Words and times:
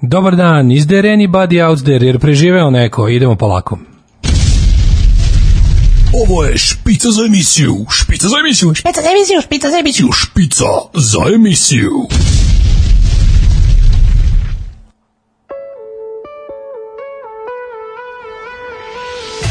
Dobar 0.00 0.36
dan, 0.36 0.70
is 0.70 0.86
there 0.86 1.16
anybody 1.16 1.60
out 1.60 1.78
there, 1.84 2.06
jer 2.06 2.18
preživeo 2.18 2.70
neko, 2.70 3.08
idemo 3.08 3.36
polako. 3.36 3.78
Ovo 6.14 6.44
je 6.44 6.58
špica 6.58 7.10
za 7.10 7.24
emisiju, 7.24 7.86
špica 7.90 8.28
za 8.28 8.36
emisiju, 8.40 8.74
Špica 8.74 9.00
za 9.02 9.10
emisiju, 9.10 9.40
špica 9.40 9.70
za 9.70 9.78
emisiju. 9.78 10.08
špica 10.12 10.64
za 10.94 11.34
emisiju. 11.34 11.90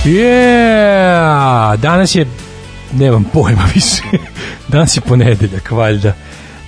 Yeah! 0.05 1.75
Danas 1.77 2.15
je, 2.15 2.27
nemam 2.93 3.23
pojma 3.33 3.63
više, 3.75 4.01
danas 4.71 4.97
je 4.97 5.01
ponedeljak, 5.01 5.71
valjda. 5.71 6.13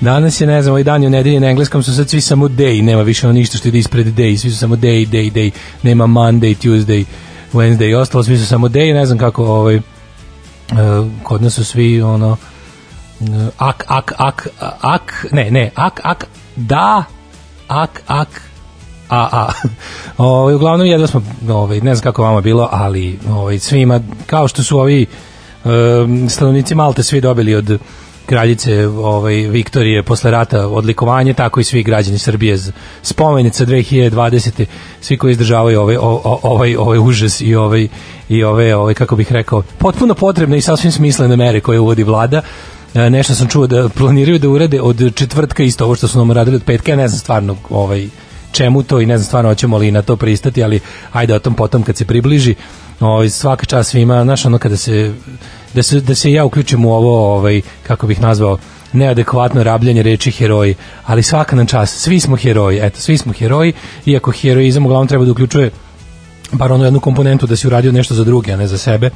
Danas 0.01 0.41
je, 0.41 0.47
ne 0.47 0.61
znam, 0.61 0.71
ovaj 0.71 0.83
dan 0.83 1.03
je 1.03 1.07
u 1.07 1.11
nedelji 1.11 1.39
na 1.39 1.47
engleskom 1.47 1.83
su 1.83 1.95
sad 1.95 2.09
svi 2.09 2.21
samo 2.21 2.47
day, 2.47 2.81
nema 2.81 3.01
više 3.01 3.27
ono 3.27 3.33
ništa 3.33 3.57
što 3.57 3.67
ide 3.67 3.77
ispred 3.77 4.07
day, 4.07 4.37
svi 4.37 4.51
su 4.51 4.57
samo 4.57 4.75
day, 4.75 5.07
day, 5.07 5.31
day, 5.31 5.51
nema 5.83 6.07
Monday, 6.07 6.55
Tuesday, 6.67 7.05
Wednesday 7.53 7.89
i 7.89 7.95
ostalo, 7.95 8.23
svi 8.23 8.37
su 8.37 8.45
samo 8.45 8.67
day, 8.67 8.93
ne 8.93 9.05
znam 9.05 9.17
kako, 9.17 9.45
ovaj, 9.45 9.75
uh, 9.75 9.81
kod 11.23 11.41
nas 11.41 11.53
su 11.53 11.65
svi, 11.65 12.01
ono, 12.01 12.37
uh, 13.19 13.27
ak, 13.57 13.83
ak, 13.87 14.13
ak, 14.17 14.47
ak, 14.81 15.25
ne, 15.31 15.51
ne, 15.51 15.71
ak, 15.75 15.99
ak, 16.03 16.25
da, 16.55 17.03
ak, 17.67 18.01
ak, 18.07 18.41
a, 19.09 19.29
a. 19.31 19.51
Ovaj, 20.17 20.55
uglavnom 20.55 20.87
jedva 20.87 21.07
smo, 21.07 21.23
ovaj, 21.49 21.81
ne 21.81 21.95
znam 21.95 22.03
kako 22.03 22.23
vama 22.23 22.41
bilo, 22.41 22.69
ali 22.71 23.19
ovaj, 23.29 23.59
svima, 23.59 24.01
kao 24.25 24.47
što 24.47 24.63
su 24.63 24.79
ovi 24.79 25.05
um, 25.63 26.29
stanovnici 26.29 26.75
Malte 26.75 27.03
svi 27.03 27.21
dobili 27.21 27.55
od 27.55 27.79
kraljice 28.29 28.87
ovaj, 28.87 29.33
Viktorije 29.35 30.03
posle 30.03 30.31
rata 30.31 30.67
odlikovanje, 30.67 31.33
tako 31.33 31.59
i 31.59 31.63
svi 31.63 31.83
građani 31.83 32.17
Srbije 32.17 32.57
spomenica 33.01 33.65
2020. 33.65 34.65
svi 35.01 35.17
koji 35.17 35.31
izdržavaju 35.31 35.81
ovaj, 35.81 35.97
ovaj, 36.43 36.75
ovaj 36.75 36.99
užas 36.99 37.41
i 37.41 37.55
ovaj, 37.55 37.87
i 38.29 38.43
ove, 38.43 38.75
ovaj, 38.75 38.93
kako 38.93 39.15
bih 39.15 39.31
rekao, 39.31 39.61
potpuno 39.77 40.13
potrebne 40.13 40.57
i 40.57 40.61
sasvim 40.61 40.91
smislene 40.91 41.35
mere 41.35 41.59
koje 41.59 41.79
uvodi 41.79 42.03
vlada 42.03 42.41
E, 42.93 43.09
nešto 43.09 43.35
sam 43.35 43.47
čuo 43.47 43.67
da 43.67 43.89
planiraju 43.89 44.39
da 44.39 44.49
urade 44.49 44.81
od 44.81 45.15
četvrtka 45.15 45.63
isto 45.63 45.85
ovo 45.85 45.95
što 45.95 46.07
su 46.07 46.17
nam 46.17 46.31
radili 46.31 46.55
od 46.55 46.63
petka, 46.63 46.91
ja 46.91 46.95
ne 46.95 47.07
znam 47.07 47.19
stvarno 47.19 47.57
ovaj, 47.69 48.07
čemu 48.51 48.83
to 48.83 49.01
i 49.01 49.05
ne 49.05 49.17
znam 49.17 49.25
stvarno 49.25 49.49
hoćemo 49.49 49.77
li 49.77 49.91
na 49.91 50.01
to 50.01 50.15
pristati, 50.15 50.63
ali 50.63 50.79
ajde 51.11 51.35
o 51.35 51.39
tom 51.39 51.53
potom 51.53 51.83
kad 51.83 51.97
se 51.97 52.05
približi. 52.05 52.55
Ovaj 52.99 53.29
svaka 53.29 53.65
čast 53.65 53.89
svima, 53.91 54.23
znaš 54.23 54.45
ono 54.45 54.57
kada 54.57 54.77
se 54.77 55.13
da 55.73 55.83
se 55.83 56.01
da 56.01 56.15
se 56.15 56.31
ja 56.31 56.45
uključim 56.45 56.85
u 56.85 56.93
ovo 56.93 57.35
ovaj 57.35 57.61
kako 57.87 58.07
bih 58.07 58.21
nazvao 58.21 58.57
neadekvatno 58.93 59.63
rabljanje 59.63 60.03
reči 60.03 60.31
heroji, 60.31 60.75
ali 61.05 61.23
svaka 61.23 61.55
nam 61.55 61.67
čast, 61.67 61.99
svi 62.01 62.19
smo 62.19 62.35
heroji, 62.35 62.79
eto, 62.81 62.99
svi 62.99 63.17
smo 63.17 63.33
heroji, 63.33 63.73
iako 64.05 64.31
heroizam 64.31 64.85
uglavnom 64.85 65.07
treba 65.07 65.25
da 65.25 65.31
uključuje 65.31 65.71
bar 66.51 66.71
onu 66.71 66.83
jednu 66.83 66.99
komponentu 66.99 67.47
da 67.47 67.55
si 67.55 67.67
uradio 67.67 67.91
nešto 67.91 68.13
za 68.13 68.23
druge, 68.23 68.53
a 68.53 68.57
ne 68.57 68.67
za 68.67 68.77
sebe. 68.77 69.09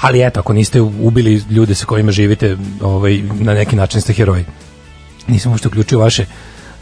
Ali 0.00 0.26
eto, 0.26 0.40
ako 0.40 0.52
niste 0.52 0.80
ubili 0.80 1.42
ljude 1.50 1.74
sa 1.74 1.86
kojima 1.86 2.12
živite, 2.12 2.56
ovaj, 2.80 3.22
na 3.40 3.54
neki 3.54 3.76
način 3.76 4.00
ste 4.00 4.12
heroji. 4.12 4.44
Nisam 5.26 5.52
uopšte 5.52 5.68
uključio 5.68 5.98
vaše 5.98 6.26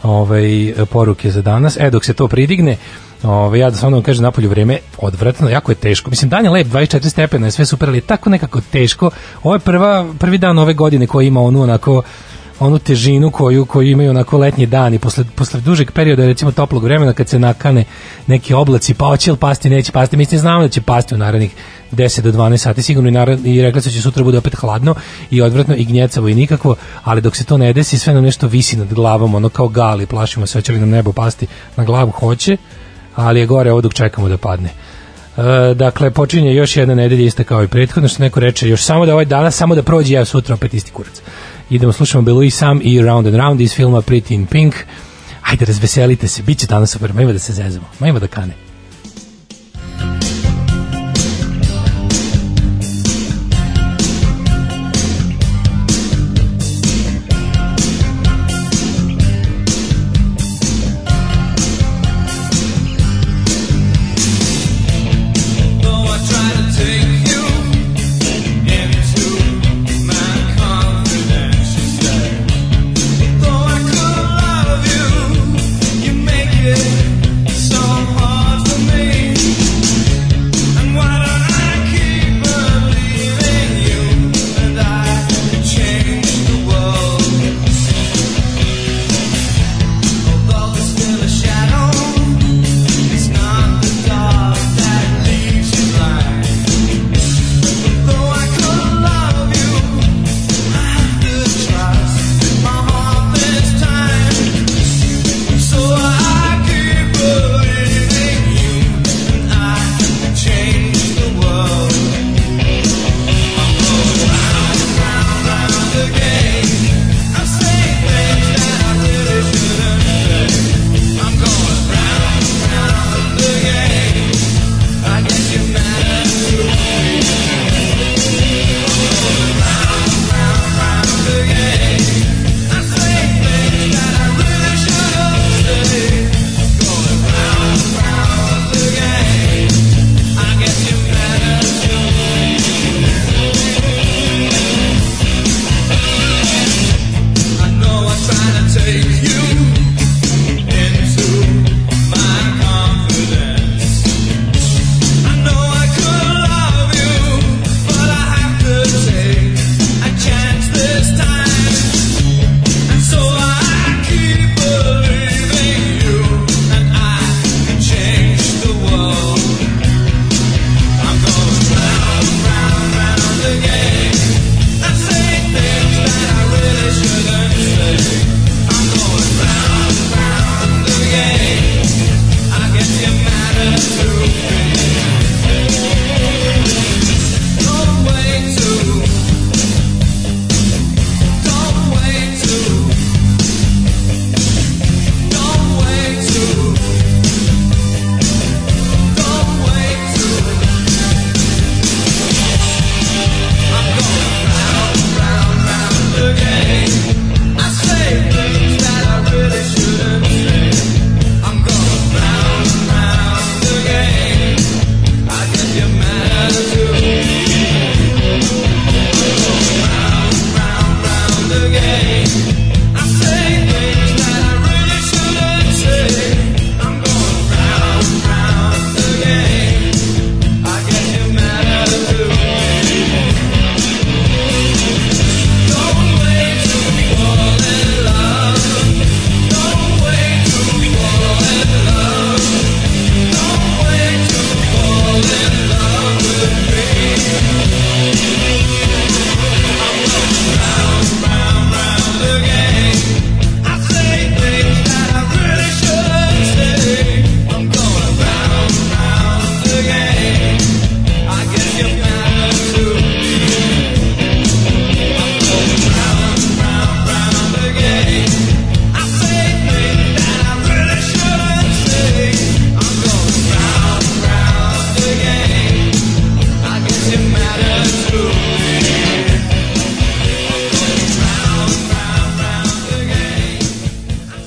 ovaj, 0.03 0.73
poruke 0.91 1.31
za 1.31 1.41
danas. 1.41 1.77
E, 1.79 1.89
dok 1.89 2.05
se 2.05 2.13
to 2.13 2.27
pridigne, 2.27 2.77
ovaj, 3.23 3.59
ja 3.59 3.69
da 3.69 3.75
stvarno 3.75 3.97
vam 3.97 4.03
kažem, 4.03 4.23
napolju 4.23 4.49
vreme 4.49 4.77
odvratno, 4.97 5.49
jako 5.49 5.71
je 5.71 5.75
teško. 5.75 6.09
Mislim, 6.09 6.29
dan 6.29 6.45
je 6.45 6.51
lep, 6.51 6.67
24 6.67 7.09
stepena, 7.09 7.47
je 7.47 7.51
sve 7.51 7.65
super, 7.65 7.89
ali 7.89 7.97
je 7.97 8.01
tako 8.01 8.29
nekako 8.29 8.61
teško. 8.71 9.09
Ovo 9.43 9.55
je 9.55 9.59
prva, 9.59 10.13
prvi 10.19 10.37
dan 10.37 10.57
ove 10.57 10.73
godine 10.73 11.07
koji 11.07 11.27
ima 11.27 11.41
onu 11.41 11.61
onako 11.61 12.01
onu 12.59 12.79
težinu 12.79 13.31
koju 13.31 13.65
koju 13.65 13.87
imaju 13.87 14.09
onako 14.09 14.37
letnji 14.37 14.65
dani 14.65 14.99
posle 14.99 15.23
posle 15.35 15.61
dužeg 15.61 15.91
perioda 15.91 16.25
recimo 16.25 16.51
toplog 16.51 16.83
vremena 16.83 17.13
kad 17.13 17.29
se 17.29 17.39
nakane 17.39 17.83
neki 18.27 18.53
oblaci 18.53 18.93
pa 18.93 19.05
hoće 19.05 19.31
li 19.31 19.37
pasti 19.37 19.69
neće 19.69 19.91
pasti 19.91 20.17
mislim 20.17 20.39
znamo 20.39 20.61
da 20.61 20.69
će 20.69 20.81
pasti 20.81 21.15
u 21.15 21.17
narednih 21.17 21.55
10 21.91 22.21
do 22.21 22.31
12 22.31 22.57
sati 22.57 22.81
sigurno 22.81 23.09
i, 23.09 23.11
narod, 23.11 23.45
i 23.45 23.61
rekla 23.61 23.81
se 23.81 23.89
da 23.89 23.93
će 23.93 24.01
sutra 24.01 24.23
bude 24.23 24.37
opet 24.37 24.55
hladno 24.55 24.95
i 25.31 25.41
odvratno 25.41 25.75
i 25.75 25.85
gnjecavo 25.85 26.27
i 26.27 26.35
nikakvo 26.35 26.75
ali 27.03 27.21
dok 27.21 27.35
se 27.35 27.43
to 27.43 27.57
ne 27.57 27.73
desi 27.73 27.99
sve 27.99 28.13
nam 28.13 28.23
nešto 28.23 28.47
visi 28.47 28.77
nad 28.77 28.93
glavom 28.93 29.35
ono 29.35 29.49
kao 29.49 29.67
gali 29.67 30.05
plašimo 30.05 30.45
se 30.45 30.57
hoće 30.57 30.71
li 30.71 30.79
nam 30.79 30.89
nebo 30.89 31.11
pasti 31.11 31.47
na 31.77 31.83
glavu 31.83 32.11
hoće 32.11 32.57
ali 33.15 33.39
je 33.39 33.45
gore 33.45 33.71
ovo 33.71 33.81
dok 33.81 33.93
čekamo 33.93 34.29
da 34.29 34.37
padne 34.37 34.69
E, 35.37 35.73
dakle, 35.73 36.11
počinje 36.11 36.53
još 36.53 36.77
jedna 36.77 36.95
nedelja 36.95 37.25
ista 37.25 37.43
kao 37.43 37.63
i 37.63 37.67
prethodno, 37.67 38.09
što 38.09 38.23
neko 38.23 38.39
reče, 38.39 38.69
još 38.69 38.83
samo 38.83 39.05
da 39.05 39.13
ovaj 39.13 39.25
danas, 39.25 39.55
samo 39.55 39.75
da 39.75 39.83
prođe, 39.83 40.13
ja 40.13 40.25
sutra 40.25 40.55
opet 40.55 40.73
isti 40.73 40.91
kurac. 40.91 41.21
Idemo, 41.69 41.91
slušamo 41.91 42.21
Belu 42.21 42.43
i 42.43 42.49
Sam 42.49 42.79
i 42.83 43.01
Round 43.01 43.27
and 43.27 43.35
Round 43.35 43.61
iz 43.61 43.73
filma 43.73 44.01
Pretty 44.01 44.33
in 44.33 44.45
Pink. 44.45 44.75
Ajde, 45.41 45.65
razveselite 45.65 46.27
se, 46.27 46.43
bit 46.43 46.59
će 46.59 46.67
danas 46.67 46.91
super, 46.91 47.13
ma 47.13 47.23
da 47.23 47.39
se 47.39 47.53
zezamo, 47.53 47.85
ma 47.99 48.07
ima 48.07 48.19
da 48.19 48.27
kane. 48.27 48.64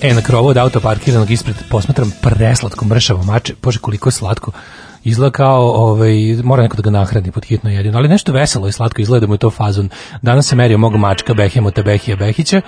E, 0.08 0.14
na 0.14 0.22
krovu 0.22 0.48
od 0.48 0.56
auto 0.56 0.80
parkiranog 0.80 1.30
ispred 1.30 1.56
posmatram 1.70 2.12
preslatko 2.22 2.84
mršavo 2.84 3.22
mače. 3.22 3.54
Bože, 3.62 3.78
koliko 3.78 4.08
je 4.08 4.12
slatko. 4.12 4.52
Izgleda 5.04 5.30
kao, 5.30 5.62
ovaj, 5.62 6.14
mora 6.44 6.62
neko 6.62 6.76
da 6.76 6.82
ga 6.82 6.90
nahrani 6.90 7.30
pod 7.30 7.44
hitno 7.44 7.70
jedino, 7.70 7.98
ali 7.98 8.08
nešto 8.08 8.32
veselo 8.32 8.68
i 8.68 8.72
slatko 8.72 9.02
izgleda 9.02 9.20
da 9.20 9.26
mu 9.26 9.34
je 9.34 9.38
to 9.38 9.50
fazon. 9.50 9.88
Danas 10.22 10.46
se 10.46 10.56
merio 10.56 10.78
mog 10.78 10.96
mačka 10.96 11.34
Behemota 11.34 11.82
Behija 11.82 12.16
Behića 12.16 12.60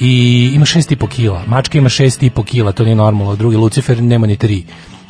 i 0.00 0.50
ima 0.54 0.64
6,5 0.64 1.08
kila. 1.08 1.42
Mačka 1.46 1.78
ima 1.78 1.88
6,5 1.88 2.44
kila, 2.44 2.72
to 2.72 2.84
nije 2.84 2.96
normalno. 2.96 3.36
Drugi 3.36 3.56
Lucifer 3.56 4.02
nema 4.02 4.26
ni 4.26 4.36
3. 4.36 4.62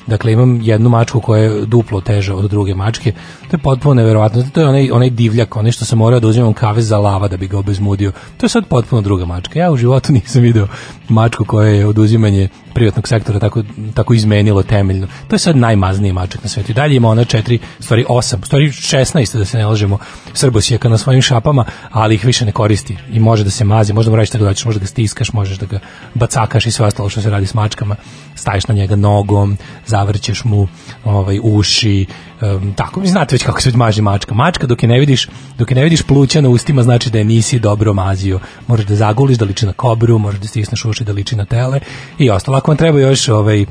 Dakle, 0.08 0.32
imam 0.32 0.60
jednu 0.62 0.88
mačku 0.88 1.20
koja 1.20 1.42
je 1.42 1.66
duplo 1.66 2.00
teža 2.00 2.34
od 2.34 2.50
druge 2.50 2.74
mačke. 2.74 3.12
To 3.50 3.56
je 3.56 3.58
potpuno 3.58 3.94
neverovatno. 3.94 4.44
To 4.52 4.60
je 4.60 4.68
onaj, 4.68 4.90
onaj 4.90 5.10
divljak, 5.10 5.56
onaj 5.56 5.72
što 5.72 5.84
sam 5.84 5.98
morao 5.98 6.20
da 6.20 6.28
uzimam 6.28 6.52
kave 6.52 6.82
za 6.82 6.98
lava 6.98 7.28
da 7.28 7.36
bi 7.36 7.48
ga 7.48 7.58
obezmudio. 7.58 8.12
To 8.36 8.46
je 8.46 8.50
sad 8.50 8.66
potpuno 8.66 9.02
druga 9.02 9.24
mačka. 9.24 9.58
Ja 9.58 9.70
u 9.70 9.76
životu 9.76 10.12
nisam 10.12 10.42
video 10.42 10.66
mačku 11.08 11.44
koja 11.44 11.68
je 11.68 11.86
oduzimanje 11.86 12.48
privatnog 12.74 13.08
sektora 13.08 13.38
tako, 13.38 13.62
tako 13.94 14.14
izmenilo 14.14 14.62
temeljno. 14.62 15.06
To 15.28 15.34
je 15.34 15.38
sad 15.38 15.56
najmazniji 15.56 16.12
mačak 16.12 16.42
na 16.42 16.48
svetu. 16.48 16.72
I 16.72 16.74
dalje 16.74 16.96
ima 16.96 17.08
ona 17.08 17.24
četiri, 17.24 17.58
stvari 17.80 18.04
osam, 18.08 18.42
stvari 18.42 18.68
16 18.68 19.38
da 19.38 19.44
se 19.44 19.58
ne 19.58 19.66
lažemo, 19.66 19.98
srbosijeka 20.32 20.88
na 20.88 20.98
svojim 20.98 21.22
šapama, 21.22 21.64
ali 21.90 22.14
ih 22.14 22.24
više 22.24 22.44
ne 22.44 22.52
koristi. 22.52 22.96
I 23.12 23.20
može 23.20 23.44
da 23.44 23.50
se 23.50 23.64
mazi, 23.64 23.92
možda 23.92 24.10
mu 24.10 24.16
radiš 24.16 24.30
tako 24.30 24.44
da 24.44 24.54
ćeš, 24.54 24.64
možda 24.64 24.80
ga 24.80 24.86
stiskaš, 24.86 25.32
možeš 25.32 25.58
da 25.58 25.66
ga 25.66 25.78
bacakaš 26.14 26.66
i 26.66 26.70
sve 26.70 26.86
ostalo 26.86 27.08
što 27.08 27.22
se 27.22 27.30
radi 27.30 27.46
s 27.46 27.54
mačkama. 27.54 27.96
Staviš 28.34 28.66
na 28.66 28.74
njega 28.74 28.96
nogom, 28.96 29.56
zavrćeš 29.98 30.44
mu 30.44 30.68
ovaj, 31.04 31.40
uši, 31.42 32.06
um, 32.42 32.74
tako, 32.74 33.00
vi 33.00 33.08
znate 33.08 33.34
već 33.34 33.42
kako 33.42 33.60
se 33.60 33.72
maži 33.74 34.02
mačka. 34.02 34.34
Mačka 34.34 34.66
dok 34.66 34.82
je 34.82 34.88
ne 34.88 34.98
vidiš, 34.98 35.28
dok 35.58 35.70
je 35.70 35.74
ne 35.74 35.84
vidiš 35.84 36.02
pluća 36.02 36.40
na 36.40 36.48
ustima 36.48 36.82
znači 36.82 37.10
da 37.10 37.18
je 37.18 37.24
nisi 37.24 37.58
dobro 37.58 37.92
mazio. 37.92 38.40
Možeš 38.66 38.86
da 38.86 38.96
zaguliš 38.96 39.38
da 39.38 39.44
liči 39.44 39.66
na 39.66 39.72
kobru, 39.72 40.18
možeš 40.18 40.40
da 40.40 40.48
stisneš 40.48 40.84
uši 40.84 41.04
da 41.04 41.12
liči 41.12 41.36
na 41.36 41.44
tele 41.44 41.80
i 42.18 42.30
ostalo. 42.30 42.56
Ako 42.56 42.70
vam 42.70 42.78
treba 42.78 43.00
još 43.00 43.28
ovaj, 43.28 43.66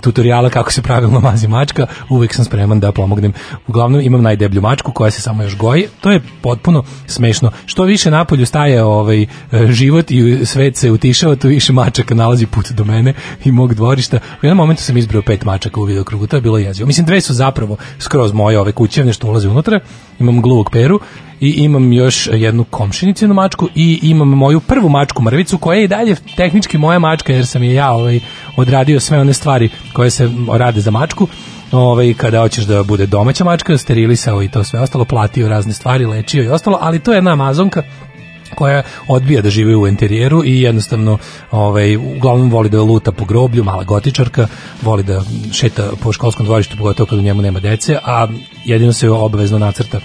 tutoriala 0.00 0.50
kako 0.50 0.72
se 0.72 0.82
pravilno 0.82 1.20
mazi 1.20 1.48
mačka, 1.48 1.86
uvek 2.08 2.34
sam 2.34 2.44
spreman 2.44 2.80
da 2.80 2.92
pomognem. 2.92 3.32
Uglavnom 3.66 4.00
imam 4.00 4.22
najdeblju 4.22 4.60
mačku 4.60 4.92
koja 4.92 5.10
se 5.10 5.20
samo 5.20 5.42
još 5.42 5.56
goji. 5.56 5.86
To 6.00 6.10
je 6.10 6.20
potpuno 6.42 6.84
smešno. 7.06 7.50
Što 7.66 7.84
više 7.84 8.10
napolju 8.10 8.46
staje 8.46 8.82
ovaj 8.82 9.22
uh, 9.22 9.28
život 9.70 10.10
i 10.10 10.46
svet 10.46 10.76
se 10.76 10.90
utišava, 10.90 11.36
to 11.36 11.48
više 11.48 11.72
mačaka 11.72 12.14
nalazi 12.14 12.46
put 12.46 12.70
do 12.70 12.84
mene 12.84 13.14
i 13.44 13.52
mog 13.52 13.74
dvorišta. 13.74 14.16
U 14.16 14.46
jednom 14.46 14.56
momentu 14.56 14.82
sam 14.82 14.96
izbrao 14.96 15.22
pet 15.22 15.44
mačaka 15.44 15.80
u 15.80 15.84
videokrugu, 15.84 16.26
to 16.26 16.36
je 16.36 16.40
bilo 16.40 16.58
jezivo. 16.58 16.86
Mislim, 16.86 17.06
dve 17.06 17.20
su 17.20 17.34
zapravo 17.34 17.76
skroz 17.98 18.32
moje 18.32 18.60
ove 18.60 18.72
kućevne 18.72 19.12
što 19.12 19.28
ulaze 19.28 19.48
unutra. 19.48 19.80
Imam 20.18 20.42
gluvog 20.42 20.70
peru 20.70 21.00
i 21.40 21.50
imam 21.50 21.92
još 21.92 22.28
jednu 22.32 22.64
komšinicinu 22.64 23.34
mačku 23.34 23.68
i 23.74 23.98
imam 24.02 24.28
moju 24.28 24.60
prvu 24.60 24.88
mačku 24.88 25.22
mrvicu 25.22 25.58
koja 25.58 25.78
je 25.78 25.84
i 25.84 25.88
dalje 25.88 26.16
tehnički 26.36 26.78
moja 26.78 26.98
mačka 26.98 27.32
jer 27.32 27.46
sam 27.46 27.62
je 27.62 27.74
ja 27.74 27.92
ovaj, 27.92 28.20
odradio 28.56 29.00
sve 29.00 29.20
one 29.20 29.32
stvari 29.32 29.68
koje 29.92 30.10
se 30.10 30.30
rade 30.52 30.80
za 30.80 30.90
mačku. 30.90 31.28
Ovaj, 31.72 32.14
kada 32.14 32.40
hoćeš 32.40 32.64
da 32.64 32.82
bude 32.82 33.06
domaća 33.06 33.44
mačka, 33.44 33.78
sterilisao 33.78 34.42
i 34.42 34.48
to 34.48 34.64
sve 34.64 34.80
ostalo, 34.80 35.04
platio 35.04 35.48
razne 35.48 35.72
stvari, 35.72 36.06
lečio 36.06 36.44
i 36.44 36.48
ostalo, 36.48 36.78
ali 36.80 36.98
to 36.98 37.12
je 37.12 37.16
jedna 37.16 37.32
amazonka 37.32 37.82
koja 38.54 38.82
odbija 39.08 39.42
da 39.42 39.50
živi 39.50 39.74
u 39.74 39.86
interijeru 39.86 40.44
i 40.44 40.60
jednostavno 40.60 41.18
ovaj 41.50 41.96
uglavnom 41.96 42.50
voli 42.50 42.68
da 42.68 42.82
luta 42.82 43.12
po 43.12 43.24
groblju, 43.24 43.64
mala 43.64 43.84
gotičarka, 43.84 44.46
voli 44.82 45.02
da 45.02 45.22
šeta 45.52 45.90
po 46.02 46.12
školskom 46.12 46.46
dvorištu 46.46 46.76
pogotovo 46.76 47.06
kad 47.06 47.18
u 47.18 47.22
njemu 47.22 47.42
nema 47.42 47.60
dece, 47.60 47.98
a 48.04 48.28
jedino 48.64 48.92
se 48.92 49.10
obavezno 49.10 49.58
nacrta 49.58 50.00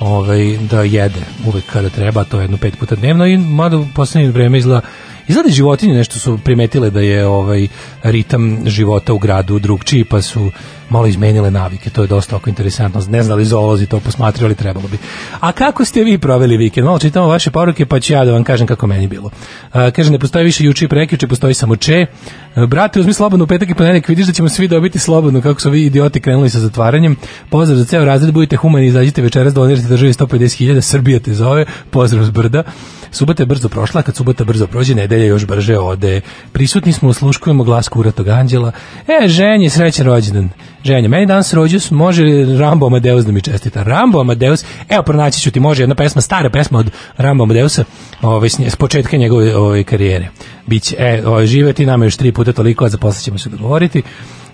ovaj, 0.00 0.56
da 0.70 0.82
jede 0.82 1.20
uvek 1.46 1.64
kada 1.72 1.88
treba, 1.88 2.24
to 2.24 2.38
je 2.38 2.44
jedno 2.44 2.56
pet 2.56 2.78
puta 2.78 2.94
dnevno. 2.94 3.26
I 3.26 3.36
mada 3.36 3.76
u 3.76 3.86
poslednje 3.94 4.30
vreme 4.30 4.58
izgleda 4.58 4.80
Izgleda 5.28 5.50
životinje 5.50 5.94
nešto 5.94 6.18
su 6.18 6.38
primetile 6.44 6.90
da 6.90 7.00
je 7.00 7.26
ovaj 7.26 7.68
ritam 8.02 8.62
života 8.66 9.12
u 9.12 9.18
gradu 9.18 9.58
drugčiji, 9.58 10.04
pa 10.04 10.22
su 10.22 10.50
malo 10.90 11.06
izmenile 11.06 11.50
navike. 11.50 11.90
To 11.90 12.02
je 12.02 12.06
dosta 12.06 12.36
oko 12.36 12.50
interesantno. 12.50 13.00
Ne 13.08 13.22
znam 13.22 13.38
da 13.38 13.44
zoolozi 13.44 13.86
to 13.86 14.00
posmatraju, 14.00 14.46
ali 14.46 14.54
trebalo 14.54 14.88
bi. 14.88 14.98
A 15.40 15.52
kako 15.52 15.84
ste 15.84 16.04
vi 16.04 16.18
proveli 16.18 16.56
vikend? 16.56 16.84
Malo 16.84 16.98
čitamo 16.98 17.26
vaše 17.26 17.50
poruke, 17.50 17.86
pa 17.86 18.00
ću 18.00 18.12
ja 18.12 18.24
da 18.24 18.32
vam 18.32 18.44
kažem 18.44 18.66
kako 18.66 18.86
meni 18.86 19.06
bilo. 19.06 19.30
A, 19.72 19.90
kaže, 19.90 20.10
ne 20.10 20.18
postoji 20.18 20.44
više 20.44 20.64
juče 20.64 20.84
i 20.84 20.88
prekjuče, 20.88 21.26
postoji 21.26 21.54
samo 21.54 21.76
če. 21.76 22.06
A, 22.54 22.66
brate, 22.66 23.00
uzmi 23.00 23.12
slobodno 23.12 23.44
u 23.44 23.48
petak 23.48 23.70
i 23.70 23.74
ponedeljak, 23.74 24.08
vidiš 24.08 24.26
da 24.26 24.32
ćemo 24.32 24.48
svi 24.48 24.68
dobiti 24.68 24.98
slobodno, 24.98 25.40
kako 25.40 25.60
su 25.60 25.70
vi 25.70 25.86
idioti 25.86 26.20
krenuli 26.20 26.50
sa 26.50 26.60
zatvaranjem. 26.60 27.16
Pozdrav 27.50 27.78
za 27.78 27.84
ceo 27.84 28.04
razred, 28.04 28.34
budite 28.34 28.56
humani, 28.56 28.86
izađite 28.86 29.22
večeras, 29.22 29.54
donirajte 29.54 29.88
državi 29.88 30.12
150.000, 30.12 30.80
Srbija 30.80 31.20
te 31.20 31.34
zove, 31.34 31.64
pozdrav 31.90 32.24
s 32.24 32.30
brda. 32.30 32.62
Subota 33.10 33.42
je 33.42 33.46
brzo 33.46 33.68
prošla, 33.68 34.02
kad 34.02 34.16
subota 34.16 34.44
brzo 34.44 34.66
prođe, 34.66 34.94
nedelja 34.94 35.24
još 35.24 35.46
brže 35.46 35.78
ode. 35.78 36.20
Prisutni 36.52 36.92
smo, 36.92 37.08
osluškujemo 37.08 37.64
glas 37.64 37.88
kuratog 37.88 38.28
anđela. 38.28 38.72
E, 39.08 39.28
ženje, 39.28 39.70
srećan 39.70 40.06
rođendan. 40.06 40.50
Ženja, 40.84 41.08
meni 41.08 41.26
danas 41.26 41.52
rođus, 41.54 41.90
može 41.90 42.22
Rambo 42.58 42.86
Amadeus 42.86 43.24
da 43.24 43.32
mi 43.32 43.40
čestita? 43.40 43.82
Rambo 43.82 44.20
Amadeus, 44.20 44.64
evo 44.88 45.02
pronaći 45.02 45.40
ću 45.40 45.50
ti, 45.50 45.60
može 45.60 45.82
jedna 45.82 45.94
pesma, 45.94 46.20
stara 46.20 46.50
pesma 46.50 46.78
od 46.78 46.90
Rambo 47.16 47.44
Amadeusa, 47.44 47.84
ovaj, 48.22 48.48
s 48.48 48.76
početka 48.76 49.16
njegove 49.16 49.56
ovaj, 49.56 49.84
karijere. 49.84 50.28
Biće, 50.66 50.96
e, 50.98 51.22
ovaj, 51.26 51.46
žive 51.46 51.72
ti 51.72 51.86
nama 51.86 52.04
još 52.04 52.16
tri 52.16 52.32
puta 52.32 52.52
toliko, 52.52 52.84
a 52.84 52.88
zaposle 52.88 53.22
ćemo 53.22 53.38
se 53.38 53.48
dogovoriti. 53.50 54.02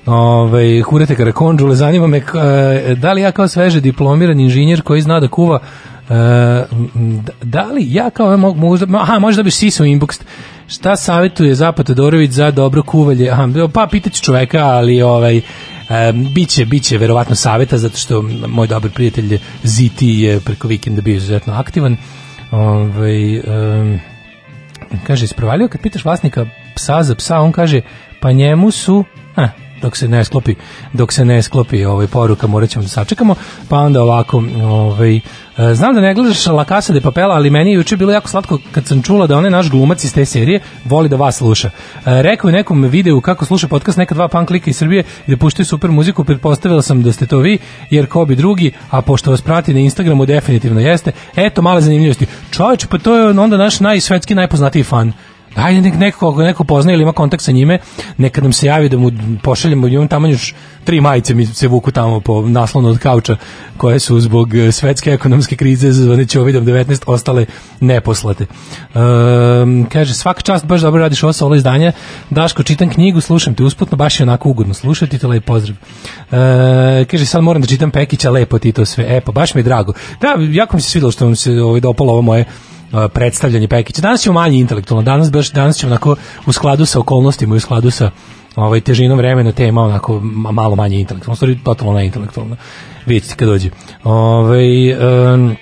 Ove, 0.06 0.80
Hurete 0.82 1.14
Karakonđule, 1.16 1.74
zanima 1.74 2.06
me 2.06 2.16
e, 2.18 2.22
da 2.94 3.12
li 3.12 3.22
ja 3.22 3.32
kao 3.32 3.48
sveže 3.48 3.80
diplomiran 3.80 4.40
inženjer 4.40 4.82
koji 4.82 5.00
zna 5.00 5.20
da 5.20 5.28
kuva 5.28 5.58
e, 6.10 6.14
m, 6.14 6.88
d- 7.24 7.32
da 7.42 7.62
li 7.64 7.86
ja 7.94 8.10
kao 8.10 8.36
mogu, 8.36 8.60
mogu 8.60 8.78
da- 8.78 8.98
aha, 8.98 9.18
možda 9.18 9.42
bi 9.42 9.50
sisao 9.50 9.86
inbox 9.86 10.20
šta 10.68 10.96
savjetuje 10.96 11.54
Zapad 11.54 11.86
Todorović 11.86 12.30
za 12.30 12.50
dobro 12.50 12.82
kuvalje 12.82 13.30
aha, 13.30 13.48
pa 13.74 13.86
pitaću 13.90 14.22
čoveka 14.22 14.58
ali 14.64 15.02
ovaj 15.02 15.40
Um, 15.90 16.34
biće, 16.34 16.64
biće 16.64 16.98
verovatno 16.98 17.34
saveta 17.34 17.78
zato 17.78 17.96
što 17.96 18.22
moj 18.48 18.66
dobar 18.66 18.90
prijatelj 18.90 19.38
Ziti 19.62 20.08
je 20.08 20.40
preko 20.40 20.68
vikenda 20.68 21.02
bio 21.02 21.16
izuzetno 21.16 21.54
aktivan. 21.54 21.96
Ovaj, 22.50 23.38
um, 23.38 24.00
kaže, 25.06 25.24
isprovalio 25.24 25.68
kad 25.68 25.80
pitaš 25.80 26.04
vlasnika 26.04 26.46
psa 26.74 27.02
za 27.02 27.14
psa, 27.14 27.38
on 27.38 27.52
kaže, 27.52 27.80
pa 28.20 28.32
njemu 28.32 28.70
su, 28.70 29.04
a, 29.36 29.48
dok 29.84 29.96
se 29.96 30.08
ne 30.08 30.24
sklopi, 30.24 30.54
dok 30.92 31.12
se 31.12 31.24
ne 31.24 31.42
sklopi 31.42 31.84
ovaj 31.84 32.06
poruka, 32.06 32.46
morat 32.46 32.70
ćemo 32.70 32.82
da 32.82 32.88
sačekamo, 32.88 33.34
pa 33.68 33.78
onda 33.78 34.02
ovako, 34.02 34.42
ovaj, 34.62 35.16
e, 35.16 35.74
znam 35.74 35.94
da 35.94 36.00
ne 36.00 36.14
gledaš 36.14 36.46
La 36.46 36.64
Casa 36.64 36.92
de 36.92 37.00
Papel, 37.00 37.32
ali 37.32 37.50
meni 37.50 37.70
je 37.70 37.74
juče 37.74 37.96
bilo 37.96 38.12
jako 38.12 38.28
slatko 38.28 38.58
kad 38.72 38.86
sam 38.86 39.02
čula 39.02 39.26
da 39.26 39.36
onaj 39.36 39.50
naš 39.50 39.70
glumac 39.70 40.04
iz 40.04 40.14
te 40.14 40.24
serije 40.24 40.60
voli 40.84 41.08
da 41.08 41.16
vas 41.16 41.36
sluša. 41.36 41.68
E, 41.68 42.22
Rekao 42.22 42.48
je 42.48 42.52
nekom 42.52 42.82
videu 42.82 43.20
kako 43.20 43.44
sluša 43.44 43.68
podcast 43.68 43.98
neka 43.98 44.14
dva 44.14 44.28
punk 44.28 44.50
lika 44.50 44.70
iz 44.70 44.76
Srbije 44.76 45.04
i 45.26 45.30
da 45.30 45.36
puštaju 45.36 45.66
super 45.66 45.90
muziku, 45.90 46.24
pretpostavila 46.24 46.82
sam 46.82 47.02
da 47.02 47.12
ste 47.12 47.26
to 47.26 47.38
vi, 47.38 47.58
jer 47.90 48.06
ko 48.06 48.24
bi 48.24 48.36
drugi, 48.36 48.72
a 48.90 49.02
pošto 49.02 49.30
vas 49.30 49.42
prati 49.42 49.74
na 49.74 49.80
Instagramu 49.80 50.26
definitivno 50.26 50.80
jeste. 50.80 51.12
Eto, 51.36 51.62
male 51.62 51.80
zanimljivosti. 51.80 52.26
Čovječ, 52.50 52.86
pa 52.86 52.98
to 52.98 53.16
je 53.16 53.40
onda 53.40 53.56
naš 53.56 53.80
najsvetski 53.80 54.34
najpoznatiji 54.34 54.82
fan. 54.82 55.12
Ajde 55.54 55.80
nek 55.80 55.94
neko 55.94 56.42
neko 56.42 56.64
poznaje 56.64 56.94
ili 56.94 57.02
ima 57.02 57.12
kontakt 57.12 57.44
sa 57.44 57.52
njime, 57.52 57.78
neka 58.16 58.40
nam 58.40 58.52
se 58.52 58.66
javi 58.66 58.88
da 58.88 58.96
mu 58.96 59.10
pošaljemo 59.42 59.88
imam 59.88 60.08
tamo 60.08 60.26
još 60.26 60.54
tri 60.84 61.00
majice 61.00 61.34
mi 61.34 61.46
se 61.46 61.68
vuku 61.68 61.90
tamo 61.90 62.20
po 62.20 62.42
naslonu 62.42 62.88
od 62.88 62.98
kauča 62.98 63.36
koje 63.76 63.98
su 63.98 64.20
zbog 64.20 64.54
e, 64.54 64.72
svetske 64.72 65.10
ekonomske 65.10 65.56
krize 65.56 65.92
zvane 65.92 66.26
Ćovidom 66.26 66.66
19 66.66 67.02
ostale 67.06 67.46
neposlate. 67.80 68.46
Um, 68.94 69.86
kaže, 69.92 70.14
svaka 70.14 70.40
čast 70.40 70.66
baš 70.66 70.80
dobro 70.80 71.00
radiš 71.00 71.22
ovo 71.22 71.32
solo 71.32 71.54
izdanje. 71.54 71.92
Daško, 72.30 72.62
čitam 72.62 72.90
knjigu, 72.90 73.20
slušam 73.20 73.54
te 73.54 73.64
usputno, 73.64 73.96
baš 73.96 74.20
je 74.20 74.24
onako 74.24 74.48
ugodno 74.48 74.74
slušati, 74.74 75.18
te 75.18 75.26
lep 75.26 75.44
pozdrav. 75.44 75.76
E, 76.32 77.04
kaže, 77.04 77.26
sad 77.26 77.42
moram 77.42 77.62
da 77.62 77.68
čitam 77.68 77.90
Pekića, 77.90 78.30
lepo 78.30 78.58
ti 78.58 78.72
to 78.72 78.84
sve. 78.84 79.04
E, 79.08 79.20
pa 79.20 79.32
baš 79.32 79.54
mi 79.54 79.58
je 79.58 79.62
drago. 79.62 79.92
Da, 80.20 80.36
jako 80.50 80.76
mi 80.76 80.82
se 80.82 80.90
svidelo 80.90 81.12
što 81.12 81.24
vam 81.24 81.36
se 81.36 81.52
ovaj, 81.52 81.80
dopalo 81.80 82.12
ovo 82.12 82.22
moje 82.22 82.44
predstavljanje 83.12 83.68
Pekića. 83.68 84.02
Danas 84.02 84.20
ćemo 84.20 84.40
manje 84.40 84.58
intelektualno, 84.58 85.02
danas 85.02 85.30
baš 85.30 85.50
danas 85.52 85.76
ćemo 85.76 85.92
onako 85.92 86.16
u 86.46 86.52
skladu 86.52 86.86
sa 86.86 87.00
okolnostima 87.00 87.54
i 87.54 87.56
u 87.56 87.60
skladu 87.60 87.90
sa 87.90 88.10
ovaj 88.56 88.80
težinom 88.80 89.18
vremena 89.18 89.52
tema 89.52 89.82
onako 89.82 90.20
ma- 90.20 90.52
malo 90.52 90.76
manje 90.76 91.00
intelektualno, 91.00 91.36
stvari 91.36 91.58
totalno 91.64 91.92
neintelektualno. 91.92 92.56
Vidite 93.06 93.34
kad 93.36 93.48
dođe. 93.48 93.70
Ovaj 94.04 94.90
em, 94.90 95.56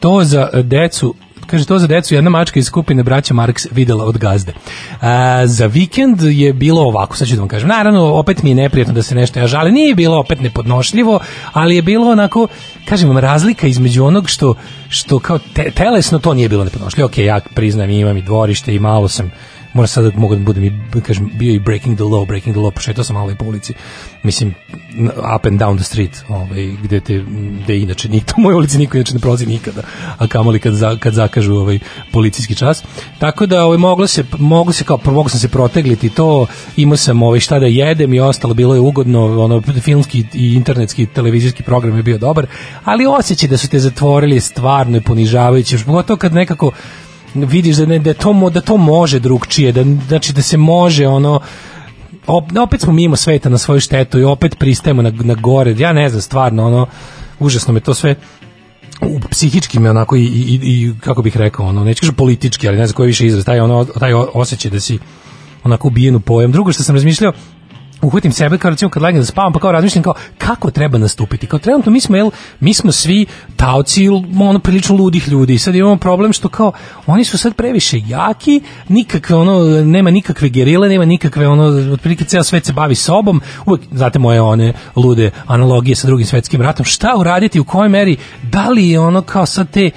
to 0.00 0.24
za 0.24 0.48
decu 0.62 1.14
Kaže, 1.46 1.66
to 1.66 1.78
za 1.78 1.86
decu 1.86 2.14
jedna 2.14 2.30
mačka 2.30 2.58
iz 2.58 2.66
skupine 2.66 3.02
braća 3.02 3.34
Marks 3.34 3.66
videla 3.70 4.04
od 4.04 4.18
gazde. 4.18 4.52
A, 5.00 5.46
za 5.46 5.66
vikend 5.66 6.22
je 6.22 6.52
bilo 6.52 6.82
ovako, 6.82 7.16
sad 7.16 7.28
ću 7.28 7.34
da 7.34 7.40
vam 7.40 7.48
kažem. 7.48 7.68
Naravno, 7.68 8.14
opet 8.14 8.42
mi 8.42 8.50
je 8.50 8.54
neprijatno 8.54 8.94
da 8.94 9.02
se 9.02 9.14
nešto 9.14 9.40
ja 9.40 9.46
žali. 9.46 9.72
Nije 9.72 9.94
bilo 9.94 10.18
opet 10.18 10.40
nepodnošljivo, 10.40 11.20
ali 11.52 11.76
je 11.76 11.82
bilo 11.82 12.10
onako, 12.10 12.48
kažem 12.84 13.08
vam, 13.08 13.18
razlika 13.18 13.66
između 13.66 14.04
onog 14.04 14.28
što, 14.28 14.54
što 14.88 15.18
kao 15.18 15.38
te, 15.38 15.70
telesno 15.70 16.18
to 16.18 16.34
nije 16.34 16.48
bilo 16.48 16.64
nepodnošljivo. 16.64 17.06
Ok, 17.06 17.18
ja 17.18 17.40
priznam, 17.54 17.90
imam 17.90 18.16
i 18.16 18.22
dvorište 18.22 18.74
i 18.74 18.78
malo 18.78 19.08
sam 19.08 19.30
moram 19.76 19.88
sad 19.88 20.04
da 20.04 20.20
mogu 20.20 20.34
da 20.34 20.40
budem 20.40 20.64
i, 20.64 20.72
kažem, 21.06 21.30
bio 21.34 21.54
i 21.54 21.58
breaking 21.58 21.96
the 21.96 22.04
law, 22.04 22.26
breaking 22.26 22.56
the 22.56 22.60
law, 22.60 22.70
prošetao 22.70 23.04
sam 23.04 23.14
malo 23.14 23.30
i 23.30 23.34
po 23.34 23.44
ulici, 23.44 23.74
mislim, 24.22 24.54
up 25.36 25.46
and 25.46 25.60
down 25.60 25.76
the 25.76 25.84
street, 25.84 26.24
ovaj, 26.28 26.66
gde 26.82 27.00
te, 27.00 27.24
gde 27.64 27.78
inače 27.78 28.08
niko, 28.08 28.34
u 28.38 28.40
mojoj 28.40 28.56
ulici 28.56 28.78
niko 28.78 28.96
inače 28.96 29.14
ne 29.14 29.20
prolazi 29.20 29.46
nikada, 29.46 29.82
a 30.18 30.26
kamoli 30.26 30.60
kad, 30.60 30.74
za, 30.74 30.96
kad 30.96 31.14
zakažu 31.14 31.54
ovaj, 31.54 31.78
policijski 32.12 32.54
čas. 32.54 32.82
Tako 33.18 33.46
da 33.46 33.64
ovaj, 33.64 33.78
moglo 33.78 34.06
se, 34.06 34.24
moglo 34.38 34.72
se 34.72 34.84
kao, 34.84 34.98
moglo 35.04 35.28
sam 35.28 35.40
se 35.40 35.48
protegliti 35.48 36.08
to, 36.08 36.46
imao 36.76 36.96
sam 36.96 37.22
ovaj, 37.22 37.40
šta 37.40 37.58
da 37.58 37.66
jedem 37.66 38.14
i 38.14 38.20
ostalo, 38.20 38.54
bilo 38.54 38.74
je 38.74 38.80
ugodno, 38.80 39.44
ono, 39.44 39.62
filmski 39.80 40.24
i 40.34 40.54
internetski 40.54 41.06
televizijski 41.06 41.62
program 41.62 41.96
je 41.96 42.02
bio 42.02 42.18
dobar, 42.18 42.46
ali 42.84 43.06
osjećaj 43.06 43.48
da 43.48 43.56
su 43.56 43.68
te 43.68 43.78
zatvorili 43.78 44.40
stvarno 44.40 44.96
je 44.96 45.00
ponižavajuće, 45.00 45.74
još 45.74 45.84
pogotovo 45.84 46.16
kad 46.16 46.34
nekako 46.34 46.72
vidiš 47.44 47.76
da, 47.76 47.86
ne, 47.86 47.98
da, 47.98 48.14
to, 48.14 48.50
da 48.50 48.60
to 48.60 48.76
može 48.76 49.18
drugčije, 49.18 49.72
da, 49.72 49.84
znači 50.08 50.32
da 50.32 50.42
se 50.42 50.56
može 50.56 51.06
ono, 51.06 51.40
op- 52.26 52.62
opet 52.62 52.80
smo 52.80 52.92
mimo 52.92 53.16
sveta 53.16 53.48
na 53.48 53.58
svoju 53.58 53.80
štetu 53.80 54.18
i 54.18 54.24
opet 54.24 54.58
pristajemo 54.58 55.02
na, 55.02 55.10
na 55.10 55.34
gore, 55.34 55.74
ja 55.78 55.92
ne 55.92 56.08
znam, 56.08 56.22
stvarno, 56.22 56.66
ono, 56.66 56.86
užasno 57.38 57.74
me 57.74 57.80
to 57.80 57.94
sve 57.94 58.14
u 59.02 59.20
psihički 59.30 59.78
me 59.78 59.90
onako 59.90 60.16
i, 60.16 60.24
i, 60.24 60.60
i 60.62 60.92
kako 61.00 61.22
bih 61.22 61.36
rekao, 61.36 61.66
ono, 61.66 61.84
neću 61.84 62.00
kažem 62.00 62.14
politički, 62.14 62.68
ali 62.68 62.78
ne 62.78 62.86
znam 62.86 62.94
koji 62.94 63.06
više 63.06 63.26
izraz, 63.26 63.44
taj, 63.44 63.60
ono, 63.60 63.84
taj 63.84 64.12
osjećaj 64.14 64.70
da 64.70 64.80
si 64.80 64.98
onako 65.64 65.88
ubijen 65.88 66.16
u 66.16 66.20
pojam. 66.20 66.52
Drugo 66.52 66.72
što 66.72 66.82
sam 66.82 66.94
razmišljao, 66.94 67.32
uhvatim 68.02 68.32
sebe 68.32 68.58
kao 68.58 68.70
recimo 68.70 68.90
kad 68.90 69.02
legnem 69.02 69.22
da 69.22 69.26
spavam 69.26 69.52
pa 69.52 69.58
kao 69.58 69.72
razmišljam 69.72 70.02
kao 70.02 70.14
kako 70.38 70.70
treba 70.70 70.98
nastupiti? 70.98 71.46
Kao 71.46 71.58
trenutno 71.58 71.92
mi 71.92 72.00
smo 72.00 72.16
jel, 72.16 72.30
mi 72.60 72.74
smo 72.74 72.92
svi 72.92 73.26
taoci 73.56 74.08
ono 74.40 74.58
prilično 74.58 74.96
ludih 74.96 75.28
ljudi. 75.28 75.58
Sad 75.58 75.74
imamo 75.74 75.96
problem 75.96 76.32
što 76.32 76.48
kao 76.48 76.72
oni 77.06 77.24
su 77.24 77.38
sad 77.38 77.54
previše 77.54 78.00
jaki 78.06 78.60
nikakve 78.88 79.36
ono 79.36 79.84
nema 79.84 80.10
nikakve 80.10 80.48
gerile 80.48 80.88
nema 80.88 81.04
nikakve 81.04 81.48
ono 81.48 81.92
otprilike 81.92 82.24
ceo 82.24 82.44
svet 82.44 82.66
se 82.66 82.72
bavi 82.72 82.94
sobom. 82.94 83.40
Uvek 83.66 83.80
znate 83.92 84.18
moje 84.18 84.42
one 84.42 84.72
lude 84.96 85.30
analogije 85.46 85.96
sa 85.96 86.06
drugim 86.06 86.26
svetskim 86.26 86.62
ratom. 86.62 86.84
Šta 86.84 87.14
uraditi 87.16 87.60
u 87.60 87.64
kojoj 87.64 87.88
meri 87.88 88.16
da 88.42 88.68
li 88.68 88.88
je 88.88 89.00
ono 89.00 89.22
kao 89.22 89.46
sad 89.46 89.70
te 89.70 89.90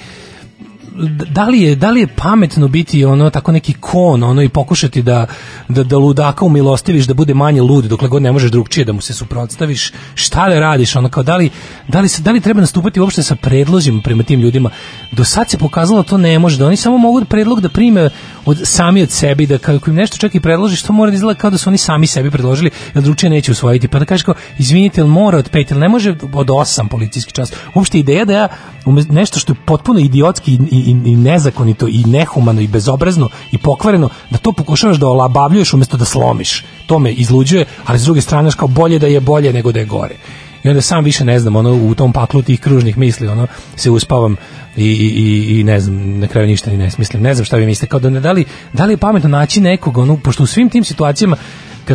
da 1.08 1.46
li 1.46 1.62
je 1.62 1.76
da 1.76 1.90
li 1.90 2.00
je 2.00 2.08
pametno 2.08 2.68
biti 2.68 3.06
ono 3.06 3.30
tako 3.30 3.52
neki 3.52 3.74
kon 3.74 4.24
ono 4.24 4.44
i 4.44 4.50
pokušati 4.50 5.02
da 5.02 5.26
da 5.68 5.84
da 5.84 5.98
ludaka 5.98 6.46
umilostiviš 6.46 7.06
da 7.06 7.14
bude 7.14 7.34
manje 7.34 7.62
lud 7.62 7.86
dokle 7.86 8.08
god 8.08 8.22
ne 8.22 8.32
možeš 8.32 8.52
drugčije 8.52 8.86
da 8.86 8.94
mu 8.94 9.02
se 9.02 9.14
suprotstaviš? 9.14 9.92
Šta 10.16 10.50
da 10.50 10.60
radiš? 10.60 10.96
Ono 10.96 11.10
kao 11.10 11.24
da 11.24 11.36
li 11.36 11.50
da 11.88 12.00
li 12.00 12.08
se 12.08 12.22
da 12.22 12.32
li 12.32 12.42
treba 12.42 12.62
nastupati 12.62 13.00
uopšte 13.00 13.24
sa 13.24 13.36
predlozima 13.36 14.02
prema 14.04 14.24
tim 14.24 14.40
ljudima? 14.40 14.70
Do 15.12 15.24
sad 15.24 15.50
se 15.50 15.58
pokazalo 15.58 16.02
da 16.02 16.10
to 16.10 16.18
ne 16.18 16.40
može 16.40 16.58
da 16.58 16.68
oni 16.68 16.76
samo 16.76 16.98
mogu 16.98 17.26
predlog 17.26 17.62
da 17.62 17.70
prime 17.70 18.10
od 18.46 18.62
sami 18.64 19.04
od 19.04 19.12
sebi 19.12 19.46
da 19.46 19.58
kako 19.58 19.90
im 19.90 19.96
nešto 19.96 20.18
čak 20.18 20.36
i 20.36 20.40
predložiš 20.40 20.82
to 20.82 20.94
mora 20.94 21.12
da 21.12 21.16
izgleda 21.16 21.40
kao 21.40 21.52
da 21.52 21.58
su 21.58 21.70
oni 21.70 21.78
sami 21.78 22.08
sebi 22.08 22.32
predložili 22.32 22.72
jer 22.96 23.04
drugčije 23.04 23.30
neće 23.30 23.52
usvojiti. 23.52 23.88
Pa 23.88 24.00
da 24.00 24.06
kažeš 24.06 24.24
kao 24.24 24.36
izvinite 24.58 25.02
jel 25.02 25.08
mora 25.08 25.38
od 25.38 25.50
pet 25.50 25.72
ili 25.72 25.80
ne 25.80 25.90
može 25.90 26.16
od 26.34 26.50
osam 26.50 26.88
policijski 26.88 27.32
čas? 27.32 27.54
Uopšte 27.74 28.00
ideja 28.00 28.26
da 28.26 28.34
ja 28.34 28.48
nešto 29.10 29.40
što 29.40 29.54
je 29.54 29.58
potpuno 29.66 30.00
idiotski 30.00 30.52
i, 30.52 30.60
i, 30.72 30.89
i 30.90 31.16
nezakonito 31.16 31.88
i 31.88 32.04
nehumano 32.04 32.62
i 32.62 32.68
bezobrazno 32.68 33.30
i 33.52 33.58
pokvareno 33.58 34.10
da 34.30 34.38
to 34.38 34.52
pokušavaš 34.52 34.98
da 34.98 35.08
olabavljuješ 35.08 35.74
umesto 35.74 35.98
da 35.98 36.06
slomiš. 36.06 36.64
To 36.86 37.00
me 37.00 37.12
izluđuje 37.12 37.66
ali 37.86 38.00
s 38.00 38.04
druge 38.04 38.22
strane 38.22 38.50
kao 38.58 38.68
bolje 38.68 39.00
da 39.00 39.08
je 39.08 39.20
bolje 39.20 39.54
nego 39.54 39.72
da 39.72 39.80
je 39.80 39.86
gore. 39.86 40.16
I 40.64 40.70
onda 40.70 40.82
sam 40.82 41.04
više 41.04 41.26
ne 41.26 41.40
znam 41.40 41.56
ono 41.56 41.74
u 41.74 41.96
tom 41.96 42.14
paklu 42.14 42.42
tih 42.42 42.60
kružnih 42.60 42.98
misli 42.98 43.28
ono 43.28 43.48
se 43.76 43.90
uspavam 43.90 44.36
i, 44.78 44.84
i, 44.84 45.08
i, 45.08 45.60
i 45.60 45.64
ne 45.64 45.80
znam 45.80 46.20
na 46.20 46.28
kraju 46.28 46.48
ništa 46.48 46.72
ni 46.72 46.78
ne 46.78 46.92
smislim. 46.92 47.24
Ne 47.24 47.34
znam 47.34 47.46
šta 47.46 47.58
vi 47.58 47.66
mislite 47.66 47.90
kao 47.90 48.00
da 48.00 48.10
ne 48.10 48.20
da 48.20 48.32
li, 48.32 48.46
da 48.74 48.86
li 48.86 48.94
je 48.94 48.98
pametno 48.98 49.30
naći 49.30 49.62
nekog 49.62 49.98
ono 49.98 50.18
pošto 50.18 50.44
u 50.44 50.48
svim 50.48 50.70
tim 50.70 50.84
situacijama 50.84 51.38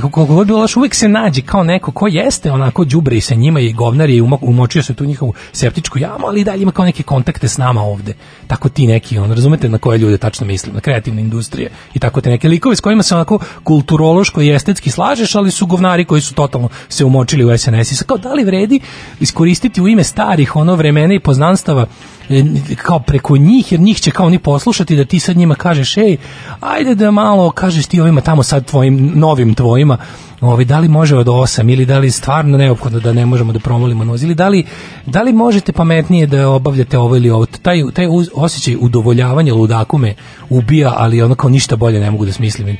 kako 0.00 0.10
koliko 0.10 0.34
god 0.34 0.46
bilo 0.46 0.66
uvek 0.76 0.94
se 0.94 1.08
nađe 1.08 1.42
kao 1.42 1.64
neko 1.64 1.92
ko 1.92 2.06
jeste 2.06 2.52
onako 2.52 2.84
đubre 2.84 3.16
i 3.16 3.20
sa 3.20 3.34
njima 3.34 3.60
i 3.60 3.72
govnar 3.72 4.10
i 4.10 4.20
umo- 4.20 4.38
umočio 4.42 4.82
se 4.82 4.94
tu 4.94 5.04
njihovu 5.04 5.34
septičku 5.52 5.98
jamu, 5.98 6.26
ali 6.26 6.40
i 6.40 6.44
dalje 6.44 6.62
ima 6.62 6.72
kao 6.72 6.84
neke 6.84 7.02
kontakte 7.02 7.48
s 7.48 7.58
nama 7.58 7.82
ovde. 7.82 8.14
Tako 8.46 8.68
ti 8.68 8.86
neki, 8.86 9.18
on 9.18 9.32
razumete 9.32 9.68
na 9.68 9.78
koje 9.78 9.98
ljude 9.98 10.18
tačno 10.18 10.46
mislim, 10.46 10.74
na 10.74 10.80
kreativne 10.80 11.22
industrije 11.22 11.70
i 11.94 11.98
tako 11.98 12.20
te 12.20 12.30
neke 12.30 12.48
likove 12.48 12.76
s 12.76 12.80
kojima 12.80 13.02
se 13.02 13.14
onako 13.14 13.38
kulturološko 13.64 14.42
i 14.42 14.54
estetski 14.54 14.90
slažeš, 14.90 15.34
ali 15.34 15.50
su 15.50 15.66
govnari 15.66 16.04
koji 16.04 16.20
su 16.20 16.34
totalno 16.34 16.68
se 16.88 17.04
umočili 17.04 17.44
u 17.44 17.58
SNS 17.58 17.92
i 17.92 17.96
sad 17.96 18.06
kao 18.06 18.18
da 18.18 18.32
li 18.32 18.44
vredi 18.44 18.80
iskoristiti 19.20 19.82
u 19.82 19.88
ime 19.88 20.04
starih 20.04 20.56
ono 20.56 20.74
vremena 20.74 21.14
i 21.14 21.20
poznanstava 21.20 21.86
e, 22.28 22.44
kao 22.76 22.98
preko 22.98 23.36
njih, 23.36 23.72
jer 23.72 23.80
njih 23.80 24.00
će 24.00 24.10
kao 24.10 24.26
oni 24.26 24.38
poslušati 24.38 24.96
da 24.96 25.04
ti 25.04 25.20
sad 25.20 25.36
njima 25.36 25.54
kažeš, 25.54 25.96
ej, 25.96 26.16
ajde 26.60 26.94
da 26.94 27.10
malo 27.10 27.50
kažeš 27.50 27.86
ti 27.86 28.00
ovima 28.00 28.20
tamo 28.20 28.42
sad 28.42 28.66
tvojim 28.66 29.12
novim 29.14 29.54
tvojima, 29.84 29.98
ovaj, 30.40 30.64
da 30.64 30.78
li 30.78 30.88
može 30.88 31.16
od 31.16 31.26
8 31.26 31.72
ili 31.72 31.86
da 31.86 31.98
li 31.98 32.10
stvarno 32.10 32.58
neophodno 32.58 33.00
da 33.00 33.12
ne 33.12 33.26
možemo 33.26 33.52
da 33.52 33.58
promolimo 33.58 34.04
noz 34.04 34.22
ili 34.22 34.34
da 34.34 34.48
li, 34.48 34.64
da 35.06 35.22
li 35.22 35.32
možete 35.32 35.72
pametnije 35.72 36.26
da 36.26 36.48
obavljate 36.48 36.98
ovo 36.98 37.16
ili 37.16 37.30
ovo. 37.30 37.46
Taj, 37.46 37.82
taj 37.94 38.06
osjećaj 38.34 38.76
udovoljavanja 38.80 39.54
ludaku 39.54 39.98
me 39.98 40.14
ubija, 40.50 40.94
ali 40.96 41.22
ono 41.22 41.34
kao 41.34 41.50
ništa 41.50 41.76
bolje 41.76 42.00
ne 42.00 42.10
mogu 42.10 42.24
da 42.24 42.32
smislim. 42.32 42.76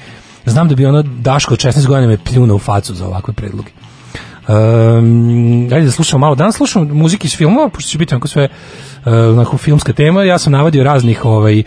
Znam 0.46 0.68
da 0.68 0.74
bi 0.74 0.86
ono 0.86 1.02
Daško 1.02 1.54
od 1.54 1.60
16 1.60 1.86
godina 1.86 2.08
me 2.08 2.18
pljunuo 2.18 2.56
u 2.56 2.58
facu 2.58 2.94
za 2.94 3.06
ovakve 3.06 3.34
predloge. 3.34 3.70
Um, 4.48 5.68
ajde 5.72 5.84
da 5.84 5.90
slušamo 5.90 6.20
malo. 6.20 6.34
Danas 6.34 6.56
slušamo 6.56 6.94
muzike 6.94 7.26
iz 7.26 7.36
filmova, 7.36 7.68
pošto 7.68 7.90
će 7.90 7.98
biti 7.98 8.14
onako 8.14 8.28
sve 8.28 8.48
uh, 9.04 9.12
onako 9.12 9.56
filmska 9.58 9.92
tema. 9.92 10.24
Ja 10.24 10.38
sam 10.38 10.52
navodio 10.52 10.84
raznih 10.84 11.24
ovaj, 11.24 11.62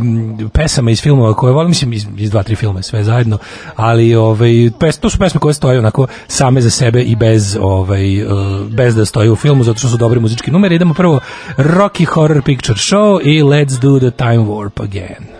um, 0.00 0.50
pesama 0.52 0.90
iz 0.90 1.02
filmova 1.02 1.34
koje 1.34 1.52
volim, 1.52 1.68
mislim 1.68 1.92
iz, 1.92 2.06
iz 2.16 2.30
dva, 2.30 2.42
tri 2.42 2.56
filma 2.56 2.82
sve 2.82 3.04
zajedno, 3.04 3.38
ali 3.76 4.14
ovaj, 4.14 4.70
pes, 4.80 4.98
to 4.98 5.10
su 5.10 5.18
pesme 5.18 5.40
koje 5.40 5.54
stoje 5.54 5.78
onako 5.78 6.06
same 6.28 6.60
za 6.60 6.70
sebe 6.70 7.02
i 7.02 7.16
bez, 7.16 7.56
ovaj, 7.60 8.22
uh, 8.22 8.30
bez 8.70 8.96
da 8.96 9.04
stoje 9.04 9.30
u 9.30 9.36
filmu, 9.36 9.64
zato 9.64 9.78
što 9.78 9.88
su 9.88 9.96
dobri 9.96 10.20
muzički 10.20 10.50
numeri. 10.50 10.74
Idemo 10.74 10.94
prvo 10.94 11.20
Rocky 11.56 12.04
Horror 12.04 12.42
Picture 12.42 12.78
Show 12.78 13.20
i 13.22 13.42
Let's 13.42 13.80
Do 13.80 13.98
the 13.98 14.10
Time 14.10 14.44
Warp 14.44 14.82
Again. 14.82 15.35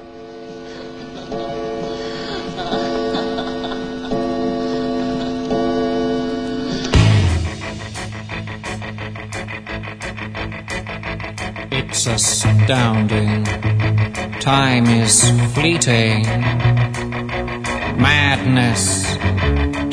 Astounding. 12.08 13.44
Time 14.40 14.86
is 14.86 15.28
fleeting. 15.54 16.22
Madness 17.98 19.16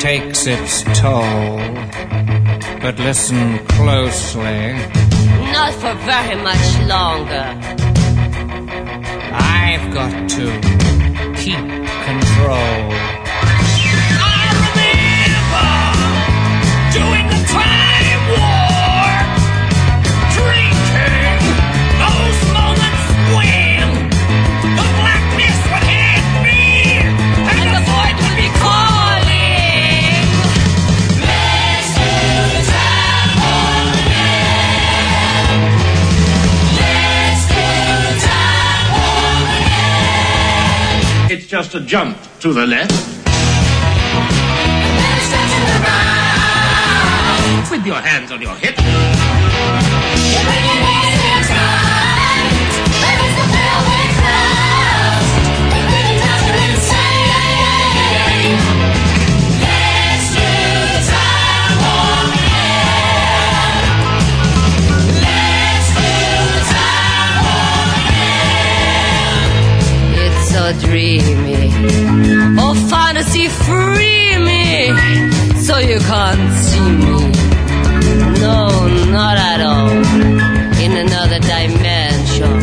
takes 0.00 0.46
its 0.46 0.82
toll. 0.98 1.58
But 2.80 2.98
listen 2.98 3.58
closely. 3.66 4.74
Not 5.52 5.72
for 5.74 5.94
very 6.04 6.40
much 6.40 6.78
longer. 6.86 7.46
I've 9.32 9.92
got 9.92 10.28
to 10.30 10.46
keep 11.36 11.66
control. 12.06 13.23
Just 41.54 41.76
a 41.76 41.80
jump 41.80 42.18
to 42.40 42.52
the 42.52 42.66
left 42.66 42.90
with 47.70 47.86
your 47.86 47.94
hands 47.94 48.32
on 48.32 48.42
your 48.42 48.56
hips. 48.56 49.13
so 75.74 75.80
you 75.80 75.98
can't 75.98 76.52
see 76.66 76.88
me. 77.02 77.18
No, 78.44 78.58
not 79.18 79.36
at 79.50 79.60
all. 79.70 79.90
In 80.84 80.92
another 81.04 81.40
dimension, 81.40 82.58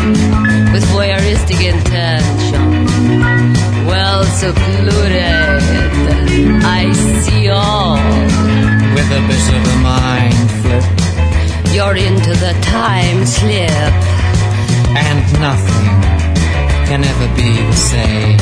with 0.72 0.86
voyeuristic 0.96 1.60
intention. 1.74 2.68
Well 3.92 4.24
secluded, 4.42 5.60
I 6.80 6.82
see 7.24 7.50
all. 7.50 7.98
With 8.96 9.20
a 9.20 9.22
bit 9.30 9.46
of 9.58 9.64
a 9.74 9.78
mind 9.92 10.50
flip, 10.62 10.86
you're 11.76 11.98
into 12.08 12.34
the 12.46 12.54
time 12.78 13.26
slip. 13.26 13.94
And 15.04 15.20
nothing 15.48 15.88
can 16.88 17.02
ever 17.12 17.28
be 17.36 17.52
the 17.72 17.80
same. 17.94 18.40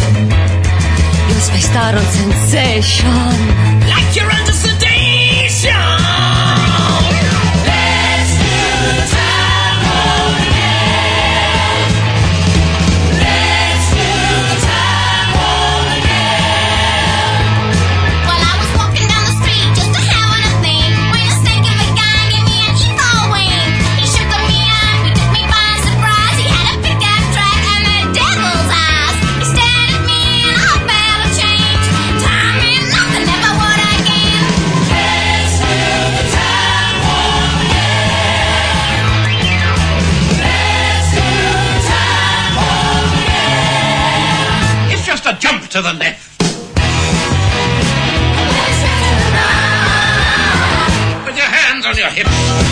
You're 1.29 1.45
spaced 1.49 1.75
out 1.75 1.95
on 1.95 2.05
sensation. 2.21 3.69
Like 3.93 4.15
you're 4.15 4.31
under 4.31 4.48
to 45.81 45.83
the 45.83 45.93
left. 45.93 46.39
Put 51.25 51.35
your 51.37 51.45
hands 51.45 51.85
on 51.85 51.95
your 51.95 52.09
hips. 52.09 52.68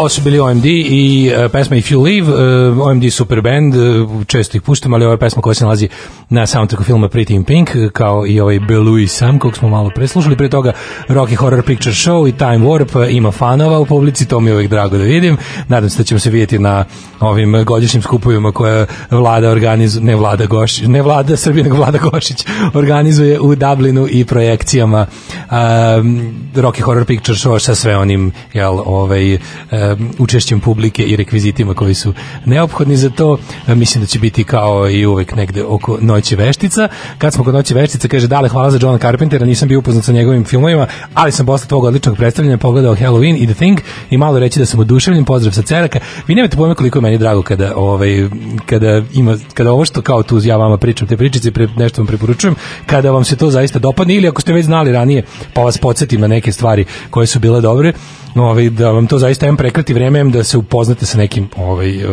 Ovo 0.00 0.08
su 0.08 0.22
bili 0.22 0.40
OMD 0.40 0.64
i 0.66 1.32
uh, 1.44 1.50
pesma 1.50 1.76
If 1.76 1.90
You 1.90 2.02
Leave, 2.02 2.28
uh, 2.70 2.86
OMD 2.86 3.12
super 3.12 3.40
band, 3.40 3.74
uh, 3.76 4.26
često 4.26 4.56
ih 4.56 4.62
puštam, 4.62 4.94
ali 4.94 5.04
je 5.04 5.18
pesma 5.18 5.42
koja 5.42 5.54
se 5.54 5.64
nalazi 5.64 5.88
na 6.28 6.46
soundtracku 6.46 6.84
filma 6.84 7.08
Pretty 7.08 7.34
in 7.34 7.44
Pink, 7.44 7.70
uh, 7.74 7.90
kao 7.90 8.26
i 8.26 8.40
ovaj 8.40 8.60
Belu 8.60 8.98
i 8.98 9.06
Sam, 9.06 9.38
kog 9.38 9.56
smo 9.56 9.68
malo 9.68 9.90
preslušali, 9.94 10.36
pre 10.36 10.48
toga 10.48 10.72
Rocky 11.08 11.34
Horror 11.34 11.62
Picture 11.62 11.94
Show 11.94 12.28
i 12.28 12.32
Time 12.32 12.58
Warp, 12.58 13.00
uh, 13.00 13.14
ima 13.14 13.30
fanova 13.30 13.78
u 13.78 13.86
publici, 13.86 14.28
to 14.28 14.40
mi 14.40 14.50
je 14.50 14.54
uvijek 14.54 14.70
drago 14.70 14.98
da 14.98 15.04
vidim, 15.04 15.36
nadam 15.68 15.90
se 15.90 15.98
da 15.98 16.04
ćemo 16.04 16.20
se 16.20 16.30
vidjeti 16.30 16.58
na 16.58 16.84
ovim 17.20 17.64
godišnjim 17.64 18.02
skupovima 18.02 18.52
koje 18.52 18.86
vlada 19.10 19.50
organizuje, 19.50 20.04
ne 20.04 20.16
vlada 20.16 20.46
Gošić, 20.46 20.86
ne 20.86 21.02
vlada 21.02 21.36
Srbije, 21.36 21.64
nego 21.64 21.76
vlada 21.76 21.98
Gošić, 21.98 22.46
organizuje 22.74 23.40
u 23.40 23.54
Dublinu 23.54 24.06
i 24.10 24.24
projekcijama 24.24 25.06
um, 25.50 26.34
Rocky 26.54 26.80
Horror 26.80 27.04
Picture 27.04 27.38
Show 27.38 27.58
sa 27.58 27.74
sve 27.74 27.96
onim 27.96 28.32
jel, 28.52 28.78
ovaj, 28.86 29.34
um, 29.34 29.89
učešćem 30.18 30.60
publike 30.60 31.04
i 31.04 31.16
rekvizitima 31.16 31.74
koji 31.74 31.94
su 31.94 32.14
neophodni 32.44 32.96
za 32.96 33.10
to. 33.10 33.38
E, 33.68 33.74
Mislim 33.74 34.02
da 34.02 34.06
će 34.06 34.18
biti 34.18 34.44
kao 34.44 34.90
i 34.90 35.06
uvek 35.06 35.36
negde 35.36 35.64
oko 35.64 35.98
Noći 36.00 36.36
veštica. 36.36 36.88
Kad 37.18 37.32
smo 37.32 37.44
kod 37.44 37.54
Noći 37.54 37.74
veštica, 37.74 38.08
kaže 38.08 38.26
Dale, 38.26 38.48
hvala 38.48 38.70
za 38.70 38.78
Johna 38.82 38.98
Carpentera, 38.98 39.46
nisam 39.46 39.68
bio 39.68 39.78
upoznat 39.78 40.04
sa 40.04 40.12
njegovim 40.12 40.44
filmovima, 40.44 40.86
ali 41.14 41.32
sam 41.32 41.46
posle 41.46 41.68
tvog 41.68 41.84
odličnog 41.84 42.16
predstavljanja 42.16 42.58
pogledao 42.58 42.96
Halloween 42.96 43.42
i 43.42 43.46
The 43.46 43.54
Thing 43.54 43.80
i 44.10 44.18
malo 44.18 44.38
reći 44.38 44.58
da 44.58 44.66
sam 44.66 44.80
oduševljen, 44.80 45.24
pozdrav 45.24 45.52
sa 45.52 45.62
Ceraka. 45.62 45.98
Vi 46.26 46.34
nemate 46.34 46.56
pojma 46.56 46.74
koliko 46.74 46.98
je 46.98 47.02
meni 47.02 47.18
drago 47.18 47.42
kada, 47.42 47.72
ovaj, 47.76 48.28
kada, 48.66 49.02
ima, 49.12 49.38
kada 49.54 49.72
ovo 49.72 49.84
što 49.84 50.02
kao 50.02 50.22
tu 50.22 50.40
ja 50.44 50.56
vama 50.56 50.76
pričam, 50.76 51.08
te 51.08 51.16
pričice, 51.16 51.50
pre, 51.50 51.68
nešto 51.76 52.02
vam 52.02 52.06
preporučujem, 52.06 52.54
kada 52.86 53.10
vam 53.10 53.24
se 53.24 53.36
to 53.36 53.50
zaista 53.50 53.78
dopadne 53.78 54.14
ili 54.14 54.28
ako 54.28 54.40
ste 54.40 54.52
već 54.52 54.64
znali 54.64 54.92
ranije, 54.92 55.22
pa 55.54 55.62
vas 55.62 55.78
podsjetim 55.78 56.20
na 56.20 56.26
neke 56.26 56.52
stvari 56.52 56.84
koje 57.10 57.26
su 57.26 57.38
bile 57.38 57.60
dobre, 57.60 57.92
ovaj, 58.34 58.70
da 58.70 58.90
vam 58.90 59.06
to 59.06 59.18
zaista 59.18 59.46
em 59.46 59.56
prekrati 59.56 59.94
vreme, 59.94 60.18
em 60.20 60.30
da 60.30 60.44
se 60.44 60.58
upoznate 60.58 61.06
sa 61.06 61.18
nekim 61.18 61.48
ovaj, 61.56 61.90
eh, 61.90 62.04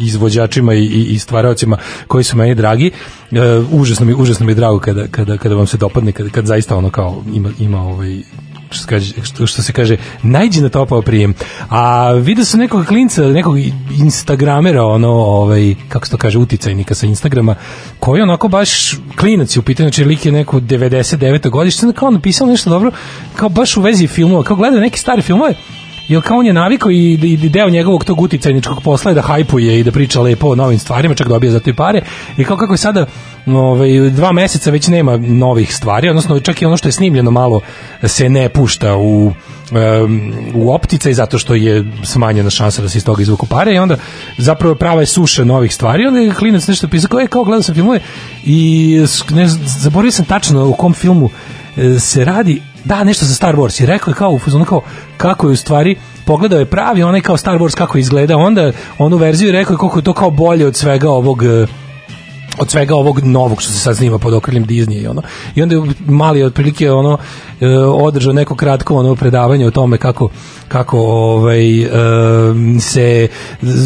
izvođačima 0.00 0.74
i, 0.74 0.84
i, 0.84 1.04
i 1.04 1.18
stvaraocima 1.18 1.76
koji 2.06 2.24
su 2.24 2.36
meni 2.36 2.54
dragi. 2.54 2.90
Uh, 3.30 3.38
užasno 3.80 4.06
mi 4.06 4.14
užasno 4.14 4.46
mi 4.46 4.52
je 4.52 4.56
drago 4.56 4.78
kada, 4.78 5.06
kada, 5.06 5.36
kada 5.36 5.54
vam 5.54 5.66
se 5.66 5.76
dopadne, 5.76 6.12
kada, 6.12 6.30
kada 6.30 6.46
zaista 6.46 6.76
ono 6.76 6.90
kao 6.90 7.22
ima, 7.34 7.50
ima 7.58 7.82
ovaj, 7.82 8.22
što 8.70 8.86
kaže, 8.86 9.14
što, 9.46 9.62
se 9.62 9.72
kaže 9.72 9.96
najđe 10.22 10.60
na 10.60 10.68
topao 10.68 11.02
prijem. 11.02 11.34
A 11.68 12.12
vidio 12.12 12.44
sam 12.44 12.60
nekog 12.60 12.86
klinca, 12.86 13.22
nekog 13.22 13.56
instagramera, 13.98 14.84
ono, 14.84 15.08
ovaj, 15.08 15.74
kako 15.88 16.06
se 16.06 16.10
to 16.10 16.16
kaže, 16.16 16.38
uticajnika 16.38 16.94
sa 16.94 17.06
Instagrama, 17.06 17.54
koji 18.00 18.22
onako 18.22 18.48
baš 18.48 18.96
klinac 19.16 19.56
je 19.56 19.60
u 19.60 19.62
pitanju, 19.62 19.88
znači 19.88 20.04
lik 20.04 20.26
je 20.26 20.32
neko 20.32 20.60
99. 20.60 21.50
godište, 21.50 21.86
kao 21.96 22.10
napisao 22.10 22.46
nešto 22.46 22.70
dobro, 22.70 22.90
kao 23.36 23.48
baš 23.48 23.76
u 23.76 23.80
vezi 23.80 24.06
filmova, 24.06 24.42
kao 24.42 24.56
gleda 24.56 24.80
neke 24.80 24.98
stare 24.98 25.22
filmove, 25.22 25.54
Jer 26.10 26.22
kao 26.22 26.38
on 26.38 26.46
je 26.46 26.52
navikao 26.52 26.90
i, 26.90 27.12
i 27.12 27.48
deo 27.48 27.70
njegovog 27.70 28.04
tog 28.04 28.20
uticajničkog 28.20 28.82
posla 28.82 29.10
je 29.10 29.14
da 29.14 29.22
hajpuje 29.22 29.80
i 29.80 29.84
da 29.84 29.92
priča 29.92 30.20
lepo 30.20 30.48
o 30.48 30.54
novim 30.54 30.78
stvarima, 30.78 31.14
čak 31.14 31.28
dobija 31.28 31.52
za 31.52 31.60
i 31.66 31.72
pare. 31.72 32.02
I 32.36 32.44
kao 32.44 32.56
kako 32.56 32.74
je 32.74 32.78
sada 32.78 33.06
ovaj, 33.46 34.10
dva 34.10 34.32
meseca 34.32 34.70
već 34.70 34.88
nema 34.88 35.16
novih 35.16 35.76
stvari, 35.76 36.08
odnosno 36.08 36.40
čak 36.40 36.62
i 36.62 36.66
ono 36.66 36.76
što 36.76 36.88
je 36.88 36.92
snimljeno 36.92 37.30
malo 37.30 37.60
se 38.02 38.28
ne 38.28 38.48
pušta 38.48 38.96
u 38.96 39.32
um, 39.70 40.32
u 40.54 40.72
opticaj 40.72 41.14
zato 41.14 41.38
što 41.38 41.54
je 41.54 41.84
smanjena 42.04 42.50
šansa 42.50 42.82
da 42.82 42.88
se 42.88 42.98
iz 42.98 43.04
toga 43.04 43.22
izvuku 43.22 43.46
pare 43.46 43.74
i 43.74 43.78
onda 43.78 43.96
zapravo 44.38 44.74
prava 44.74 45.00
je 45.00 45.06
suša 45.06 45.44
novih 45.44 45.74
stvari 45.74 46.06
onda 46.06 46.20
je 46.20 46.34
klinac 46.34 46.66
nešto 46.66 46.88
pisao 46.88 47.20
e, 47.20 47.26
kao 47.26 47.44
gledao 47.44 47.62
sam 47.62 47.74
filmove 47.74 48.00
i 48.44 48.96
ne, 49.30 49.48
zaboravio 49.78 50.12
sam 50.12 50.24
tačno 50.24 50.68
u 50.68 50.72
kom 50.72 50.94
filmu 50.94 51.30
e, 51.76 51.98
se 51.98 52.24
radi 52.24 52.62
da 52.84 53.04
nešto 53.04 53.24
za 53.24 53.34
Star 53.34 53.56
Wars. 53.56 53.82
I 53.82 53.86
rekao 53.86 54.10
je 54.10 54.14
kao 54.14 54.30
u 54.30 54.38
fazonu 54.38 54.64
kao 54.64 54.80
kako 55.16 55.48
je 55.48 55.52
u 55.52 55.56
stvari 55.56 55.96
pogledao 56.24 56.58
je 56.58 56.66
pravi 56.66 57.02
onaj 57.02 57.20
kao 57.20 57.36
Star 57.36 57.58
Wars 57.58 57.76
kako 57.76 57.98
izgleda. 57.98 58.36
Onda 58.36 58.72
onu 58.98 59.16
verziju 59.16 59.52
rekao 59.52 59.74
je 59.74 59.78
koliko 59.78 59.98
je 59.98 60.04
to 60.04 60.12
kao 60.12 60.30
bolje 60.30 60.66
od 60.66 60.76
svega 60.76 61.10
ovog 61.10 61.42
e, 61.44 61.66
od 62.58 62.70
svega 62.70 62.94
ovog 62.94 63.24
novog 63.24 63.62
što 63.62 63.72
se 63.72 63.78
sad 63.78 63.96
snima 63.96 64.18
pod 64.18 64.34
okriljem 64.34 64.66
Disney 64.66 65.02
i 65.02 65.06
ono. 65.06 65.22
I 65.54 65.62
onda 65.62 65.74
je 65.74 65.82
mali 66.06 66.42
otprilike 66.42 66.92
ono 66.92 67.18
e, 67.60 67.68
održao 67.78 68.32
neko 68.32 68.54
kratko 68.54 68.96
ono 68.96 69.14
predavanje 69.14 69.66
o 69.66 69.70
tome 69.70 69.98
kako 69.98 70.28
kako 70.68 70.98
ovaj 70.98 71.82
e, 71.82 71.88
se 72.80 73.28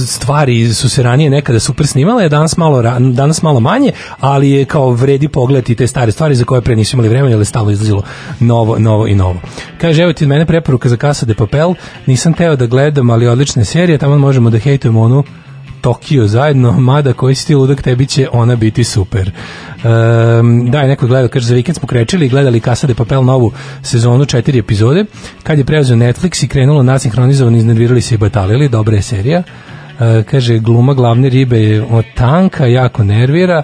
stvari 0.07 0.75
su 0.75 0.89
se 0.89 1.03
ranije 1.03 1.31
nekada 1.31 1.61
super 1.61 1.87
snimale, 1.87 2.29
danas 2.29 2.57
malo 2.57 2.83
danas 3.13 3.43
malo 3.43 3.61
manje, 3.61 3.93
ali 4.21 4.51
je 4.51 4.65
kao 4.65 4.91
vredi 4.91 5.29
pogledati 5.29 5.75
te 5.75 5.87
stare 5.87 6.13
stvari 6.13 6.35
za 6.35 6.45
koje 6.45 6.61
pre 6.61 6.77
nisu 6.77 6.97
imali 6.97 7.09
vremena, 7.09 7.37
je 7.37 7.45
stalno 7.45 7.71
izlazilo 7.71 8.03
novo, 8.41 8.79
novo 8.79 9.07
i 9.07 9.15
novo. 9.15 9.41
Kaže, 9.81 10.03
evo 10.03 10.13
ti 10.13 10.25
od 10.25 10.29
mene 10.29 10.47
preporuka 10.47 10.89
za 10.89 10.97
Casa 10.97 11.27
de 11.27 11.35
Papel, 11.35 11.75
nisam 12.07 12.33
teo 12.33 12.57
da 12.57 12.67
gledam, 12.67 13.11
ali 13.11 13.27
odlične 13.27 13.65
serije, 13.65 13.99
tamo 13.99 14.19
možemo 14.19 14.51
da 14.51 14.59
hejtujemo 14.59 15.03
onu 15.03 15.25
Tokio 15.85 16.27
zajedno, 16.27 16.73
mada 16.91 17.13
koji 17.13 17.35
si 17.35 17.47
ti 17.47 17.55
ludak, 17.55 17.83
tebi 17.83 18.07
će 18.07 18.29
ona 18.33 18.57
biti 18.57 18.85
super. 18.85 19.31
Um, 19.31 20.71
da, 20.71 20.81
je 20.81 20.89
neko 20.89 21.07
gleda, 21.07 21.29
kaže, 21.29 21.47
za 21.47 21.55
vikend 21.55 21.77
smo 21.77 21.89
krečili 21.89 22.27
i 22.27 22.29
gledali 22.29 22.61
Casa 22.61 22.87
de 22.87 22.95
Papel 22.95 23.25
novu 23.25 23.53
sezonu, 23.83 24.27
četiri 24.27 24.59
epizode. 24.59 25.05
Kad 25.43 25.59
je 25.59 25.65
preuzeo 25.65 25.97
Netflix 25.97 26.45
i 26.45 26.49
krenulo 26.49 26.83
nasinhronizovano, 26.83 27.57
iznervirali 27.57 28.01
se 28.01 28.15
i 28.15 28.19
batalili, 28.19 28.69
dobra 28.69 28.97
je 28.97 29.03
serija. 29.03 29.43
Uh, 29.43 30.25
kaže 30.31 30.59
gluma 30.59 30.95
glavne 30.95 31.29
ribe 31.29 31.61
je 31.61 31.83
od 31.91 32.05
tanka, 32.15 32.67
jako 32.67 33.05
nervira 33.05 33.63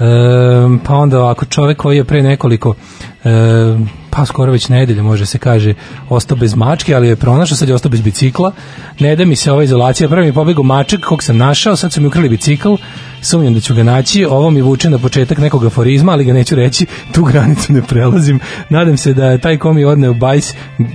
um, 0.00 0.80
pa 0.84 0.94
onda 0.94 1.30
ako 1.30 1.44
čovek 1.44 1.78
koji 1.78 1.96
je 1.96 2.04
pre 2.04 2.22
nekoliko 2.22 2.74
pa 4.10 4.26
skoro 4.26 4.52
već 4.52 4.68
nedelje 4.68 5.02
može 5.02 5.26
se 5.26 5.38
kaže 5.38 5.74
ostao 6.08 6.36
bez 6.36 6.54
mačke, 6.54 6.94
ali 6.94 7.08
je 7.08 7.16
pronašao 7.16 7.56
sad 7.56 7.68
je 7.68 7.74
ostao 7.74 7.90
bez 7.90 8.00
bicikla, 8.00 8.52
ne 9.00 9.16
da 9.16 9.24
mi 9.24 9.36
se 9.36 9.52
ova 9.52 9.64
izolacija 9.64 10.08
prvi 10.08 10.26
mi 10.26 10.32
pobegao 10.32 10.64
mačak 10.64 11.00
kog 11.00 11.22
sam 11.22 11.36
našao 11.36 11.76
sad 11.76 11.92
su 11.92 12.00
mi 12.00 12.06
ukrali 12.06 12.28
bicikl. 12.28 12.74
Sumnjam 13.20 13.54
da 13.54 13.60
ću 13.60 13.74
ga 13.74 13.82
naći, 13.82 14.24
ovo 14.24 14.50
mi 14.50 14.62
vuče 14.62 14.90
na 14.90 14.98
početak 14.98 15.38
nekog 15.38 15.64
aforizma, 15.64 16.12
ali 16.12 16.24
ga 16.24 16.32
neću 16.32 16.54
reći 16.54 16.86
tu 17.12 17.24
granicu 17.24 17.72
ne 17.72 17.82
prelazim, 17.82 18.40
nadam 18.68 18.96
se 18.96 19.14
da 19.14 19.38
taj 19.38 19.58
ko 19.58 19.72
mi 19.72 19.84
odne 19.84 20.10
u 20.10 20.14
bajs 20.14 20.54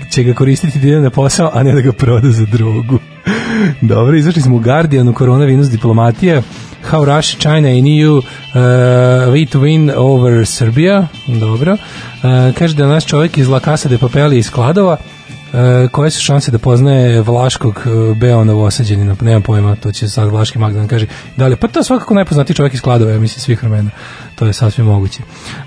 će 0.10 0.24
ga 0.24 0.34
koristiti 0.34 0.92
da 0.92 1.00
na 1.00 1.10
posao, 1.10 1.52
a 1.54 1.64
ne 1.64 1.74
da 1.74 1.82
ga 1.82 1.92
proda 1.92 2.32
za 2.32 2.46
drogu. 2.46 3.00
Dobro, 3.82 4.18
izašli 4.18 4.42
smo 4.42 4.56
u 4.56 4.60
Guardianu, 4.60 5.14
koronavirus 5.14 5.70
diplomatija, 5.70 6.42
How 6.92 7.04
Russia, 7.04 7.40
China 7.40 7.68
and 7.68 7.88
EU 7.88 8.18
uh, 8.18 9.50
to 9.52 9.60
win 9.60 9.92
over 9.96 10.46
Serbia. 10.46 11.08
Dobro. 11.28 11.74
Uh, 11.74 12.56
kaže 12.58 12.76
da 12.76 12.88
naš 12.88 13.06
čovjek 13.06 13.38
iz 13.38 13.48
La 13.48 13.60
Casa 13.60 13.90
de 13.90 13.98
Papel 13.98 14.34
iz 14.34 14.52
Kladova. 14.52 14.98
Uh, 14.98 15.92
koje 15.92 16.12
su 16.12 16.22
šanse 16.22 16.52
da 16.52 16.58
poznaje 16.58 17.22
Vlaškog 17.22 17.82
uh, 17.86 18.18
Beo 18.18 18.44
Novosađenina? 18.44 19.16
Nemam 19.22 19.42
pojma, 19.42 19.76
to 19.76 19.92
će 19.92 20.10
sad 20.10 20.30
Vlaški 20.30 20.60
Magdan 20.60 20.88
kaže. 20.88 21.06
Da 21.38 21.48
li, 21.48 21.56
pa 21.56 21.68
to 21.68 21.80
je 21.80 21.84
svakako 21.84 22.14
najpoznatiji 22.14 22.56
čovjek 22.56 22.74
iz 22.74 22.82
Kladova, 22.82 23.12
ja 23.12 23.20
mislim, 23.20 23.42
svih 23.42 23.64
vremena. 23.64 23.90
To 24.36 24.46
je 24.46 24.54
sasvim 24.54 24.86
moguće. 24.86 25.20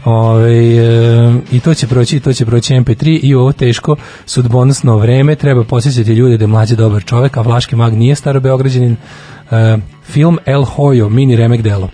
Ove, 0.04 0.76
e, 0.76 1.32
I 1.52 1.60
to 1.60 1.74
će 1.74 1.86
proći, 1.86 2.20
to 2.20 2.32
će 2.32 2.46
proći 2.46 2.74
MP3 2.74 3.20
i 3.22 3.34
u 3.34 3.40
ovo 3.40 3.52
teško 3.52 3.96
sudbonosno 4.26 4.96
vreme 4.96 5.34
treba 5.34 5.64
posjećati 5.64 6.12
ljude 6.12 6.36
da 6.36 6.44
je 6.44 6.48
mlađe 6.48 6.76
dobar 6.76 7.04
čovjek, 7.04 7.36
a 7.36 7.42
Vlaški 7.42 7.76
mag 7.76 7.94
nije 7.94 8.14
staro 8.14 8.40
beograđanin. 8.40 8.96
Film 10.10 10.38
El 10.46 10.64
Hoyo, 10.76 11.08
mini 11.08 11.36
remek 11.36 11.62
delo. 11.62 11.88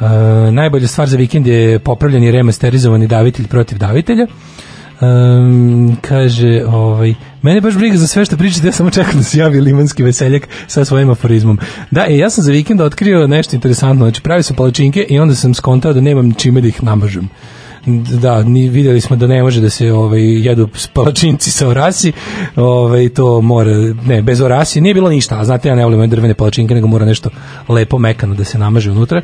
E, 0.00 0.50
najbolja 0.52 0.88
stvar 0.88 1.08
za 1.08 1.16
vikend 1.16 1.46
je 1.46 1.78
popravljeni 1.78 2.30
remasterizovani 2.30 3.06
davitelj 3.06 3.46
protiv 3.46 3.78
davitelja. 3.78 4.26
Um, 5.00 5.96
kaže, 6.00 6.64
ovaj, 6.66 7.14
mene 7.42 7.60
baš 7.60 7.74
briga 7.74 7.96
za 7.96 8.06
sve 8.06 8.24
što 8.24 8.36
pričate, 8.36 8.66
ja 8.66 8.72
samo 8.72 8.90
čekam 8.90 9.16
da 9.16 9.22
se 9.22 9.38
javi 9.38 9.60
limanski 9.60 10.02
veseljak 10.02 10.48
sa 10.66 10.84
svojim 10.84 11.10
aforizmom. 11.10 11.58
Da, 11.90 12.06
e, 12.08 12.18
ja 12.18 12.30
sam 12.30 12.44
za 12.44 12.52
vikend 12.52 12.80
otkrio 12.80 13.26
nešto 13.26 13.56
interesantno, 13.56 14.04
znači 14.04 14.22
pravio 14.22 14.42
sam 14.42 14.56
palačinke 14.56 15.06
i 15.08 15.18
onda 15.18 15.34
sam 15.34 15.54
skontao 15.54 15.92
da 15.92 16.00
nemam 16.00 16.34
čime 16.34 16.60
da 16.60 16.68
ih 16.68 16.82
namažem 16.82 17.28
da, 18.20 18.42
ni 18.42 18.68
videli 18.68 19.00
smo 19.00 19.16
da 19.16 19.26
ne 19.26 19.42
može 19.42 19.60
da 19.60 19.70
se 19.70 19.92
ovaj 19.92 20.46
jedu 20.46 20.68
palačinci 20.92 21.50
sa 21.50 21.68
orasi. 21.68 22.12
Ovaj 22.56 23.08
to 23.08 23.40
mora 23.40 23.72
ne, 24.06 24.22
bez 24.22 24.40
orasi 24.40 24.80
nije 24.80 24.94
bilo 24.94 25.10
ništa. 25.10 25.40
A 25.40 25.44
znate 25.44 25.68
ja 25.68 25.74
ne 25.74 25.84
volim 25.84 26.10
drvene 26.10 26.34
palačinke, 26.34 26.74
nego 26.74 26.86
mora 26.86 27.04
nešto 27.04 27.30
lepo 27.68 27.98
mekano 27.98 28.34
da 28.34 28.44
se 28.44 28.58
namaže 28.58 28.90
unutra. 28.90 29.22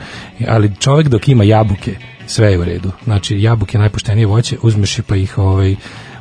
Ali 0.49 0.73
čovjek 0.81 1.09
dok 1.09 1.29
ima 1.29 1.45
jabuke, 1.45 1.97
sve 2.27 2.53
je 2.53 2.59
u 2.59 2.65
redu. 2.65 2.91
Znači 3.05 3.43
jabuke 3.43 3.79
najpoštenije 3.79 4.27
voće, 4.27 4.57
uzmeš 4.63 4.99
i 4.99 5.03
pa 5.03 5.17
ih 5.17 5.39
ovaj 5.39 5.77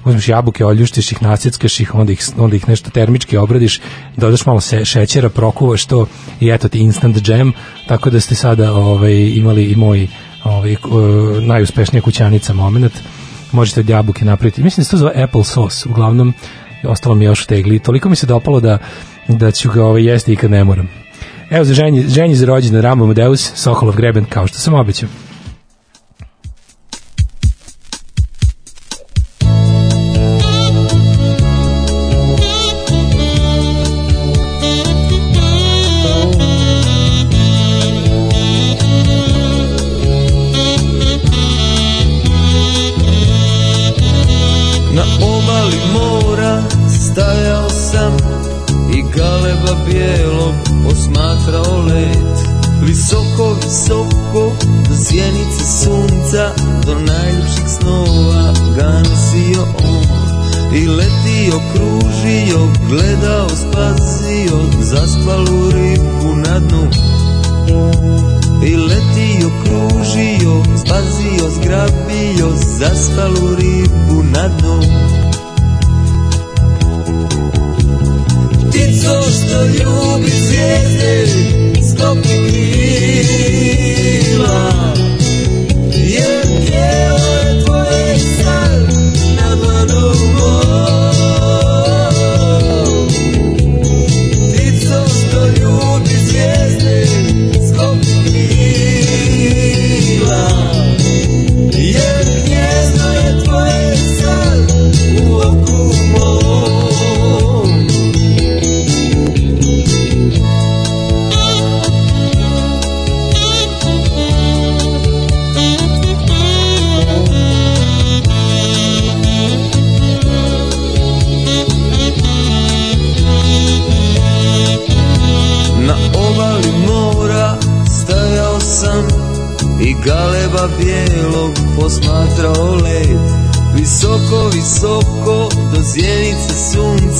uzmeš 0.06 0.30
jabuke, 0.30 0.65
oljuštiš 0.65 1.12
ih, 1.12 1.22
nasjeckaš 1.22 1.80
ih, 1.80 1.96
onda 1.96 2.12
ih, 2.12 2.19
onda 2.38 2.56
ih 2.56 2.69
nešto 2.69 2.89
termički 2.89 3.38
obradiš, 3.38 3.80
dodaš 4.17 4.46
malo 4.46 4.60
se, 4.60 4.86
šećera, 4.86 5.30
prokuvaš 5.30 5.86
to 5.86 6.08
i 6.39 6.50
eto 6.50 6.67
ti 6.67 6.80
instant 6.80 7.30
jam, 7.30 7.52
tako 7.88 8.10
da 8.10 8.19
ste 8.19 8.36
sada 8.36 8.74
ovaj, 8.74 9.32
imali 9.36 9.63
i 9.65 9.76
moj 9.76 10.08
ovaj, 10.44 10.74
uh, 10.74 11.44
najuspešnija 11.44 12.02
kućanica 12.02 12.54
moment. 12.54 12.94
Možete 13.52 13.80
od 13.80 13.90
jabuke 13.90 14.26
napraviti. 14.26 14.64
Mislim 14.64 14.82
da 14.82 14.86
se 14.86 14.92
to 14.92 14.98
zove 14.98 15.24
apple 15.24 15.44
sauce. 15.44 15.90
Uglavnom, 15.90 16.34
ostalo 16.84 17.16
mi 17.16 17.26
još 17.26 17.44
u 17.44 17.48
tegli. 17.48 17.80
Toliko 17.80 18.10
mi 18.10 18.16
se 18.16 18.28
dopalo 18.28 18.60
da, 18.60 18.78
da 19.28 19.52
ću 19.52 19.70
ga 19.70 19.86
ovaj, 19.86 20.04
jesti 20.04 20.34
i 20.34 20.36
kad 20.36 20.52
ne 20.52 20.64
moram. 20.64 20.90
Evo 21.50 21.64
za 21.64 21.74
ženji, 21.74 22.06
ženji 22.08 22.36
za 22.36 22.46
rođendan 22.46 22.82
Rambo 22.82 23.06
Amadeus, 23.06 23.52
Sokolov 23.56 23.96
greben, 23.96 24.26
kao 24.26 24.48
što 24.48 24.58
sam 24.58 24.74
obećao. 24.74 25.10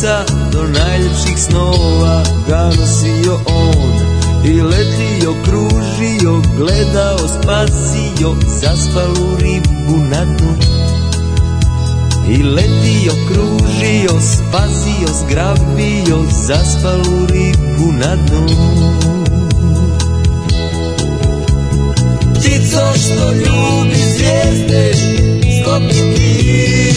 srca 0.04 0.26
do 0.52 0.64
najljepših 0.64 1.38
snova 1.38 2.24
ga 2.48 2.72
nosio 2.80 3.40
on 3.46 3.94
I 4.46 4.62
letio, 4.62 5.36
kružio, 5.46 6.42
gledao, 6.58 7.18
spasio 7.18 8.36
zaspalu 8.62 9.38
ribu 9.40 9.98
na 10.10 10.26
dnu. 10.26 10.56
I 12.30 12.44
letio, 12.44 13.14
kružio, 13.28 14.22
spasio, 14.22 15.08
zgrabio 15.22 16.24
zaspalu 16.48 17.26
ribu 17.30 17.92
na 17.92 18.16
dnu. 18.16 18.48
Ptico 22.36 22.94
što 22.96 23.32
ljubi 23.32 23.96
zvijezde, 24.16 24.94
stopi 25.62 26.16
kila. 26.16 26.94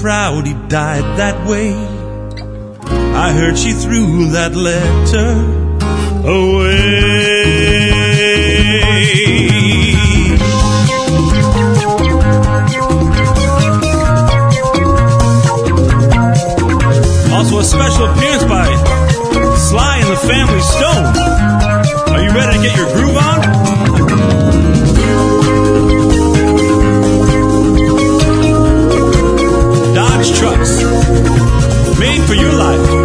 Proud 0.00 0.46
he 0.46 0.54
died 0.68 1.18
that 1.18 1.46
way. 1.48 1.72
I 3.14 3.32
heard 3.32 3.58
she 3.58 3.72
threw 3.72 4.30
that 4.30 4.54
letter 4.54 5.30
away. 6.28 6.98
Also, 17.32 17.58
a 17.58 17.64
special 17.64 18.06
appearance 18.06 18.44
by 18.44 18.66
Sly 19.56 19.98
and 19.98 20.10
the 20.10 20.16
Family 20.16 20.60
Stone. 20.60 22.14
Are 22.14 22.22
you 22.22 22.30
ready 22.30 22.56
to 22.56 22.62
get 22.62 22.76
your 22.76 22.86
groove 22.94 23.16
on? 23.16 23.27
Made 31.98 32.26
for 32.26 32.34
your 32.34 32.52
life. 32.52 32.97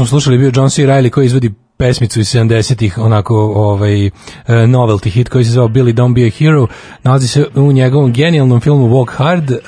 Smo 0.00 0.06
slušali 0.06 0.38
bio 0.38 0.52
John 0.54 0.70
C. 0.70 0.82
Reilly 0.82 1.10
koji 1.10 1.26
izvodi 1.26 1.50
pesmicu 1.76 2.20
iz 2.20 2.26
70-ih, 2.26 2.98
onako 2.98 3.34
ovaj, 3.36 4.06
e, 4.06 4.10
novelty 4.46 5.10
hit 5.10 5.28
koji 5.28 5.44
se 5.44 5.50
zvao 5.50 5.68
Billy 5.68 5.94
Don't 5.94 6.14
Be 6.14 6.26
a 6.26 6.30
Hero, 6.30 6.66
nalazi 7.02 7.28
se 7.28 7.46
u 7.54 7.72
njegovom 7.72 8.12
genijalnom 8.12 8.60
filmu 8.60 8.88
Walk 8.88 9.10
Hard. 9.10 9.50
E, 9.50 9.58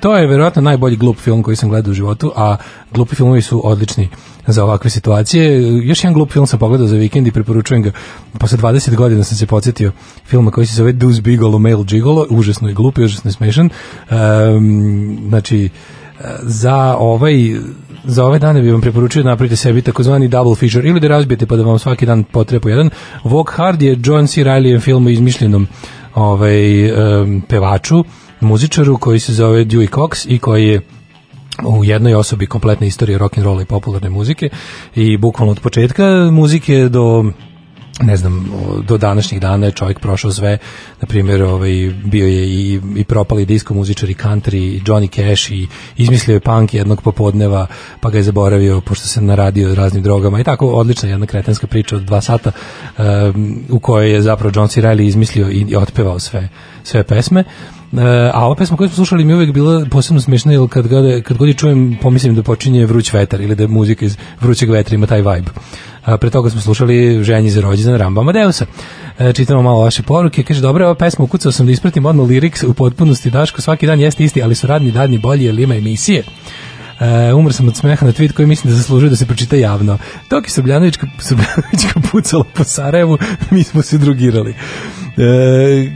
to 0.00 0.16
je 0.16 0.26
verovatno 0.26 0.62
najbolji 0.62 0.96
glup 0.96 1.18
film 1.18 1.42
koji 1.42 1.56
sam 1.56 1.68
gledao 1.68 1.90
u 1.90 1.94
životu, 1.94 2.32
a 2.36 2.56
glupi 2.92 3.14
filmovi 3.16 3.42
su 3.42 3.68
odlični 3.68 4.08
za 4.46 4.64
ovakve 4.64 4.90
situacije. 4.90 5.62
Još 5.82 6.04
jedan 6.04 6.14
glup 6.14 6.32
film 6.32 6.46
sam 6.46 6.58
pogledao 6.58 6.86
za 6.86 6.96
vikend 6.96 7.26
i 7.26 7.32
preporučujem 7.32 7.82
ga. 7.82 7.90
Posle 8.38 8.58
20 8.58 8.94
godina 8.94 9.24
sam 9.24 9.36
se 9.36 9.46
podsjetio 9.46 9.92
filma 10.26 10.50
koji 10.50 10.66
se 10.66 10.74
zove 10.74 10.92
Deuce 10.92 11.20
Bigolo, 11.20 11.58
Male 11.58 11.84
Gigolo, 11.84 12.26
užasno 12.30 12.68
je 12.68 12.74
glup 12.74 12.98
i 12.98 13.04
užasno 13.04 13.28
je 13.28 13.32
smešan. 13.32 13.70
Um, 14.10 15.18
znači, 15.28 15.70
za 16.42 16.96
ovaj 16.98 17.34
za 18.04 18.24
ove 18.24 18.38
dane 18.38 18.62
bih 18.62 18.72
vam 18.72 18.80
preporučio 18.80 19.22
da 19.22 19.28
napravite 19.28 19.56
sebi 19.56 19.82
takozvani 19.82 20.28
double 20.28 20.54
feature 20.54 20.88
ili 20.88 21.00
da 21.00 21.08
razbijete 21.08 21.46
pa 21.46 21.56
da 21.56 21.62
vam 21.62 21.78
svaki 21.78 22.06
dan 22.06 22.24
potrebu 22.24 22.68
jedan. 22.68 22.90
Walk 23.24 23.50
Hard 23.56 23.82
je 23.82 23.98
John 24.04 24.26
C. 24.26 24.44
Reilly 24.44 24.80
film 24.80 25.06
o 25.06 25.10
izmišljenom 25.10 25.66
ovaj, 26.14 26.92
um, 26.92 27.42
pevaču, 27.48 28.04
muzičaru 28.40 28.98
koji 28.98 29.20
se 29.20 29.32
zove 29.32 29.64
Dewey 29.64 29.90
Cox 29.90 30.26
i 30.28 30.38
koji 30.38 30.68
je 30.68 30.80
u 31.66 31.84
jednoj 31.84 32.14
osobi 32.14 32.46
kompletna 32.46 32.86
istorija 32.86 33.18
rock 33.18 33.38
and 33.38 33.44
rolla 33.44 33.62
i 33.62 33.64
popularne 33.64 34.10
muzike 34.10 34.48
i 34.94 35.16
bukvalno 35.16 35.52
od 35.52 35.60
početka 35.60 36.04
muzike 36.32 36.88
do 36.88 37.24
ne 38.00 38.16
znam, 38.16 38.52
do 38.88 38.98
današnjih 38.98 39.40
dana 39.40 39.66
je 39.66 39.72
čovjek 39.72 40.00
prošao 40.00 40.32
sve, 40.32 40.58
na 41.00 41.06
primjer, 41.06 41.42
ovaj, 41.42 41.92
bio 42.04 42.26
je 42.26 42.48
i, 42.48 42.80
i 42.96 43.04
propali 43.04 43.46
disko 43.46 43.74
muzičar 43.74 44.10
i 44.10 44.14
country, 44.14 44.56
i 44.56 44.80
Johnny 44.86 45.08
Cash 45.08 45.50
i 45.50 45.68
izmislio 45.96 46.34
je 46.34 46.40
punk 46.40 46.74
jednog 46.74 47.02
popodneva, 47.02 47.66
pa 48.00 48.10
ga 48.10 48.18
je 48.18 48.22
zaboravio 48.22 48.80
pošto 48.80 49.06
se 49.06 49.20
naradio 49.20 49.74
raznim 49.74 50.02
drogama 50.02 50.40
i 50.40 50.44
tako 50.44 50.66
odlična 50.66 51.08
jedna 51.08 51.26
kretenska 51.26 51.66
priča 51.66 51.96
od 51.96 52.02
dva 52.02 52.20
sata 52.20 52.52
um, 52.98 53.64
u 53.70 53.78
kojoj 53.78 54.12
je 54.12 54.22
zapravo 54.22 54.52
John 54.54 54.68
C. 54.68 54.82
Reilly 54.82 55.02
izmislio 55.02 55.50
i, 55.50 55.66
i 55.68 55.76
otpevao 55.76 56.18
sve, 56.18 56.48
sve 56.82 57.02
pesme. 57.02 57.44
Uh, 57.92 58.00
a 58.32 58.46
ova 58.46 58.54
pesma 58.54 58.76
koju 58.76 58.88
smo 58.88 58.96
slušali 58.96 59.24
mi 59.24 59.32
je 59.32 59.36
uvek 59.36 59.52
bila 59.52 59.86
posebno 59.90 60.20
smiješna 60.20 60.52
jer 60.52 60.68
kad, 60.70 60.88
god, 60.88 61.22
kad 61.22 61.36
god 61.36 61.48
je 61.48 61.54
čujem 61.54 61.98
pomislim 62.02 62.34
da 62.34 62.42
počinje 62.42 62.86
vruć 62.86 63.12
vetar 63.12 63.40
ili 63.40 63.54
da 63.54 63.62
je 63.62 63.68
muzika 63.68 64.04
iz 64.04 64.16
vrućeg 64.40 64.70
vetra 64.70 64.94
ima 64.94 65.06
taj 65.06 65.22
vibe. 65.22 65.50
A, 66.04 66.16
pre 66.16 66.30
toga 66.30 66.50
smo 66.50 66.60
slušali 66.60 67.24
Ženji 67.24 67.50
za 67.50 67.60
rođendan 67.60 67.98
Ramba 67.98 68.20
Amadeusa. 68.20 68.66
E, 69.18 69.32
čitamo 69.32 69.62
malo 69.62 69.80
vaše 69.80 70.02
poruke. 70.02 70.42
Kaže, 70.42 70.60
dobro, 70.60 70.84
ova 70.84 70.94
pesma 70.94 71.24
ukucao 71.24 71.52
sam 71.52 71.66
da 71.66 71.72
ispratim 71.72 72.06
odmah 72.06 72.28
liriks 72.28 72.62
u 72.62 72.74
potpunosti. 72.74 73.30
Daško, 73.30 73.62
svaki 73.62 73.86
dan 73.86 74.00
jeste 74.00 74.24
isti, 74.24 74.42
ali 74.42 74.54
su 74.54 74.66
radni 74.66 74.90
dani 74.90 75.18
bolji 75.18 75.44
jer 75.44 75.58
ima 75.58 75.74
emisije. 75.74 76.22
E, 77.00 77.32
umr 77.32 77.52
sam 77.52 77.68
od 77.68 77.76
smeha 77.76 78.06
na 78.06 78.12
tweet 78.12 78.32
koji 78.32 78.46
mislim 78.46 78.72
da 78.72 78.76
zaslužuje 78.76 79.10
da 79.10 79.16
se 79.16 79.26
pročita 79.26 79.56
javno. 79.56 79.98
Dok 80.30 80.44
je 80.44 80.50
Srbljanovićka, 80.50 81.06
Srbljanovićka 81.18 82.00
pucala 82.10 82.44
po 82.54 82.64
Sarajevu, 82.64 83.18
mi 83.50 83.62
smo 83.62 83.82
se 83.82 83.98
drugirali. 83.98 84.54
E, 85.16 85.90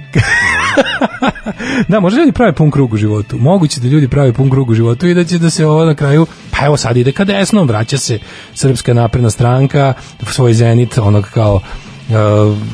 da, 1.89 2.01
možda 2.01 2.21
ljudi 2.21 2.33
prave 2.33 2.53
pun 2.53 2.71
krug 2.71 2.93
u 2.93 2.97
životu. 2.97 3.39
Moguće 3.39 3.81
da 3.81 3.89
ljudi 3.89 4.09
prave 4.09 4.33
pun 4.33 4.51
krug 4.51 4.71
u 4.71 4.75
životu 4.75 5.09
i 5.09 5.15
da 5.15 5.25
će 5.25 5.39
da 5.39 5.51
se 5.51 5.67
ovo 5.67 5.85
na 5.85 5.95
kraju, 5.95 6.27
pa 6.51 6.67
evo 6.67 6.77
sad 6.77 6.97
ide 6.97 7.13
ka 7.13 7.25
desnom, 7.25 7.69
vraća 7.69 7.99
se 7.99 8.19
Srpska 8.55 8.95
napredna 8.95 9.31
stranka, 9.31 9.95
svoj 10.27 10.55
zenit, 10.55 10.99
onog 10.99 11.29
kao, 11.35 11.55
uh, 11.55 11.63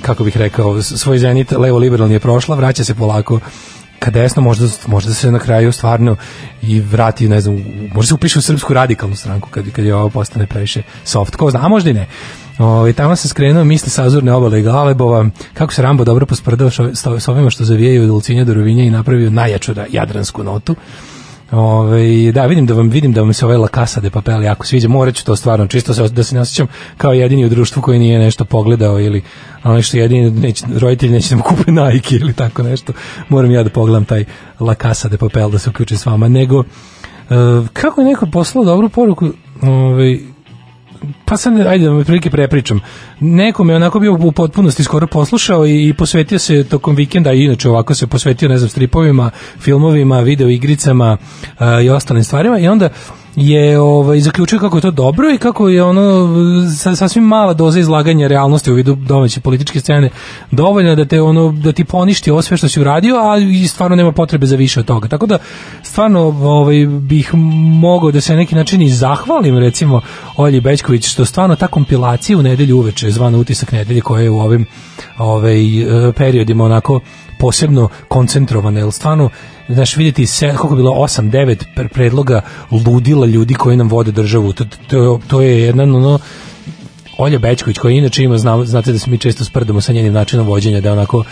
kako 0.02 0.24
bih 0.24 0.36
rekao, 0.36 0.82
svoj 0.82 1.18
zenit 1.18 1.52
levo 1.52 1.78
liberalni 1.78 2.14
je 2.14 2.20
prošla, 2.20 2.56
vraća 2.56 2.84
se 2.84 2.94
polako 2.94 3.40
ka 3.98 4.10
desno, 4.10 4.42
možda, 4.42 4.66
možda 4.86 5.14
se 5.14 5.30
na 5.32 5.38
kraju 5.38 5.72
stvarno 5.72 6.16
i 6.62 6.80
vrati, 6.80 7.28
ne 7.28 7.40
znam, 7.40 7.64
možda 7.94 8.08
se 8.08 8.14
upiše 8.14 8.38
u 8.38 8.42
srpsku 8.42 8.74
radikalnu 8.74 9.16
stranku 9.16 9.48
kad, 9.48 9.70
kad 9.70 9.84
je 9.84 9.94
ovo 9.94 10.10
postane 10.10 10.46
previše 10.46 10.82
soft, 11.04 11.36
ko 11.36 11.50
zna, 11.50 11.60
a 11.64 11.68
možda 11.68 11.90
i 11.90 11.94
ne. 11.94 12.06
Ovaj 12.58 12.92
tamo 12.92 13.16
sam 13.16 13.28
skrenuo 13.28 13.64
misli 13.64 13.90
sa 13.90 14.04
azurne 14.04 14.32
obale 14.32 14.60
i 14.60 14.62
Galebova, 14.62 15.26
kako 15.54 15.72
se 15.72 15.82
Rambo 15.82 16.04
dobro 16.04 16.26
posprdao 16.26 16.70
šo- 16.70 16.90
s 17.18 17.28
ovima 17.28 17.50
što 17.50 17.64
zavijaju 17.64 18.02
od 18.04 18.10
Ulcinja 18.10 18.44
do 18.44 18.54
Rovinja 18.54 18.84
i 18.84 18.90
napravio 18.90 19.30
najjaču 19.30 19.74
da- 19.74 19.86
jadransku 19.90 20.44
notu. 20.44 20.74
Ove, 21.52 22.32
da, 22.32 22.46
vidim 22.46 22.66
da 22.66 22.74
vam 22.74 22.88
vidim 22.90 23.12
da 23.12 23.20
vam 23.20 23.32
se 23.32 23.44
ovaj 23.44 23.56
La 23.56 23.68
Casa 23.74 24.00
de 24.00 24.10
Papel 24.10 24.42
jako 24.42 24.66
sviđa. 24.66 24.88
Moraću 24.88 25.24
to 25.24 25.36
stvarno 25.36 25.66
čisto 25.66 25.94
se, 25.94 26.08
da 26.08 26.22
se 26.24 26.34
ne 26.34 26.40
osjećam 26.40 26.66
kao 26.96 27.12
jedini 27.12 27.44
u 27.44 27.48
društvu 27.48 27.82
koji 27.82 27.98
nije 27.98 28.18
nešto 28.18 28.44
pogledao 28.44 29.00
ili 29.00 29.22
ono 29.64 29.82
što 29.82 29.96
jedini 29.96 30.30
neće, 30.30 30.64
roditelji 30.80 31.12
neće 31.12 31.28
da 31.30 31.36
mu 31.36 31.42
kupe 31.42 31.72
Nike 31.72 32.16
ili 32.16 32.32
tako 32.32 32.62
nešto. 32.62 32.92
Moram 33.28 33.50
ja 33.50 33.62
da 33.62 33.70
pogledam 33.70 34.04
taj 34.04 34.24
La 34.60 34.74
Casa 34.74 35.08
de 35.08 35.16
Papel 35.18 35.50
da 35.50 35.58
se 35.58 35.70
uključim 35.70 35.98
s 35.98 36.06
vama. 36.06 36.28
Nego, 36.28 36.60
e, 37.30 37.34
kako 37.72 38.00
je 38.00 38.06
neko 38.06 38.26
poslao 38.26 38.64
dobru 38.64 38.88
poruku, 38.88 39.28
ovaj, 39.62 40.20
pa 41.24 41.36
sad, 41.36 41.66
ajde 41.66 41.84
da 41.84 41.92
me 41.92 42.04
prilike 42.04 42.30
prepričam. 42.30 42.80
Neko 43.20 43.64
me 43.64 43.76
onako 43.76 44.00
bio 44.00 44.12
u 44.12 44.32
potpunosti 44.32 44.84
skoro 44.84 45.06
poslušao 45.06 45.66
i, 45.66 45.88
i 45.88 45.94
posvetio 45.94 46.38
se 46.38 46.64
tokom 46.64 46.96
vikenda, 46.96 47.32
i 47.32 47.44
inače 47.44 47.68
ovako 47.68 47.94
se 47.94 48.06
posvetio, 48.06 48.48
ne 48.48 48.58
znam, 48.58 48.70
stripovima, 48.70 49.30
filmovima, 49.58 50.20
videoigricama 50.20 51.16
a, 51.58 51.80
i 51.80 51.90
ostalim 51.90 52.24
stvarima 52.24 52.58
i 52.58 52.68
onda 52.68 52.88
je 53.36 53.80
ovaj 53.80 54.20
zaključio 54.20 54.58
kako 54.58 54.76
je 54.76 54.80
to 54.80 54.90
dobro 54.90 55.30
i 55.34 55.38
kako 55.38 55.68
je 55.68 55.82
ono 55.82 56.28
sa, 56.78 56.96
sasvim 56.96 57.24
mala 57.24 57.54
doza 57.54 57.80
izlaganja 57.80 58.26
realnosti 58.26 58.72
u 58.72 58.74
vidu 58.74 58.94
domaće 58.94 59.40
političke 59.40 59.80
scene 59.80 60.10
dovoljna 60.50 60.94
da 60.94 61.04
te 61.04 61.22
ono 61.22 61.52
da 61.52 61.72
ti 61.72 61.84
poništi 61.84 62.30
ovo 62.30 62.42
sve 62.42 62.56
što 62.56 62.68
si 62.68 62.80
uradio, 62.80 63.16
a 63.16 63.38
i 63.38 63.68
stvarno 63.68 63.96
nema 63.96 64.12
potrebe 64.12 64.46
za 64.46 64.56
više 64.56 64.80
od 64.80 64.86
toga. 64.86 65.08
Tako 65.08 65.26
da 65.26 65.38
stvarno 65.82 66.20
ovaj 66.42 66.86
bih 66.86 67.34
mogao 67.80 68.10
da 68.10 68.20
se 68.20 68.32
na 68.32 68.38
neki 68.38 68.54
način 68.54 68.82
i 68.82 68.90
zahvalim 68.90 69.58
recimo 69.58 70.00
Olji 70.36 70.60
Bećković 70.60 71.06
što 71.06 71.24
stvarno 71.24 71.56
ta 71.56 71.66
kompilacija 71.66 72.38
u 72.38 72.42
nedelju 72.42 72.78
uveče 72.78 73.10
zvana 73.10 73.38
utisak 73.38 73.72
nedelje 73.72 74.00
koja 74.00 74.22
je 74.22 74.30
u 74.30 74.40
ovim 74.40 74.66
ovaj 75.18 75.82
eh, 75.82 76.12
periodima 76.12 76.64
onako 76.64 77.00
posebno 77.38 77.88
koncentrovana, 78.08 78.80
jer 78.80 78.92
stvarno 78.92 79.30
znaš, 79.68 79.96
vidjeti 79.96 80.26
se, 80.26 80.46
koliko 80.46 80.74
je 80.74 80.76
bilo 80.76 80.90
8, 80.90 81.30
9 81.30 81.64
pre- 81.76 81.88
predloga 81.88 82.40
ludila 82.70 83.26
ljudi 83.26 83.54
koji 83.54 83.76
nam 83.76 83.88
vode 83.88 84.12
državu, 84.12 84.52
to, 84.52 84.64
to, 84.88 85.20
to 85.26 85.40
je 85.40 85.60
jedan 85.60 85.94
ono, 85.94 86.18
Olja 87.18 87.38
Bećković 87.38 87.78
koja 87.78 87.92
inače 87.92 88.22
ima, 88.22 88.38
zna, 88.38 88.64
znate 88.64 88.92
da 88.92 88.98
se 88.98 89.10
mi 89.10 89.18
često 89.18 89.44
sprdamo 89.44 89.80
sa 89.80 89.92
njenim 89.92 90.12
načinom 90.12 90.46
vođenja, 90.46 90.80
da 90.80 90.88
je 90.88 90.92
onako 90.92 91.24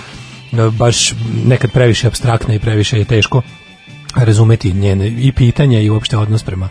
e, 0.52 0.70
baš 0.70 1.12
nekad 1.46 1.70
previše 1.70 2.06
abstraktna 2.06 2.54
i 2.54 2.58
previše 2.58 2.98
je 2.98 3.04
teško 3.04 3.42
razumeti 4.14 4.72
njene 4.72 5.08
i 5.08 5.32
pitanja 5.32 5.80
i 5.80 5.90
uopšte 5.90 6.16
odnos 6.16 6.42
prema 6.42 6.68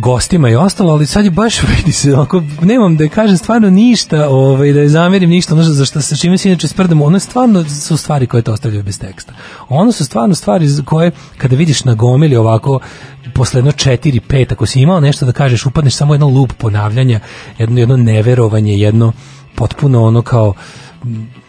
gostima 0.00 0.50
i 0.50 0.56
ostalo, 0.56 0.92
ali 0.92 1.06
sad 1.06 1.24
je 1.24 1.30
baš 1.30 1.62
vidi 1.76 1.92
se, 1.92 2.14
onako, 2.14 2.42
nemam 2.62 2.96
da 2.96 3.08
kažem 3.08 3.36
stvarno 3.36 3.70
ništa, 3.70 4.28
ovaj, 4.28 4.72
da 4.72 4.80
je 4.80 4.88
zamerim 4.88 5.30
ništa, 5.30 5.54
ono 5.54 5.62
za 5.62 5.84
što 5.84 6.00
sa 6.00 6.16
čime 6.16 6.38
se 6.38 6.48
inače 6.48 6.68
sprdamo, 6.68 7.04
ono 7.04 7.18
stvarno 7.18 7.64
su 7.64 7.96
stvari 7.96 8.26
koje 8.26 8.42
te 8.42 8.50
ostavljaju 8.50 8.82
bez 8.82 8.98
teksta. 8.98 9.32
Ono 9.68 9.92
su 9.92 10.04
stvarno 10.04 10.34
stvari 10.34 10.68
koje, 10.84 11.10
kada 11.38 11.56
vidiš 11.56 11.84
na 11.84 11.94
gomili 11.94 12.36
ovako, 12.36 12.80
posle 13.34 13.58
jedno 13.58 13.70
4 13.70 14.20
5 14.28 14.52
ako 14.52 14.66
si 14.66 14.80
imao 14.80 15.00
nešto 15.00 15.26
da 15.26 15.32
kažeš, 15.32 15.66
upadneš 15.66 15.94
samo 15.94 16.14
jedno 16.14 16.28
lup 16.28 16.52
ponavljanja, 16.52 17.20
jedno, 17.58 17.80
jedno 17.80 17.96
neverovanje, 17.96 18.78
jedno 18.78 19.12
potpuno 19.54 20.04
ono 20.04 20.22
kao 20.22 20.54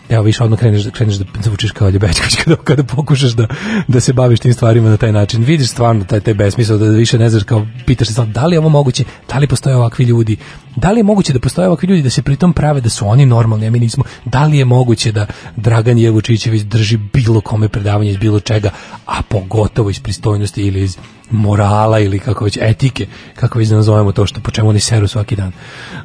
Evo 0.10 0.24
više 0.24 0.43
odmah 0.43 0.60
kreneš, 0.60 0.88
kreneš 0.93 1.16
da 1.16 1.26
zvučiš 1.41 1.72
kao 1.72 1.89
Ljubečković 1.89 2.36
kada, 2.43 2.55
kada 2.55 2.84
pokušaš 2.84 3.32
da, 3.32 3.47
da 3.88 3.99
se 3.99 4.14
baviš 4.14 4.39
tim 4.39 4.53
stvarima 4.53 4.89
na 4.89 4.97
taj 4.97 5.12
način. 5.12 5.43
Vidiš 5.43 5.70
stvarno 5.70 6.03
taj, 6.03 6.20
taj 6.20 6.34
besmisao 6.34 6.78
da 6.78 6.86
više 6.86 7.20
ne 7.20 7.30
znaš 7.30 7.43
kao 7.43 7.68
pitaš 7.86 8.08
se 8.08 8.26
da 8.26 8.45
li 8.45 8.55
je 8.55 8.60
ovo 8.60 8.70
moguće, 8.70 9.03
da 9.30 9.38
li 9.38 9.47
postoje 9.47 9.76
ovakvi 9.76 10.05
ljudi, 10.05 10.38
da 10.78 10.91
li 10.91 10.99
je 10.99 11.03
moguće 11.03 11.34
da 11.34 11.39
postoje 11.39 11.67
ovakvi 11.67 11.88
ljudi 11.88 12.01
da 12.01 12.09
se 12.09 12.21
pritom 12.21 12.53
prave 12.53 12.82
da 12.82 12.89
su 12.89 13.07
oni 13.07 13.25
normalni, 13.25 13.67
a 13.67 13.71
mi 13.71 13.80
nismo, 13.80 14.03
da 14.25 14.45
li 14.45 14.57
je 14.57 14.65
moguće 14.65 15.11
da 15.11 15.25
Dragan 15.55 15.97
Jevučićević 15.97 16.61
drži 16.61 16.97
bilo 16.97 17.41
kome 17.41 17.69
predavanje 17.69 18.11
iz 18.11 18.17
bilo 18.17 18.39
čega, 18.39 18.69
a 19.05 19.21
pogotovo 19.21 19.89
iz 19.89 19.99
pristojnosti 19.99 20.61
ili 20.61 20.82
iz 20.82 20.97
morala 21.32 21.99
ili 21.99 22.19
kako 22.19 22.45
već 22.45 22.57
etike, 22.61 23.07
kako 23.36 23.59
već 23.59 23.67
da 23.67 23.75
nazovemo 23.75 24.11
to 24.11 24.25
što 24.25 24.41
po 24.41 24.51
čemu 24.51 24.69
oni 24.69 24.80
seru 24.80 25.07
svaki 25.07 25.36
dan. 25.36 25.51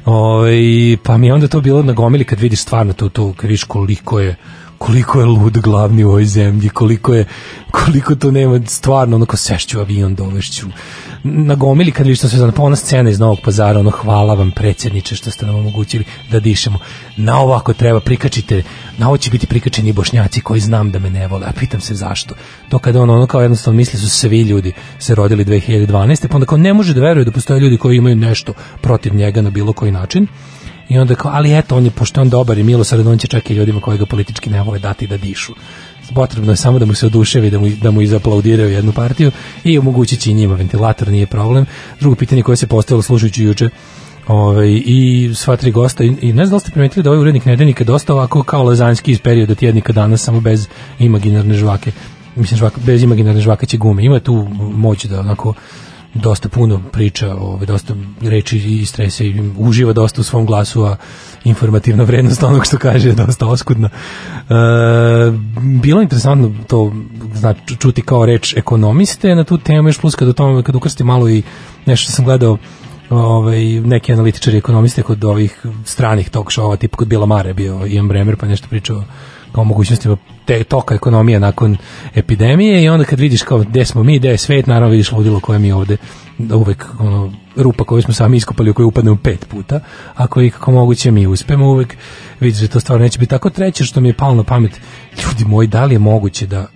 Ovaj 0.05 0.57
pa 1.03 1.17
mi 1.17 1.27
je 1.27 1.33
onda 1.33 1.47
to 1.47 1.61
bilo 1.61 1.83
na 1.83 1.93
gomili 1.93 2.23
kad 2.23 2.39
vidiš 2.39 2.61
stvarno 2.61 2.93
to, 2.93 3.09
to 3.09 3.33
kad 3.33 3.47
vidiš 3.47 3.63
koliko 3.63 4.19
je 4.19 4.35
koliko 4.83 5.19
je 5.19 5.25
lud 5.25 5.57
glavni 5.57 6.03
u 6.03 6.09
ovoj 6.09 6.25
zemlji, 6.25 6.69
koliko 6.69 7.13
je 7.13 7.25
koliko 7.71 8.15
to 8.15 8.31
nema 8.31 8.59
stvarno 8.65 9.15
onako 9.15 9.37
sešću 9.37 9.79
avion 9.79 10.15
dovešću 10.15 10.67
na 11.23 11.55
gomili 11.55 11.91
kad 11.91 12.05
vidiš 12.05 12.19
to 12.19 12.29
sve 12.29 12.51
pa 12.51 12.63
ona 12.63 12.75
scena 12.75 13.09
iz 13.09 13.19
Novog 13.19 13.39
pazara 13.43 13.79
ono 13.79 13.89
hvala 13.89 14.33
vam 14.33 14.51
predsjedniče 14.51 15.15
što 15.15 15.31
ste 15.31 15.45
nam 15.45 15.55
omogućili 15.55 16.03
da 16.31 16.39
dišemo. 16.39 16.79
Na 17.17 17.39
ovo 17.39 17.53
ako 17.53 17.73
treba 17.73 17.99
prikačite 17.99 18.63
na 18.97 19.07
ovo 19.07 19.17
će 19.17 19.31
biti 19.31 19.47
prikačeni 19.47 19.93
bošnjaci 19.93 20.41
koji 20.41 20.59
znam 20.59 20.91
da 20.91 20.99
me 20.99 21.09
ne 21.09 21.27
vole 21.27 21.47
a 21.47 21.51
pitam 21.59 21.81
se 21.81 21.95
zašto. 21.95 22.35
To 22.69 22.79
kada 22.79 23.01
on 23.01 23.09
ono 23.09 23.27
kao 23.27 23.41
jednostavno 23.41 23.77
misli 23.77 23.99
su 23.99 24.09
svi 24.09 24.41
ljudi 24.41 24.73
se 24.99 25.15
rodili 25.15 25.45
2012. 25.45 26.27
pa 26.27 26.35
onda 26.35 26.45
kao 26.45 26.57
ne 26.57 26.73
može 26.73 26.93
da 26.93 27.01
veruje 27.01 27.25
da 27.25 27.31
postoje 27.31 27.59
ljudi 27.59 27.77
koji 27.77 27.97
imaju 27.97 28.15
nešto 28.15 28.53
protiv 28.81 29.15
njega 29.15 29.41
na 29.41 29.49
bilo 29.49 29.73
koji 29.73 29.91
način 29.91 30.27
i 30.89 30.99
onda 30.99 31.15
kao, 31.15 31.31
ali 31.33 31.57
eto, 31.57 31.77
on 31.77 31.85
je, 31.85 31.91
pošto 31.91 32.21
on 32.21 32.29
dobar 32.29 32.57
i 32.57 32.63
milosredan, 32.63 33.07
on 33.07 33.17
će 33.17 33.27
čak 33.27 33.49
i 33.49 33.53
ljudima 33.53 33.81
koji 33.81 33.97
ga 33.97 34.05
politički 34.05 34.49
ne 34.49 34.61
vole 34.61 34.79
dati 34.79 35.07
da 35.07 35.17
dišu. 35.17 35.53
Potrebno 36.15 36.51
je 36.51 36.55
samo 36.55 36.79
da 36.79 36.85
mu 36.85 36.93
se 36.93 37.05
oduševi, 37.05 37.49
da 37.49 37.59
mu, 37.59 37.69
da 37.69 37.91
mu 37.91 38.01
izaplaudiraju 38.01 38.71
jednu 38.71 38.91
partiju 38.91 39.31
i 39.63 39.77
omogućit 39.77 40.19
će 40.19 40.31
i 40.31 40.33
njima 40.33 40.55
ventilator, 40.55 41.07
nije 41.07 41.27
problem. 41.27 41.65
Drugo 41.99 42.15
pitanje 42.15 42.43
koje 42.43 42.57
se 42.57 42.67
postavilo 42.67 43.01
slušajući 43.01 43.43
juče 43.43 43.69
Ove, 44.27 44.71
i 44.71 45.31
sva 45.35 45.57
tri 45.57 45.71
gosta 45.71 46.03
i, 46.03 46.15
i 46.21 46.33
ne 46.33 46.45
znam 46.45 46.55
da 46.55 46.59
ste 46.59 46.71
primetili 46.71 47.03
da 47.03 47.09
ovaj 47.09 47.21
urednik 47.21 47.45
nedeljnika 47.45 47.83
dosta 47.83 48.13
ovako 48.13 48.43
kao 48.43 48.63
lazanjski 48.63 49.11
iz 49.11 49.19
perioda 49.19 49.55
tjednika 49.55 49.93
danas 49.93 50.23
samo 50.23 50.41
bez 50.41 50.67
imaginarne 50.99 51.53
žvake 51.53 51.91
mislim 52.35 52.57
žvaka, 52.57 52.81
bez 52.85 53.03
imaginarne 53.03 53.41
žvakaće 53.41 53.77
gume 53.77 54.05
ima 54.05 54.19
tu 54.19 54.47
moć 54.59 55.05
da 55.05 55.19
onako 55.19 55.53
dosta 56.13 56.49
puno 56.49 56.81
priča, 56.91 57.35
ovaj, 57.35 57.65
dosta 57.65 57.93
reči 58.21 58.57
i 58.57 58.85
strese 58.85 59.25
i 59.25 59.51
uživa 59.57 59.93
dosta 59.93 60.21
u 60.21 60.23
svom 60.23 60.45
glasu, 60.45 60.83
a 60.83 60.95
informativna 61.43 62.03
vrednost 62.03 62.43
onog 62.43 62.65
što 62.65 62.77
kaže 62.77 63.09
je 63.09 63.15
dosta 63.15 63.47
oskudna. 63.47 63.89
E, 63.89 64.53
bilo 65.81 65.99
je 65.99 66.03
interesantno 66.03 66.53
to 66.67 66.93
znači, 67.33 67.75
čuti 67.79 68.01
kao 68.01 68.25
reč 68.25 68.53
ekonomiste 68.57 69.35
na 69.35 69.43
tu 69.43 69.57
temu, 69.57 69.89
još 69.89 69.97
plus 69.97 70.15
kad 70.15 70.27
u 70.27 70.33
tome, 70.33 70.63
kad 70.63 70.75
ukrstim 70.75 71.07
malo 71.07 71.29
i 71.29 71.43
nešto 71.85 72.03
što 72.03 72.11
sam 72.11 72.25
gledao 72.25 72.57
ovaj, 73.09 73.65
neki 73.65 74.13
analitičari 74.13 74.57
ekonomiste 74.57 75.03
kod 75.03 75.23
ovih 75.23 75.65
stranih 75.85 76.29
talk 76.29 76.51
showa, 76.51 76.77
tipa 76.77 76.97
kod 76.97 77.07
Bila 77.07 77.25
Mare 77.25 77.53
bio 77.53 77.85
Ian 77.87 78.07
Bremer, 78.07 78.35
pa 78.35 78.47
nešto 78.47 78.67
pričao 78.67 79.03
kao 79.53 79.63
mogućnostima 79.63 80.17
te 80.45 80.63
toka 80.63 80.95
ekonomije 80.95 81.39
nakon 81.39 81.77
epidemije 82.15 82.83
i 82.83 82.89
onda 82.89 83.05
kad 83.05 83.19
vidiš 83.19 83.43
kao 83.43 83.59
gde 83.59 83.85
smo 83.85 84.03
mi, 84.03 84.19
gde 84.19 84.29
je 84.29 84.37
svet, 84.37 84.67
naravno 84.67 84.91
vidiš 84.91 85.11
ludilo 85.11 85.39
koje 85.39 85.59
mi 85.59 85.71
ovde 85.71 85.97
da 86.37 86.55
uvek 86.55 86.85
ono, 86.99 87.33
rupa 87.55 87.83
koju 87.83 88.01
smo 88.01 88.13
sami 88.13 88.37
iskopali 88.37 88.69
u 88.69 88.73
koju 88.73 88.87
upadnemo 88.87 89.17
pet 89.23 89.45
puta, 89.49 89.79
ako 90.15 90.41
je 90.41 90.49
kako 90.49 90.71
moguće 90.71 91.11
mi 91.11 91.27
uspemo 91.27 91.69
uvek, 91.69 91.97
vidiš 92.39 92.61
da 92.61 92.67
to 92.67 92.79
stvarno 92.79 93.03
neće 93.03 93.19
biti. 93.19 93.29
Tako 93.29 93.49
treće 93.49 93.83
što 93.83 94.01
mi 94.01 94.09
je 94.09 94.13
palo 94.13 94.35
na 94.35 94.43
pamet, 94.43 94.71
ljudi 95.25 95.45
moji, 95.45 95.67
da 95.67 95.85
li 95.85 95.95
je 95.95 95.99
moguće 95.99 96.47
da 96.47 96.67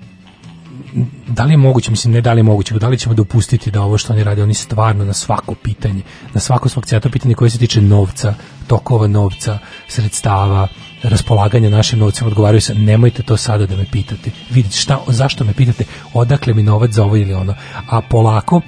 da 1.27 1.43
li 1.43 1.53
je 1.53 1.57
moguće, 1.57 1.91
mislim 1.91 2.13
ne 2.13 2.21
da 2.21 2.33
li 2.33 2.39
je 2.39 2.43
moguće, 2.43 2.73
da 2.73 2.87
li 2.87 2.97
ćemo 2.97 3.15
dopustiti 3.15 3.71
da 3.71 3.81
ovo 3.81 3.97
što 3.97 4.13
oni 4.13 4.23
rade, 4.23 4.43
oni 4.43 4.53
stvarno 4.53 5.05
na 5.05 5.13
svako 5.13 5.55
pitanje, 5.55 6.01
na 6.33 6.39
svako 6.39 6.69
svog 6.69 6.85
cjata 6.85 7.09
pitanje 7.09 7.35
koje 7.35 7.49
se 7.49 7.57
tiče 7.57 7.81
novca, 7.81 8.33
tokova 8.67 9.07
novca, 9.07 9.59
sredstava, 9.87 10.67
raspolaganja 11.03 11.69
našim 11.69 11.99
novcima 11.99 12.27
odgovaraju 12.27 12.61
sa 12.61 12.73
nemojte 12.73 13.23
to 13.23 13.37
sada 13.37 13.65
da 13.65 13.75
me 13.75 13.85
pitate. 13.91 14.31
Vidite 14.49 14.75
šta, 14.75 14.99
zašto 15.07 15.43
me 15.43 15.53
pitate, 15.53 15.83
odakle 16.13 16.53
mi 16.53 16.63
novac 16.63 16.91
za 16.91 17.03
ovo 17.03 17.15
ili 17.17 17.33
ono. 17.33 17.55
A 17.89 18.01
polako 18.01 18.61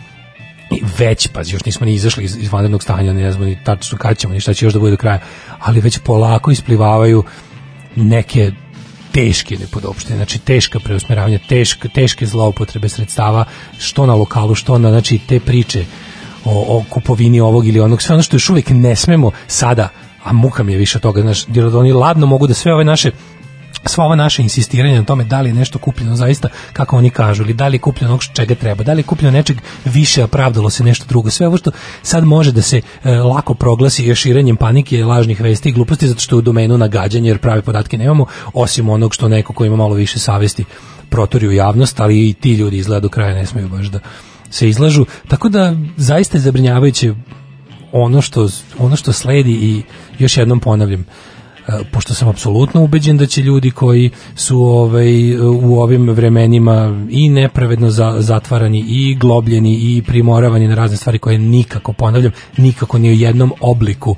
i 0.72 0.82
već, 0.97 1.28
pa 1.28 1.41
još 1.45 1.65
nismo 1.65 1.86
ni 1.86 1.93
izašli 1.93 2.24
iz, 2.24 2.38
iz 2.38 2.51
vanrednog 2.51 2.84
stanja, 2.84 3.13
ne 3.13 3.32
znamo 3.32 3.45
ni 3.45 3.63
tačno 3.63 3.97
kad 3.97 4.17
ćemo, 4.17 4.34
ni 4.34 4.39
šta 4.39 4.53
će 4.53 4.65
još 4.65 4.74
da 4.74 4.80
bude 4.80 4.91
do 4.91 4.97
kraja, 4.97 5.20
ali 5.59 5.82
već 5.82 5.99
polako 5.99 6.51
isplivavaju 6.51 7.24
neke 7.95 8.51
teške 9.20 9.57
nepodopštine, 9.57 10.15
znači 10.15 10.39
teška 10.39 10.80
preusmeravanja, 10.80 11.39
teške, 11.49 11.89
teške 11.89 12.26
zloupotrebe 12.26 12.89
sredstava, 12.89 13.45
što 13.80 14.05
na 14.05 14.15
lokalu, 14.15 14.55
što 14.55 14.78
na, 14.78 14.89
znači 14.89 15.20
te 15.28 15.39
priče 15.39 15.86
o, 16.45 16.78
o 16.78 16.84
kupovini 16.89 17.39
ovog 17.39 17.67
ili 17.67 17.80
onog, 17.80 18.01
sve 18.01 18.13
ono 18.13 18.24
što 18.24 18.36
još 18.36 18.49
uvijek 18.49 18.70
ne 18.70 18.95
smemo 18.95 19.32
sada, 19.47 19.89
a 20.24 20.34
muka 20.34 20.63
mi 20.63 20.72
je 20.72 20.78
više 20.78 20.99
toga, 20.99 21.22
znači, 21.22 21.45
jer 21.53 21.65
oni 21.65 21.91
ladno 21.91 22.26
mogu 22.26 22.47
da 22.47 22.53
sve 22.53 22.74
ove 22.74 22.86
naše 22.86 23.11
sva 23.86 24.05
ova 24.05 24.15
naše 24.15 24.41
insistiranja 24.41 24.99
na 24.99 25.05
tome 25.05 25.23
da 25.23 25.41
li 25.41 25.49
je 25.49 25.53
nešto 25.53 25.80
kupljeno 25.80 26.15
zaista 26.15 26.49
kako 26.73 26.97
oni 26.97 27.09
kažu 27.09 27.43
ili 27.43 27.53
da 27.53 27.67
li 27.67 27.75
je 27.75 27.80
kupljeno 27.80 28.13
onog 28.13 28.23
čega 28.34 28.55
treba, 28.55 28.84
da 28.84 28.93
li 28.93 28.99
je 28.99 29.03
kupljeno 29.03 29.32
nečeg 29.32 29.57
više, 29.86 30.23
a 30.23 30.27
pravdalo 30.27 30.69
se 30.69 30.84
nešto 30.84 31.05
drugo. 31.07 31.30
Sve 31.30 31.47
ovo 31.47 31.57
što 31.57 31.71
sad 32.03 32.23
može 32.23 32.51
da 32.51 32.61
se 32.61 32.82
e, 33.03 33.11
lako 33.11 33.53
proglasi 33.53 34.05
još 34.05 34.19
širenjem 34.19 34.57
panike, 34.57 35.05
lažnih 35.05 35.41
vesti 35.41 35.69
i 35.69 35.71
gluposti 35.71 36.07
zato 36.07 36.19
što 36.19 36.36
je 36.36 36.38
u 36.38 36.41
domenu 36.41 36.77
nagađanja 36.77 37.27
jer 37.27 37.38
prave 37.38 37.61
podatke 37.61 37.97
nemamo, 37.97 38.25
osim 38.53 38.89
onog 38.89 39.13
što 39.13 39.27
neko 39.27 39.53
ko 39.53 39.65
ima 39.65 39.75
malo 39.75 39.93
više 39.93 40.19
savesti 40.19 40.65
protori 41.09 41.47
u 41.47 41.51
javnost, 41.51 41.99
ali 41.99 42.30
i 42.30 42.34
ti 42.34 42.53
ljudi 42.53 42.77
izgleda 42.77 42.99
do 42.99 43.09
kraja 43.09 43.36
ne 43.36 43.45
smeju 43.45 43.69
baš 43.69 43.86
da 43.86 43.99
se 44.49 44.69
izlažu. 44.69 45.05
Tako 45.27 45.49
da 45.49 45.75
zaista 45.97 46.38
je 46.38 46.41
zabrinjavajuće 46.41 47.13
ono 47.91 48.21
što, 48.21 48.49
ono 48.80 48.95
što 48.95 49.13
sledi 49.13 49.51
i 49.51 49.84
još 50.19 50.38
jednom 50.38 50.59
ponavljam, 50.59 51.05
pošto 51.91 52.14
sam 52.14 52.28
apsolutno 52.28 52.84
ubeđen 52.84 53.18
da 53.18 53.26
će 53.26 53.41
ljudi 53.41 53.72
koji 53.72 54.10
su 54.36 54.62
ovaj 54.62 55.38
u 55.41 55.82
ovim 55.82 56.10
vremenima 56.10 57.05
i 57.10 57.30
nepravedno 57.30 57.89
za, 57.89 58.16
zatvarani 58.20 58.86
i 58.88 59.16
globljeni 59.16 59.74
i 59.74 60.03
primoravani 60.07 60.68
na 60.68 60.76
razne 60.76 60.97
stvari 60.97 61.20
koje 61.20 61.38
nikako 61.38 61.93
ponavljam 61.93 62.32
nikako 62.57 62.97
ni 62.97 63.10
u 63.10 63.14
jednom 63.14 63.53
obliku 63.62 64.12
uh, 64.12 64.16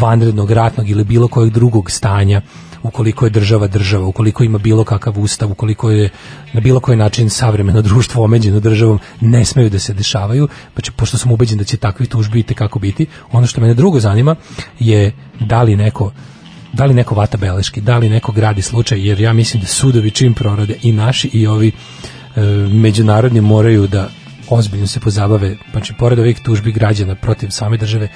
vanrednog 0.00 0.50
ratnog 0.50 0.90
ili 0.90 1.04
bilo 1.04 1.28
kojeg 1.28 1.52
drugog 1.52 1.90
stanja 1.90 2.42
ukoliko 2.84 3.26
je 3.26 3.30
država 3.30 3.66
država, 3.66 4.06
ukoliko 4.06 4.44
ima 4.44 4.58
bilo 4.58 4.84
kakav 4.84 5.20
ustav, 5.20 5.50
ukoliko 5.50 5.90
je 5.90 6.10
na 6.52 6.60
bilo 6.60 6.80
koji 6.80 6.96
način 6.96 7.30
savremeno 7.30 7.82
društvo 7.88 8.24
omeđeno 8.24 8.60
državom, 8.60 9.00
ne 9.20 9.44
smeju 9.44 9.70
da 9.70 9.78
se 9.78 9.94
dešavaju, 9.94 10.48
pa 10.74 10.82
će, 10.82 10.92
pošto 10.92 11.18
sam 11.18 11.32
ubeđen 11.32 11.58
da 11.58 11.64
će 11.64 11.76
takvih 11.76 12.08
tužbi 12.08 12.40
i 12.40 12.54
kako 12.54 12.78
biti, 12.78 13.06
ono 13.32 13.46
što 13.46 13.60
mene 13.60 13.74
drugo 13.74 14.00
zanima 14.00 14.36
je 14.78 15.12
da 15.40 15.62
li 15.62 15.76
neko 15.76 16.12
da 16.72 16.84
li 16.84 16.94
neko 16.94 17.14
vata 17.14 17.38
beleški, 17.38 17.80
da 17.80 17.98
li 17.98 18.08
neko 18.08 18.32
gradi 18.32 18.62
slučaj, 18.62 19.06
jer 19.06 19.20
ja 19.20 19.32
mislim 19.32 19.60
da 19.60 19.66
sudovi 19.66 20.10
čim 20.10 20.34
prorade 20.34 20.74
i 20.82 20.92
naši 20.92 21.28
i 21.32 21.46
ovi 21.46 21.68
e, 21.68 22.40
međunarodni 22.72 23.40
moraju 23.40 23.86
da 23.86 24.08
ozbiljno 24.50 24.86
se 24.86 25.00
pozabave, 25.00 25.56
znači 25.72 25.94
pored 25.98 26.18
ovih 26.18 26.40
tužbi 26.40 26.72
građana 26.72 27.14
protiv 27.14 27.50
same 27.50 27.76
države, 27.76 28.08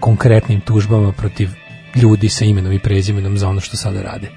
konkretnim 0.00 0.60
tužbama 0.60 1.12
protiv 1.12 1.50
ljudi 1.96 2.28
sa 2.28 2.44
imenom 2.44 2.72
i 2.72 2.78
prezimenom 2.78 3.38
za 3.38 3.48
ono 3.48 3.60
što 3.60 3.76
sada 3.76 4.02
rade. 4.02 4.30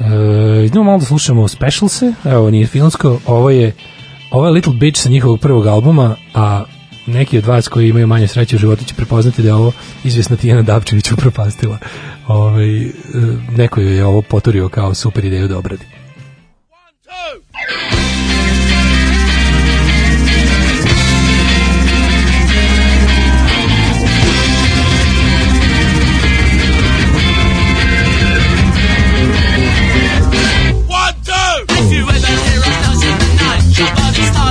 E, 0.00 0.64
idemo 0.66 0.84
malo 0.84 0.98
da 0.98 1.04
slušamo 1.04 1.48
specialse, 1.48 2.12
evo 2.24 2.50
nije 2.50 2.66
filmsko, 2.66 3.20
ovo 3.26 3.50
je 3.50 3.72
ovo 4.34 4.46
je 4.46 4.52
Little 4.52 4.72
Bitch 4.72 5.02
sa 5.02 5.08
njihovog 5.08 5.40
prvog 5.40 5.66
albuma, 5.66 6.16
a 6.34 6.64
neki 7.06 7.38
od 7.38 7.46
vas 7.46 7.68
koji 7.68 7.88
imaju 7.88 8.06
manje 8.06 8.28
sreće 8.28 8.56
u 8.56 8.58
životu 8.58 8.84
će 8.84 8.94
prepoznati 8.94 9.42
da 9.42 9.48
je 9.48 9.54
ovo 9.54 9.72
izvjesna 10.04 10.36
Tijana 10.36 10.62
Davčević 10.62 11.12
upropastila. 11.12 11.78
Ovaj, 12.26 12.80
e, 12.80 12.90
neko 13.56 13.80
je 13.80 14.04
ovo 14.04 14.22
poturio 14.22 14.68
kao 14.68 14.94
super 14.94 15.24
ideju 15.24 15.48
da 15.48 15.58
obradi. 15.58 15.84
One, 16.70 17.24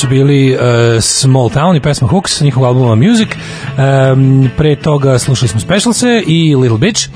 su 0.00 0.08
bili 0.08 0.54
uh, 0.54 0.60
Small 1.00 1.50
Town 1.50 1.76
i 1.76 1.80
pesma 1.80 2.08
Hooks, 2.08 2.40
njihovog 2.40 2.68
albuma 2.68 2.94
Music. 2.94 3.28
Um, 3.32 4.50
pre 4.56 4.76
toga 4.76 5.18
slušali 5.18 5.48
smo 5.48 5.60
Specialse 5.60 6.22
i 6.26 6.56
Little 6.56 6.78
Bitch. 6.78 7.08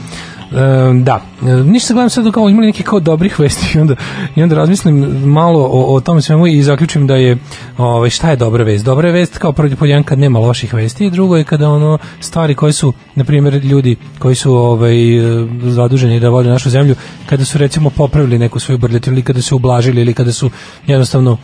Um, 0.52 1.04
da, 1.04 1.20
ništa 1.44 1.94
gledam 1.94 2.10
sad 2.10 2.32
kao 2.32 2.48
imali 2.48 2.66
neki 2.66 2.82
kao 2.82 3.00
dobrih 3.00 3.40
vesti 3.40 3.78
i 3.78 3.80
onda, 3.80 3.96
i 4.36 4.42
onda 4.42 4.54
razmislim 4.54 4.94
malo 5.24 5.60
o, 5.60 5.94
o 5.94 6.00
tome 6.00 6.22
svemu 6.22 6.46
i 6.46 6.62
zaključim 6.62 7.06
da 7.06 7.16
je 7.16 7.38
ovaj, 7.78 8.10
šta 8.10 8.30
je 8.30 8.36
dobra 8.36 8.64
vest? 8.64 8.84
Dobra 8.84 9.10
vest 9.10 9.38
kao 9.38 9.52
prvi 9.52 9.76
pod 9.76 9.88
jedan 9.88 10.04
kad 10.04 10.18
nema 10.18 10.38
loših 10.38 10.74
vesti 10.74 11.06
i 11.06 11.10
drugo 11.10 11.36
je 11.36 11.44
kada 11.44 11.70
ono 11.70 11.98
stvari 12.20 12.54
koje 12.54 12.72
su, 12.72 12.92
na 13.14 13.24
primjer, 13.24 13.54
ljudi 13.54 13.96
koji 14.18 14.34
su 14.34 14.54
ovaj, 14.54 14.96
zaduženi 15.62 16.20
da 16.20 16.28
vode 16.28 16.48
našu 16.48 16.70
zemlju, 16.70 16.94
kada 17.26 17.44
su 17.44 17.58
recimo 17.58 17.90
popravili 17.90 18.38
neku 18.38 18.60
svoju 18.60 18.78
brljetu 18.78 19.10
ili 19.10 19.22
kada 19.22 19.42
su 19.42 19.56
ublažili 19.56 20.00
ili 20.00 20.14
kada 20.14 20.32
su 20.32 20.50
jednostavno 20.86 21.36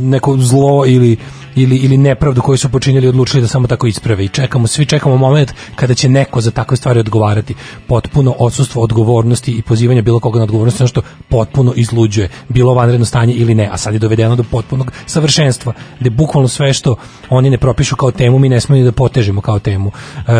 neko 0.00 0.36
zlo 0.36 0.84
ili 0.86 1.16
ili 1.54 1.76
ili 1.76 1.96
nepravdu 1.96 2.40
koju 2.40 2.58
su 2.58 2.68
počinili 2.68 3.08
odlučili 3.08 3.42
da 3.42 3.48
samo 3.48 3.66
tako 3.66 3.86
isprave 3.86 4.24
i 4.24 4.28
čekamo 4.28 4.66
svi 4.66 4.86
čekamo 4.86 5.16
moment 5.16 5.52
kada 5.74 5.94
će 5.94 6.08
neko 6.08 6.40
za 6.40 6.50
takve 6.50 6.76
stvari 6.76 7.00
odgovarati 7.00 7.54
potpuno 7.86 8.34
odsustvo 8.38 8.82
odgovornosti 9.20 9.52
i 9.52 9.62
pozivanje 9.62 10.02
bilo 10.02 10.20
koga 10.20 10.38
na 10.38 10.44
odgovornost 10.44 10.80
je 10.80 10.84
ono 10.84 10.88
što 10.88 11.02
potpuno 11.28 11.72
izluđuje 11.76 12.28
bilo 12.48 12.74
vanredno 12.74 13.06
stanje 13.06 13.34
ili 13.34 13.54
ne 13.54 13.68
a 13.72 13.76
sad 13.76 13.92
je 13.94 13.98
dovedeno 13.98 14.36
do 14.36 14.42
potpunog 14.42 14.92
savršenstva 15.06 15.72
gde 16.00 16.10
bukvalno 16.10 16.48
sve 16.48 16.72
što 16.72 16.96
oni 17.30 17.50
ne 17.50 17.58
propišu 17.58 17.96
kao 17.96 18.10
temu 18.10 18.38
mi 18.38 18.48
ne 18.48 18.60
smemo 18.60 18.84
da 18.84 18.92
potežemo 18.92 19.40
kao 19.40 19.58
temu 19.58 19.92
e, 20.26 20.32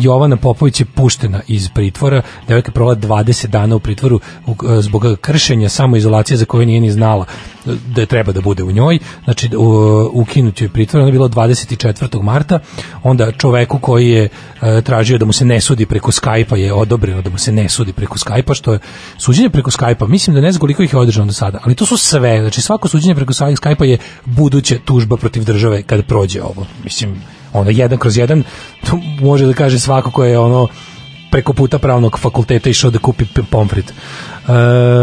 Jovana 0.00 0.36
Popović 0.36 0.80
je 0.80 0.86
puštena 0.86 1.40
iz 1.48 1.68
pritvora 1.68 2.22
devojka 2.48 2.68
je 2.68 2.74
provela 2.74 2.96
20 2.96 3.46
dana 3.46 3.76
u 3.76 3.80
pritvoru 3.80 4.20
e, 4.46 4.52
zbog 4.80 5.04
kršenja 5.20 5.68
samoizolacije 5.68 6.36
za 6.36 6.44
koju 6.44 6.66
nije 6.66 6.80
ni 6.80 6.90
znala 6.90 7.26
da 7.66 8.00
je 8.00 8.06
treba 8.06 8.32
da 8.32 8.40
bude 8.40 8.62
u 8.62 8.72
njoj, 8.72 8.98
znači 9.24 9.50
u- 9.56 10.10
ukinut 10.12 10.60
joj 10.60 10.68
pritvor, 10.68 11.00
ona 11.00 11.08
je 11.08 11.12
bila 11.12 11.28
24. 11.28 12.22
marta, 12.22 12.58
onda 13.02 13.32
čoveku 13.32 13.78
koji 13.78 14.08
je 14.10 14.28
e, 14.62 14.82
tražio 14.82 15.18
da 15.18 15.24
mu 15.24 15.32
se 15.32 15.44
ne 15.44 15.60
sudi 15.60 15.86
preko 15.86 16.12
Skype-a 16.12 16.56
je 16.56 16.72
odobreno 16.72 17.22
da 17.22 17.30
mu 17.30 17.38
se 17.38 17.52
ne 17.52 17.68
sudi 17.68 17.92
preko 17.92 18.15
Skype-a, 18.18 18.54
što 18.54 18.72
je 18.72 18.78
suđenje 19.18 19.50
preko 19.50 19.70
Skype-a, 19.70 20.06
mislim 20.06 20.34
da 20.34 20.40
ne 20.40 20.52
znam 20.52 20.60
koliko 20.60 20.82
ih 20.82 20.92
je 20.92 20.98
održano 20.98 21.26
do 21.26 21.32
sada, 21.32 21.60
ali 21.64 21.74
to 21.74 21.86
su 21.86 21.96
sve, 21.96 22.40
znači 22.40 22.60
svako 22.60 22.88
suđenje 22.88 23.14
preko 23.14 23.32
Skype-a 23.32 23.84
je 23.84 23.98
buduća 24.24 24.76
tužba 24.84 25.16
protiv 25.16 25.44
države 25.44 25.82
kad 25.82 26.06
prođe 26.06 26.42
ovo, 26.42 26.66
mislim, 26.84 27.22
ono 27.52 27.70
jedan 27.70 27.98
kroz 27.98 28.16
jedan, 28.16 28.44
to 28.90 28.98
može 29.20 29.46
da 29.46 29.52
kaže 29.52 29.78
svako 29.78 30.10
ko 30.10 30.24
je 30.24 30.38
ono 30.38 30.68
preko 31.30 31.52
puta 31.52 31.78
pravnog 31.78 32.18
fakulteta 32.18 32.70
išao 32.70 32.90
da 32.90 32.98
kupi 32.98 33.24
pomfrit. 33.50 33.90
Uh, 33.90 34.54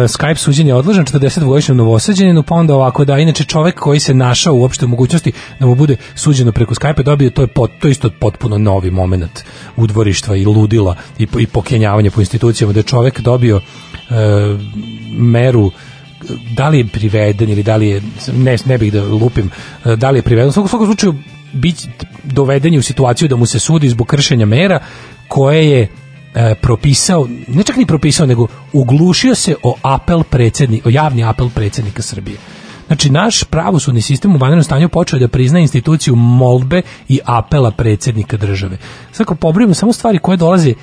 Skype 0.07 0.35
suđenje 0.35 0.69
je 0.69 0.75
odložen 0.75 1.05
40-godišnjem 1.05 1.73
novosađeninu, 1.73 2.43
pa 2.43 2.55
onda 2.55 2.75
ovako 2.75 3.05
da, 3.05 3.17
inače 3.17 3.43
čovek 3.43 3.79
koji 3.79 3.99
se 3.99 4.13
našao 4.13 4.55
uopšte 4.55 4.85
u 4.85 4.87
mogućnosti 4.87 5.31
da 5.59 5.65
mu 5.65 5.75
bude 5.75 5.95
suđeno 6.15 6.51
preko 6.51 6.75
Skype 6.75 7.03
dobio, 7.03 7.29
to 7.29 7.41
je 7.41 7.47
pot, 7.47 7.71
to 7.79 7.87
isto 7.87 8.09
potpuno 8.19 8.57
novi 8.57 8.91
moment 8.91 9.43
udvorištva 9.75 10.35
i 10.35 10.45
ludila 10.45 10.95
i, 11.19 11.27
i 11.39 11.47
pokenjavanja 11.47 12.11
po 12.11 12.21
institucijama, 12.21 12.73
da 12.73 12.79
je 12.79 12.83
čovek 12.83 13.21
dobio 13.21 13.55
uh, 13.55 13.63
meru 15.17 15.71
da 16.55 16.69
li 16.69 16.77
je 16.77 16.87
priveden 16.87 17.49
ili 17.49 17.63
da 17.63 17.75
li 17.75 17.87
je 17.87 18.01
ne, 18.33 18.57
ne 18.65 18.77
bih 18.77 18.93
da 18.93 19.03
lupim 19.03 19.51
e, 19.85 19.95
da 19.95 20.09
li 20.09 20.17
je 20.17 20.21
priveden 20.21 20.49
u 20.49 20.51
svakom, 20.51 20.69
svakom 20.69 20.87
slučaju 20.87 21.15
biti 21.53 21.87
doveden 22.23 22.77
u 22.77 22.81
situaciju 22.81 23.27
da 23.27 23.35
mu 23.35 23.45
se 23.45 23.59
sudi 23.59 23.89
zbog 23.89 24.07
kršenja 24.07 24.45
mera 24.45 24.79
koje 25.27 25.69
je 25.69 25.87
e, 26.35 26.55
propisao, 26.55 27.27
ne 27.47 27.63
čak 27.63 27.77
ni 27.77 27.85
propisao, 27.85 28.25
nego 28.25 28.47
uglušio 28.73 29.35
se 29.35 29.55
o 29.63 29.75
apel 29.81 30.23
predsjednik, 30.23 30.85
o 30.85 30.89
javni 30.89 31.23
apel 31.23 31.49
predsjednika 31.49 32.01
Srbije. 32.01 32.37
Znači, 32.87 33.09
naš 33.09 33.43
pravosudni 33.43 34.01
sistem 34.01 34.35
u 34.35 34.37
vanrednom 34.37 34.63
stanju 34.63 34.89
počeo 34.89 35.19
da 35.19 35.27
prizna 35.27 35.59
instituciju 35.59 36.15
molbe 36.15 36.81
i 37.09 37.19
apela 37.25 37.71
predsjednika 37.71 38.37
države. 38.37 38.77
Svako 39.11 39.35
pobrimo 39.35 39.73
samo 39.73 39.93
stvari 39.93 40.19
koje 40.19 40.37
dolaze 40.37 40.73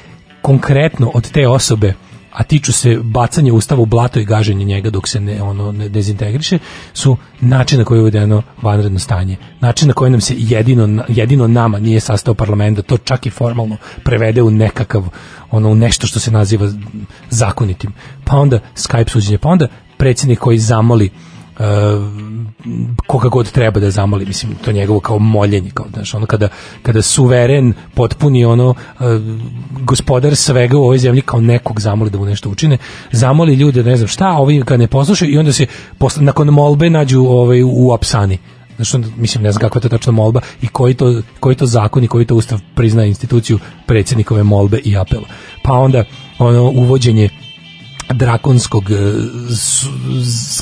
konkretno 0.42 1.10
od 1.14 1.30
te 1.30 1.48
osobe 1.48 1.94
a 2.32 2.42
tiču 2.42 2.72
se 2.72 2.98
bacanja 3.02 3.52
ustava 3.54 3.82
u 3.82 3.86
blato 3.86 4.20
i 4.20 4.24
gaženje 4.24 4.64
njega 4.64 4.90
dok 4.90 5.08
se 5.08 5.20
ne 5.20 5.42
ono 5.42 5.72
ne 5.72 5.88
dezintegriše 5.88 6.58
su 6.92 7.16
način 7.40 7.78
na 7.78 7.84
koji 7.84 7.98
je 7.98 8.02
uvedeno 8.02 8.42
vanredno 8.62 8.98
stanje. 8.98 9.36
Način 9.60 9.88
na 9.88 9.94
koji 9.94 10.10
nam 10.10 10.20
se 10.20 10.34
jedino 10.38 11.04
jedino 11.08 11.46
nama 11.46 11.78
nije 11.78 12.00
sastao 12.00 12.34
parlament 12.34 12.76
da 12.76 12.82
to 12.82 12.96
čak 12.96 13.26
i 13.26 13.30
formalno 13.30 13.76
prevede 14.04 14.42
u 14.42 14.50
nekakav 14.50 15.08
ono 15.50 15.68
u 15.68 15.74
nešto 15.74 16.06
što 16.06 16.20
se 16.20 16.30
naziva 16.30 16.72
zakonitim. 17.30 17.92
Pa 18.24 18.36
onda 18.36 18.58
Skype 18.76 19.10
suđenje 19.10 19.38
pa 19.38 19.48
onda 19.48 19.68
predsjednik 19.96 20.38
koji 20.38 20.58
zamoli 20.58 21.10
koga 23.06 23.28
god 23.28 23.50
treba 23.50 23.80
da 23.80 23.90
zamoli, 23.90 24.26
mislim, 24.26 24.54
to 24.64 24.70
je 24.70 24.74
njegovo 24.74 25.00
kao 25.00 25.18
moljenje, 25.18 25.70
kao, 25.74 25.86
znaš, 25.92 26.14
ono 26.14 26.26
kada, 26.26 26.48
kada 26.82 27.02
suveren, 27.02 27.74
potpuni 27.94 28.44
ono, 28.44 28.68
uh, 28.68 28.76
gospodar 29.80 30.36
svega 30.36 30.78
u 30.78 30.82
ovoj 30.82 30.98
zemlji 30.98 31.22
kao 31.22 31.40
nekog 31.40 31.80
zamoli 31.80 32.10
da 32.10 32.18
mu 32.18 32.24
nešto 32.24 32.50
učine, 32.50 32.78
zamoli 33.12 33.54
ljude, 33.54 33.82
ne 33.82 33.96
znam 33.96 34.08
šta, 34.08 34.28
ovi 34.30 34.62
ga 34.66 34.76
ne 34.76 34.86
poslušaju 34.86 35.32
i 35.32 35.38
onda 35.38 35.52
se 35.52 35.66
posle, 35.98 36.22
nakon 36.22 36.48
molbe 36.48 36.90
nađu 36.90 37.20
ovaj, 37.20 37.62
u 37.62 37.92
apsani. 37.92 38.38
Onda, 38.94 39.08
mislim, 39.16 39.44
ne 39.44 39.52
znam 39.52 39.60
kakva 39.60 39.78
je 39.78 39.82
to 39.82 39.88
tačno 39.88 40.12
molba 40.12 40.40
i 40.62 40.68
koji 40.68 40.94
to, 40.94 41.22
koji 41.40 41.56
to 41.56 41.66
zakon 41.66 42.04
i 42.04 42.08
koji 42.08 42.26
to 42.26 42.36
ustav 42.36 42.60
priznaje 42.74 43.08
instituciju 43.08 43.58
predsjednikove 43.86 44.42
molbe 44.42 44.78
i 44.84 44.96
apela. 44.96 45.26
Pa 45.62 45.72
onda 45.72 46.04
ono 46.38 46.62
uvođenje 46.62 47.28
drakonskog 48.12 48.90
e, 48.90 48.94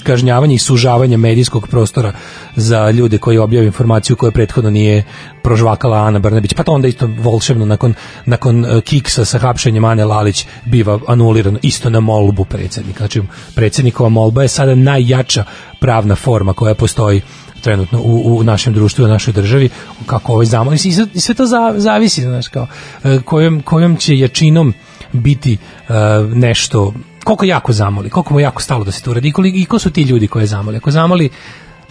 kažnjavanja 0.02 0.54
i 0.54 0.58
sužavanja 0.58 1.16
medijskog 1.16 1.68
prostora 1.68 2.12
za 2.56 2.90
ljude 2.90 3.18
koji 3.18 3.38
objave 3.38 3.66
informaciju 3.66 4.16
koju 4.16 4.32
prethodno 4.32 4.70
nije 4.70 5.04
prožvakala 5.42 5.98
Ana 5.98 6.18
Brnabić. 6.18 6.54
Pa 6.54 6.62
to 6.62 6.72
onda 6.72 6.88
isto 6.88 7.10
volšebno 7.18 7.66
nakon, 7.66 7.94
nakon 8.26 8.64
e, 8.64 8.80
kiksa 8.80 9.24
sa 9.24 9.38
hapšenjem 9.38 9.84
Ane 9.84 10.04
Lalić 10.04 10.46
biva 10.64 10.98
anulirano 11.06 11.58
isto 11.62 11.90
na 11.90 12.00
molbu 12.00 12.44
predsjednika. 12.44 12.98
Znači, 12.98 13.22
predsjednikova 13.54 14.08
molba 14.08 14.42
je 14.42 14.48
sada 14.48 14.74
najjača 14.74 15.44
pravna 15.80 16.14
forma 16.14 16.52
koja 16.52 16.74
postoji 16.74 17.20
trenutno 17.60 18.00
u, 18.02 18.38
u 18.38 18.42
našem 18.42 18.72
društvu, 18.72 19.04
u 19.04 19.08
našoj 19.08 19.32
državi, 19.32 19.68
kako 20.06 20.32
ovaj 20.32 20.46
zamol. 20.46 20.74
I 20.74 20.78
sve, 20.78 21.06
sve 21.14 21.34
to 21.34 21.46
za, 21.46 21.74
zavisi, 21.76 22.22
znaš, 22.22 22.48
kao, 22.48 22.66
e, 23.04 23.20
kojom, 23.24 23.62
kojom 23.62 23.96
će 23.96 24.18
jačinom 24.18 24.74
biti 25.12 25.52
e, 25.52 25.94
nešto, 26.34 26.92
koliko 27.28 27.44
jako 27.44 27.72
zamoli, 27.72 28.10
koliko 28.10 28.34
mu 28.34 28.40
jako 28.40 28.62
stalo 28.62 28.84
da 28.84 28.90
se 28.90 29.02
to 29.02 29.10
uradi 29.10 29.28
i, 29.28 29.62
i 29.62 29.64
ko 29.64 29.78
su 29.78 29.90
ti 29.90 30.02
ljudi 30.02 30.28
koje 30.28 30.46
zamoli. 30.46 30.76
Ako 30.76 30.90
zamoli 30.90 31.28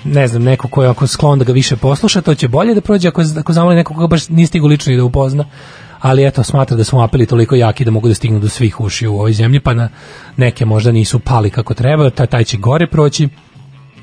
ne 0.04 0.28
znam, 0.28 0.44
neko 0.44 0.68
ko 0.68 0.84
je 0.84 0.90
ako 0.90 1.08
sklon 1.08 1.40
da 1.40 1.46
ga 1.46 1.54
više 1.54 1.76
posluša, 1.76 2.22
to 2.22 2.36
će 2.36 2.48
bolje 2.48 2.74
da 2.74 2.82
prođe 2.82 3.08
ako, 3.08 3.22
ako 3.40 3.54
zamoli 3.54 3.76
nekog 3.76 3.96
koga 3.96 4.08
baš 4.08 4.30
nije 4.30 4.48
stigu 4.48 4.68
lično 4.68 4.96
da 4.96 5.04
upozna. 5.04 5.46
Ali 6.00 6.26
eto, 6.26 6.44
smatra 6.44 6.78
da 6.78 6.84
smo 6.84 7.02
apeli 7.02 7.26
toliko 7.26 7.56
jaki 7.56 7.86
da 7.86 7.92
mogu 7.92 8.08
da 8.08 8.14
stignu 8.14 8.40
do 8.40 8.50
svih 8.50 8.80
ušiju 8.82 9.14
u 9.14 9.20
ovoj 9.20 9.34
zemlji, 9.34 9.60
pa 9.60 9.74
na 9.74 9.90
neke 10.38 10.66
možda 10.66 10.92
nisu 10.92 11.20
pali 11.20 11.50
kako 11.50 11.74
treba, 11.74 12.10
taj, 12.10 12.28
taj 12.28 12.44
će 12.44 12.58
gore 12.58 12.88
proći 12.88 13.30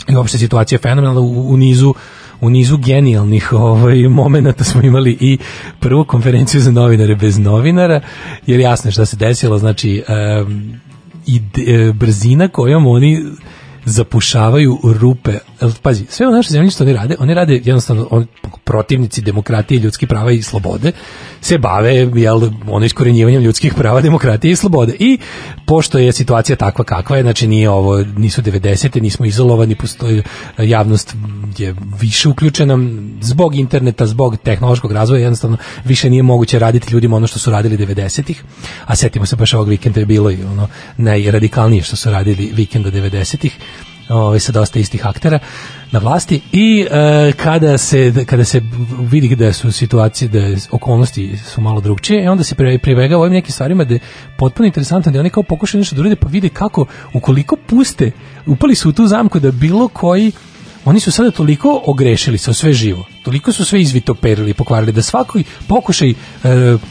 i 0.08 0.16
uopšte 0.16 0.38
situacija 0.38 0.76
je 0.76 0.82
fenomenalna 0.82 1.20
u, 1.20 1.52
u 1.52 1.56
nizu 1.56 1.94
u 2.40 2.50
nizu 2.50 2.78
genijalnih 2.78 3.52
ovaj 3.52 4.08
momenata 4.08 4.64
smo 4.64 4.82
imali 4.82 5.18
i 5.20 5.38
prvu 5.80 6.04
konferenciju 6.04 6.60
za 6.60 6.70
novinare 6.70 7.14
bez 7.14 7.38
novinara 7.38 8.00
jer 8.46 8.60
jasno 8.60 8.88
je 8.88 8.92
šta 8.92 9.06
se 9.06 9.16
desilo 9.16 9.58
znači 9.58 10.02
em, 10.08 10.80
i 11.26 11.40
e, 11.66 11.92
brzina 11.92 12.48
kojom 12.48 12.86
oni 12.86 13.24
zapušavaju 13.84 14.78
rupe. 14.82 15.38
Pazi, 15.82 16.04
sve 16.08 16.28
u 16.28 16.30
našoj 16.30 16.52
zemlji 16.52 16.70
što 16.70 16.84
oni 16.84 16.92
rade, 16.92 17.16
oni 17.18 17.34
rade 17.34 17.60
jednostavno 17.64 18.08
on, 18.10 18.26
protivnici 18.64 19.22
demokratije, 19.22 19.80
ljudskih 19.80 20.08
prava 20.08 20.32
i 20.32 20.42
slobode 20.42 20.92
se 21.44 21.58
bave 21.58 21.94
jel, 22.14 22.40
ono 22.66 22.86
iskorenjivanjem 22.86 23.42
ljudskih 23.42 23.74
prava, 23.74 24.00
demokratije 24.00 24.52
i 24.52 24.56
slobode. 24.56 24.92
I 24.98 25.18
pošto 25.66 25.98
je 25.98 26.12
situacija 26.12 26.56
takva 26.56 26.84
kakva 26.84 27.16
je, 27.16 27.22
znači 27.22 27.46
nije 27.46 27.70
ovo, 27.70 28.04
nisu 28.16 28.42
90. 28.42 29.02
nismo 29.02 29.26
izolovani, 29.26 29.74
postoji 29.74 30.22
javnost 30.58 31.14
je 31.58 31.74
više 32.00 32.28
uključena 32.28 32.78
zbog 33.20 33.54
interneta, 33.54 34.06
zbog 34.06 34.36
tehnološkog 34.36 34.92
razvoja, 34.92 35.22
jednostavno 35.22 35.56
više 35.84 36.10
nije 36.10 36.22
moguće 36.22 36.58
raditi 36.58 36.92
ljudima 36.92 37.16
ono 37.16 37.26
što 37.26 37.38
su 37.38 37.50
radili 37.50 37.78
90-ih, 37.78 38.42
a 38.86 38.96
setimo 38.96 39.26
se 39.26 39.36
baš 39.36 39.54
ovog 39.54 39.68
vikenda 39.68 40.00
je 40.00 40.06
bilo 40.06 40.30
i 40.30 40.42
ono 40.44 40.68
najradikalnije 40.96 41.82
što 41.82 41.96
su 41.96 42.10
radili 42.10 42.52
vikenda 42.54 42.90
90-ih, 42.90 43.58
ovaj 44.08 44.40
sa 44.40 44.52
dosta 44.52 44.78
istih 44.78 45.06
aktera 45.06 45.38
na 45.92 45.98
vlasti. 45.98 46.40
I 46.52 46.86
e, 46.90 47.32
kada 47.32 47.78
se 47.78 48.24
kada 48.26 48.44
se 48.44 48.62
vidi 49.00 49.36
da 49.36 49.52
su 49.52 49.72
situacije 49.72 50.28
da 50.28 50.40
okolnosti 50.70 51.36
su 51.36 51.60
malo 51.60 51.80
drugčije, 51.80 52.24
e 52.24 52.30
onda 52.30 52.44
se 52.44 52.54
pre, 52.54 52.78
pribegava 52.78 53.22
ovim 53.22 53.32
nekim 53.32 53.52
stvarima 53.52 53.84
da 53.84 53.94
je 53.94 54.00
potpuno 54.36 54.66
interesantno 54.66 55.12
da 55.12 55.20
oni 55.20 55.30
kao 55.30 55.42
pokušaju 55.42 55.80
nešto 55.80 55.96
da 55.96 56.00
urade 56.00 56.16
pa 56.16 56.28
vide 56.28 56.48
kako 56.48 56.86
ukoliko 57.14 57.56
puste 57.66 58.10
upali 58.46 58.74
su 58.74 58.88
u 58.88 58.92
tu 58.92 59.06
zamku 59.06 59.40
da 59.40 59.50
bilo 59.50 59.88
koji 59.88 60.32
oni 60.84 61.00
su 61.00 61.10
sada 61.10 61.30
toliko 61.30 61.82
ogrešili 61.86 62.38
o 62.48 62.52
sve 62.52 62.72
živo, 62.72 63.04
toliko 63.22 63.52
su 63.52 63.64
sve 63.64 63.80
izvitoperili 63.82 64.50
i 64.50 64.54
pokvarili 64.54 64.92
da 64.92 65.02
svaki 65.02 65.44
pokušaj 65.66 66.10
e, 66.10 66.14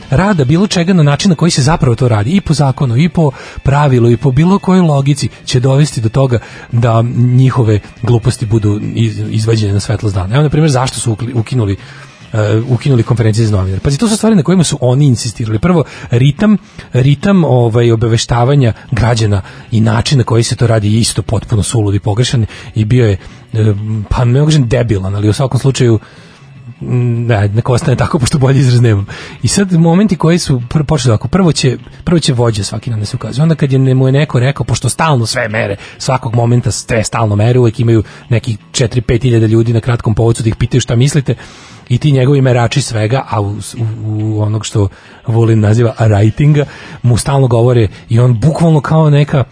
rada 0.09 0.45
bilo 0.45 0.67
čega 0.67 0.93
na 0.93 1.03
način 1.03 1.29
na 1.29 1.35
koji 1.35 1.51
se 1.51 1.61
zapravo 1.61 1.95
to 1.95 2.07
radi 2.07 2.31
i 2.31 2.41
po 2.41 2.53
zakonu 2.53 2.97
i 2.97 3.09
po 3.09 3.31
pravilu 3.63 4.11
i 4.11 4.17
po 4.17 4.31
bilo 4.31 4.59
kojoj 4.59 4.81
logici 4.81 5.29
će 5.45 5.59
dovesti 5.59 6.01
do 6.01 6.09
toga 6.09 6.39
da 6.71 7.01
njihove 7.35 7.79
gluposti 8.01 8.45
budu 8.45 8.79
iz- 8.95 9.23
izvađene 9.29 9.73
na 9.73 9.79
svetlost 9.79 10.15
dana. 10.15 10.35
Evo 10.35 10.43
na 10.43 10.49
primjer 10.49 10.71
zašto 10.71 10.99
su 10.99 11.17
ukinuli 11.33 11.77
ukinuli 12.69 13.03
konferencije 13.03 13.47
za 13.47 13.57
novinare. 13.57 13.81
Pazi, 13.81 13.97
to 13.97 14.07
su 14.07 14.17
stvari 14.17 14.35
na 14.35 14.43
kojima 14.43 14.63
su 14.63 14.77
oni 14.81 15.05
insistirali. 15.05 15.59
Prvo, 15.59 15.83
ritam, 16.11 16.57
ritam 16.93 17.43
ovaj, 17.43 17.91
obaveštavanja 17.91 18.73
građana 18.91 19.41
i 19.71 19.81
način 19.81 20.17
na 20.17 20.23
koji 20.23 20.43
se 20.43 20.55
to 20.55 20.67
radi 20.67 20.93
je 20.93 20.99
isto 20.99 21.21
potpuno 21.21 21.63
sulud 21.63 21.95
i 21.95 21.99
pogrešan 21.99 22.45
i 22.75 22.85
bio 22.85 23.05
je, 23.05 23.17
e, 23.53 23.73
pa 24.09 24.25
ne 24.25 24.39
mogu 24.39 24.51
debilan, 24.57 25.15
ali 25.15 25.29
u 25.29 25.33
svakom 25.33 25.59
slučaju 25.59 25.99
Mm, 26.81 27.27
ne, 27.27 27.47
neka 27.47 27.73
ostane 27.73 27.97
tako, 27.97 28.19
pošto 28.19 28.37
bolji 28.37 28.59
izraz 28.59 28.81
nemam. 28.81 29.05
I 29.43 29.47
sad 29.47 29.73
momenti 29.73 30.15
koji 30.15 30.39
su 30.39 30.61
pr 30.69 30.83
počeli 30.83 31.11
ovako, 31.11 31.27
prvo 31.27 31.51
će, 31.51 31.77
prvo 32.03 32.19
će 32.19 32.33
vođa 32.33 32.63
svaki 32.63 32.89
dan 32.89 32.99
da 32.99 33.05
se 33.05 33.15
ukazuje. 33.15 33.43
Onda 33.43 33.55
kad 33.55 33.71
je 33.71 33.95
mu 33.95 34.07
je 34.07 34.11
neko 34.11 34.39
rekao, 34.39 34.63
pošto 34.63 34.89
stalno 34.89 35.25
sve 35.25 35.49
mere, 35.49 35.75
svakog 35.97 36.35
momenta 36.35 36.71
sve 36.71 37.03
stalno 37.03 37.35
mere, 37.35 37.59
uvek 37.59 37.79
imaju 37.79 38.03
nekih 38.29 38.57
4-5 38.71 39.21
hiljada 39.21 39.45
ljudi 39.45 39.73
na 39.73 39.79
kratkom 39.79 40.15
povodcu 40.15 40.43
da 40.43 40.49
ih 40.49 40.55
pitaju 40.55 40.81
šta 40.81 40.95
mislite 40.95 41.35
i 41.89 41.97
ti 41.97 42.11
njegovi 42.11 42.41
merači 42.41 42.81
svega, 42.81 43.25
a 43.29 43.41
u, 43.41 43.55
u, 44.05 44.41
onog 44.41 44.65
što 44.65 44.87
Vulin 45.27 45.59
naziva 45.59 45.93
writinga, 45.99 46.65
mu 47.01 47.17
stalno 47.17 47.47
govore 47.47 47.87
i 48.09 48.19
on 48.19 48.39
bukvalno 48.39 48.81
kao 48.81 49.09
neka, 49.09 49.43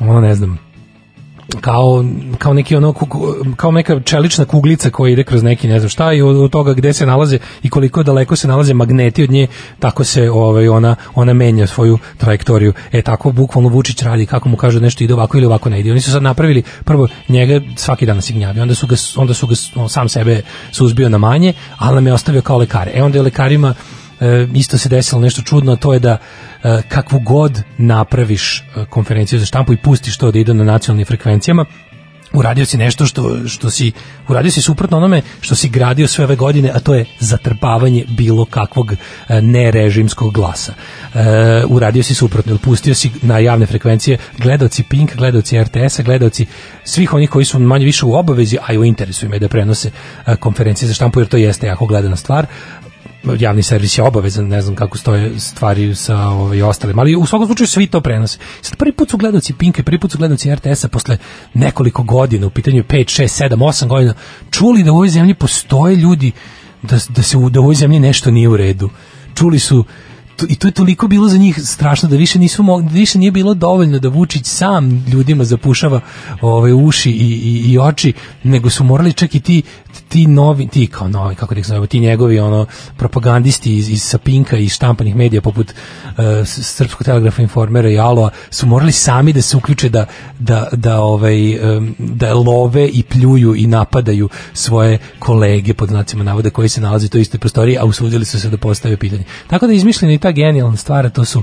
ono 0.00 0.20
ne 0.20 0.34
znam, 0.34 0.71
kao, 1.60 2.04
kao 2.38 2.54
neki 2.54 2.76
ono 2.76 2.94
kao 3.56 3.70
neka 3.70 4.00
čelična 4.00 4.44
kuglica 4.44 4.90
koja 4.90 5.12
ide 5.12 5.24
kroz 5.24 5.42
neki 5.42 5.68
ne 5.68 5.78
znam 5.78 5.88
šta 5.88 6.12
i 6.12 6.22
od, 6.22 6.50
toga 6.50 6.74
gde 6.74 6.92
se 6.92 7.06
nalaze 7.06 7.38
i 7.62 7.70
koliko 7.70 8.02
daleko 8.02 8.36
se 8.36 8.48
nalaze 8.48 8.74
magneti 8.74 9.22
od 9.22 9.30
nje 9.30 9.46
tako 9.78 10.04
se 10.04 10.30
ovaj 10.30 10.68
ona 10.68 10.96
ona 11.14 11.32
menja 11.32 11.66
svoju 11.66 11.98
trajektoriju. 12.18 12.72
E 12.92 13.02
tako 13.02 13.32
bukvalno 13.32 13.68
Vučić 13.68 14.02
radi 14.02 14.26
kako 14.26 14.48
mu 14.48 14.56
kaže 14.56 14.80
nešto 14.80 15.04
ide 15.04 15.14
ovako 15.14 15.36
ili 15.36 15.46
ovako 15.46 15.70
ne 15.70 15.80
ide. 15.80 15.90
Oni 15.90 16.00
su 16.00 16.10
sad 16.10 16.22
napravili 16.22 16.62
prvo 16.84 17.08
njega 17.28 17.60
svaki 17.76 18.06
dan 18.06 18.16
nas 18.16 18.30
gnjavi 18.32 18.60
onda 18.60 18.74
su 18.74 18.86
ga 18.86 18.96
onda 19.16 19.34
su 19.34 19.46
ga 19.46 19.54
on 19.76 19.88
sam 19.88 20.08
sebe 20.08 20.42
suzbio 20.72 21.08
na 21.08 21.18
manje 21.18 21.52
ali 21.78 21.94
nam 21.94 22.06
je 22.06 22.12
ostavio 22.12 22.42
kao 22.42 22.58
lekare. 22.58 22.90
E 22.94 23.02
onda 23.02 23.18
je 23.18 23.22
lekarima 23.22 23.74
e, 24.22 24.46
isto 24.54 24.78
se 24.78 24.88
desilo 24.88 25.20
nešto 25.20 25.42
čudno, 25.42 25.72
a 25.72 25.76
to 25.76 25.92
je 25.92 25.98
da 25.98 26.18
e, 26.62 26.82
kakvu 26.88 27.20
god 27.20 27.62
napraviš 27.78 28.58
e, 28.58 28.84
konferenciju 28.90 29.38
za 29.38 29.46
štampu 29.46 29.72
i 29.72 29.76
pustiš 29.76 30.16
to 30.16 30.30
da 30.30 30.38
ide 30.38 30.54
na 30.54 30.64
nacionalnim 30.64 31.06
frekvencijama, 31.06 31.64
uradio 32.32 32.66
si 32.66 32.76
nešto 32.76 33.06
što, 33.06 33.48
što 33.48 33.70
si 33.70 33.92
uradio 34.28 34.50
si 34.50 34.62
suprotno 34.62 34.96
onome 34.96 35.22
što 35.40 35.54
si 35.54 35.68
gradio 35.68 36.08
sve 36.08 36.24
ove 36.24 36.36
godine, 36.36 36.70
a 36.74 36.80
to 36.80 36.94
je 36.94 37.04
zatrpavanje 37.20 38.04
bilo 38.08 38.44
kakvog 38.44 38.92
e, 38.92 38.96
nerežimskog 39.42 40.34
glasa. 40.34 40.74
E, 41.14 41.64
uradio 41.68 42.02
si 42.02 42.14
suprotno, 42.14 42.58
pustio 42.58 42.94
si 42.94 43.10
na 43.22 43.38
javne 43.38 43.66
frekvencije 43.66 44.18
gledaoci 44.38 44.82
Pink, 44.82 45.16
gledaoci 45.16 45.62
RTS-a, 45.62 46.02
gledaoci 46.02 46.46
svih 46.84 47.14
onih 47.14 47.30
koji 47.30 47.44
su 47.44 47.58
manje 47.58 47.84
više 47.84 48.06
u 48.06 48.14
obavezi, 48.14 48.58
a 48.66 48.72
i 48.72 48.78
u 48.78 48.84
interesu 48.84 49.26
ima 49.26 49.38
da 49.38 49.48
prenose 49.48 49.90
konferencije 50.40 50.88
za 50.88 50.94
štampu, 50.94 51.20
jer 51.20 51.28
to 51.28 51.36
jeste 51.36 51.66
jako 51.66 51.86
gledana 51.86 52.16
stvar 52.16 52.46
javni 53.38 53.62
servis 53.62 53.98
je 53.98 54.04
obavezan, 54.04 54.48
ne 54.48 54.62
znam 54.62 54.76
kako 54.76 54.98
stoje 54.98 55.40
stvari 55.40 55.94
sa 55.94 56.18
ovaj, 56.18 56.62
ostalim, 56.62 56.98
ali 56.98 57.16
u 57.16 57.26
svakom 57.26 57.46
slučaju 57.46 57.66
svi 57.66 57.86
to 57.86 58.00
prenose. 58.00 58.38
Sad 58.60 58.76
prvi 58.76 58.92
put 58.92 59.10
su 59.10 59.16
gledaoci 59.16 59.54
Pinke, 59.54 59.82
prvi 59.82 59.98
put 59.98 60.12
su 60.12 60.18
gledaoci 60.18 60.54
RTS-a 60.54 60.88
posle 60.88 61.18
nekoliko 61.54 62.02
godina, 62.02 62.46
u 62.46 62.50
pitanju 62.50 62.82
5, 62.82 63.22
6, 63.22 63.48
7, 63.48 63.56
8 63.56 63.86
godina, 63.86 64.14
čuli 64.50 64.82
da 64.82 64.92
u 64.92 64.94
ovoj 64.94 65.08
zemlji 65.08 65.34
postoje 65.34 65.96
ljudi 65.96 66.32
da, 66.82 66.98
da 67.08 67.22
se 67.22 67.36
u, 67.36 67.50
da 67.50 67.60
u 67.60 67.62
ovoj 67.62 67.74
zemlji 67.74 68.00
nešto 68.00 68.30
nije 68.30 68.48
u 68.48 68.56
redu. 68.56 68.90
Čuli 69.34 69.58
su 69.58 69.84
i 70.48 70.54
to 70.54 70.68
je 70.68 70.72
toliko 70.72 71.08
bilo 71.08 71.28
za 71.28 71.38
njih 71.38 71.60
strašno 71.64 72.08
da 72.08 72.16
više 72.16 72.38
nisu 72.38 72.62
mogli, 72.62 72.88
da 72.88 72.94
više 72.94 73.18
nije 73.18 73.30
bilo 73.30 73.54
dovoljno 73.54 73.98
da 73.98 74.08
Vučić 74.08 74.46
sam 74.46 75.04
ljudima 75.08 75.44
zapušava 75.44 76.00
ove 76.40 76.74
uši 76.74 77.10
i, 77.10 77.14
i, 77.14 77.72
i 77.72 77.78
oči, 77.78 78.12
nego 78.42 78.70
su 78.70 78.84
morali 78.84 79.12
čak 79.12 79.34
i 79.34 79.40
ti 79.40 79.62
ti 80.08 80.26
novi, 80.26 80.68
ti 80.68 80.86
kao 80.86 81.08
novi, 81.08 81.34
kako 81.34 81.54
da 81.54 81.60
ih 81.60 81.66
zovemo, 81.66 81.86
ti 81.86 82.00
njegovi 82.00 82.38
ono 82.38 82.66
propagandisti 82.96 83.76
iz, 83.76 83.90
iz 83.90 84.02
Sapinka 84.02 84.56
i 84.56 84.68
štampanih 84.68 85.16
medija 85.16 85.40
poput 85.42 85.70
uh, 85.70 86.14
Srpskog 86.46 87.04
telegrafa 87.04 87.42
informera 87.42 87.90
i 87.90 87.98
Aloa 87.98 88.30
su 88.50 88.66
morali 88.66 88.92
sami 88.92 89.32
da 89.32 89.42
se 89.42 89.56
uključe 89.56 89.88
da, 89.88 90.06
da, 90.38 90.68
da, 90.72 91.00
ovaj, 91.00 91.52
em, 91.76 91.94
da 91.98 92.34
love 92.34 92.88
i 92.88 93.02
pljuju 93.02 93.54
i 93.56 93.66
napadaju 93.66 94.28
svoje 94.52 94.98
kolege 95.18 95.74
pod 95.74 95.88
znacima 95.88 96.24
navoda 96.24 96.50
koji 96.50 96.68
se 96.68 96.80
nalaze 96.80 97.06
u 97.06 97.08
toj 97.08 97.20
istoj 97.20 97.40
prostoriji, 97.40 97.78
a 97.78 97.84
usudili 97.84 98.24
su 98.24 98.40
se 98.40 98.50
da 98.50 98.56
postave 98.56 98.96
pitanje. 98.96 99.24
Tako 99.46 99.66
da 99.66 99.72
je 99.72 99.76
izmišljena 99.76 100.14
i 100.14 100.18
ta 100.22 100.30
genijalna 100.32 100.76
stvar, 100.76 101.10
to 101.10 101.24
su 101.24 101.42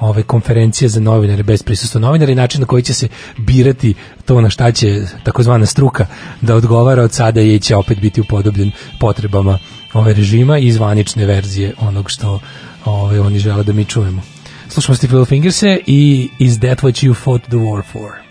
ove 0.00 0.22
konferencije 0.22 0.88
za 0.88 1.00
novinare 1.00 1.42
bez 1.42 1.62
prisustva 1.62 2.00
novinara 2.00 2.32
i 2.32 2.34
način 2.34 2.60
na 2.60 2.66
koji 2.66 2.82
će 2.82 2.94
se 2.94 3.08
birati 3.36 3.94
to 4.24 4.40
na 4.40 4.50
šta 4.50 4.72
će 4.72 5.02
takozvana 5.24 5.66
struka 5.66 6.06
da 6.40 6.54
odgovara 6.54 7.02
od 7.02 7.12
sada 7.12 7.40
i 7.40 7.60
će 7.60 7.76
opet 7.76 8.00
biti 8.00 8.20
upodobljen 8.20 8.70
potrebama 9.00 9.58
ove 9.92 10.14
režima 10.14 10.58
i 10.58 10.72
zvanične 10.72 11.26
verzije 11.26 11.74
onog 11.80 12.10
što 12.10 12.40
ove, 12.84 13.20
oni 13.20 13.38
žele 13.38 13.64
da 13.64 13.72
mi 13.72 13.84
čujemo. 13.84 14.22
Slušamo 14.68 14.98
Little 15.02 15.24
Fingerse 15.24 15.78
i 15.86 16.28
Is 16.38 16.58
That 16.58 16.82
What 16.82 17.06
You 17.06 17.14
Fought 17.14 17.46
the 17.46 17.56
War 17.56 17.82
For? 17.92 18.21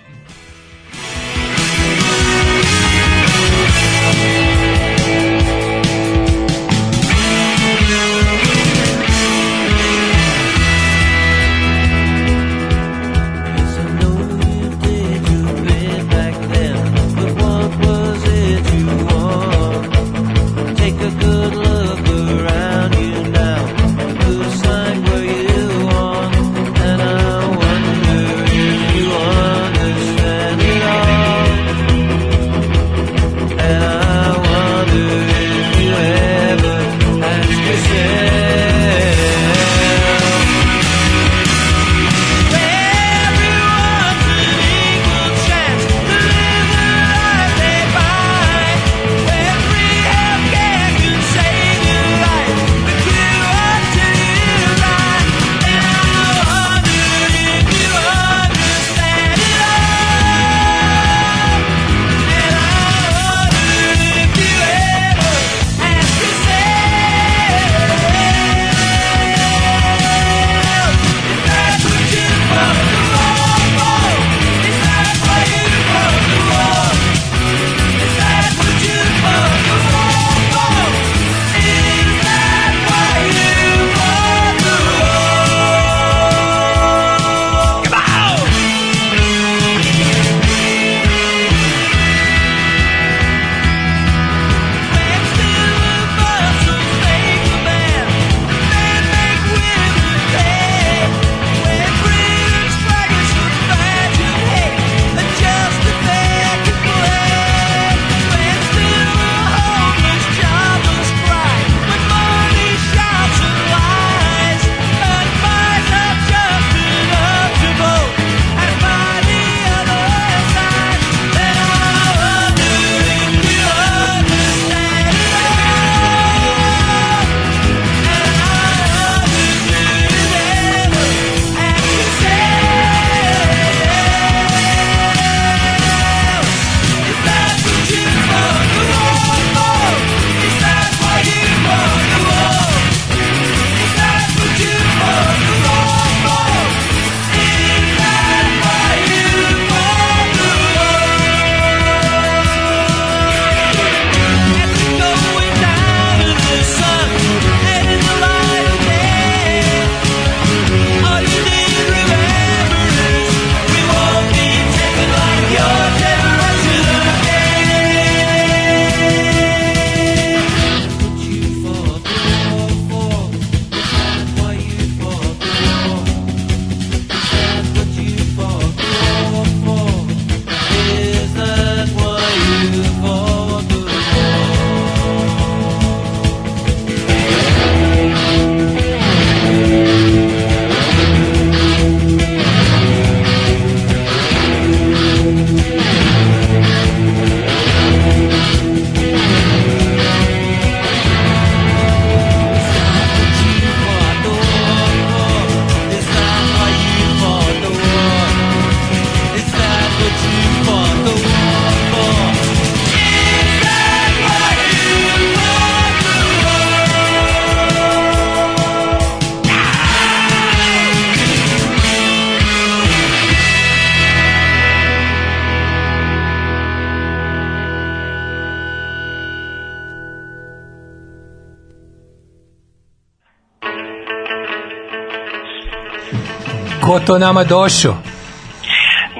To 237.05 237.17
nama 237.17 237.43
došao? 237.43 237.95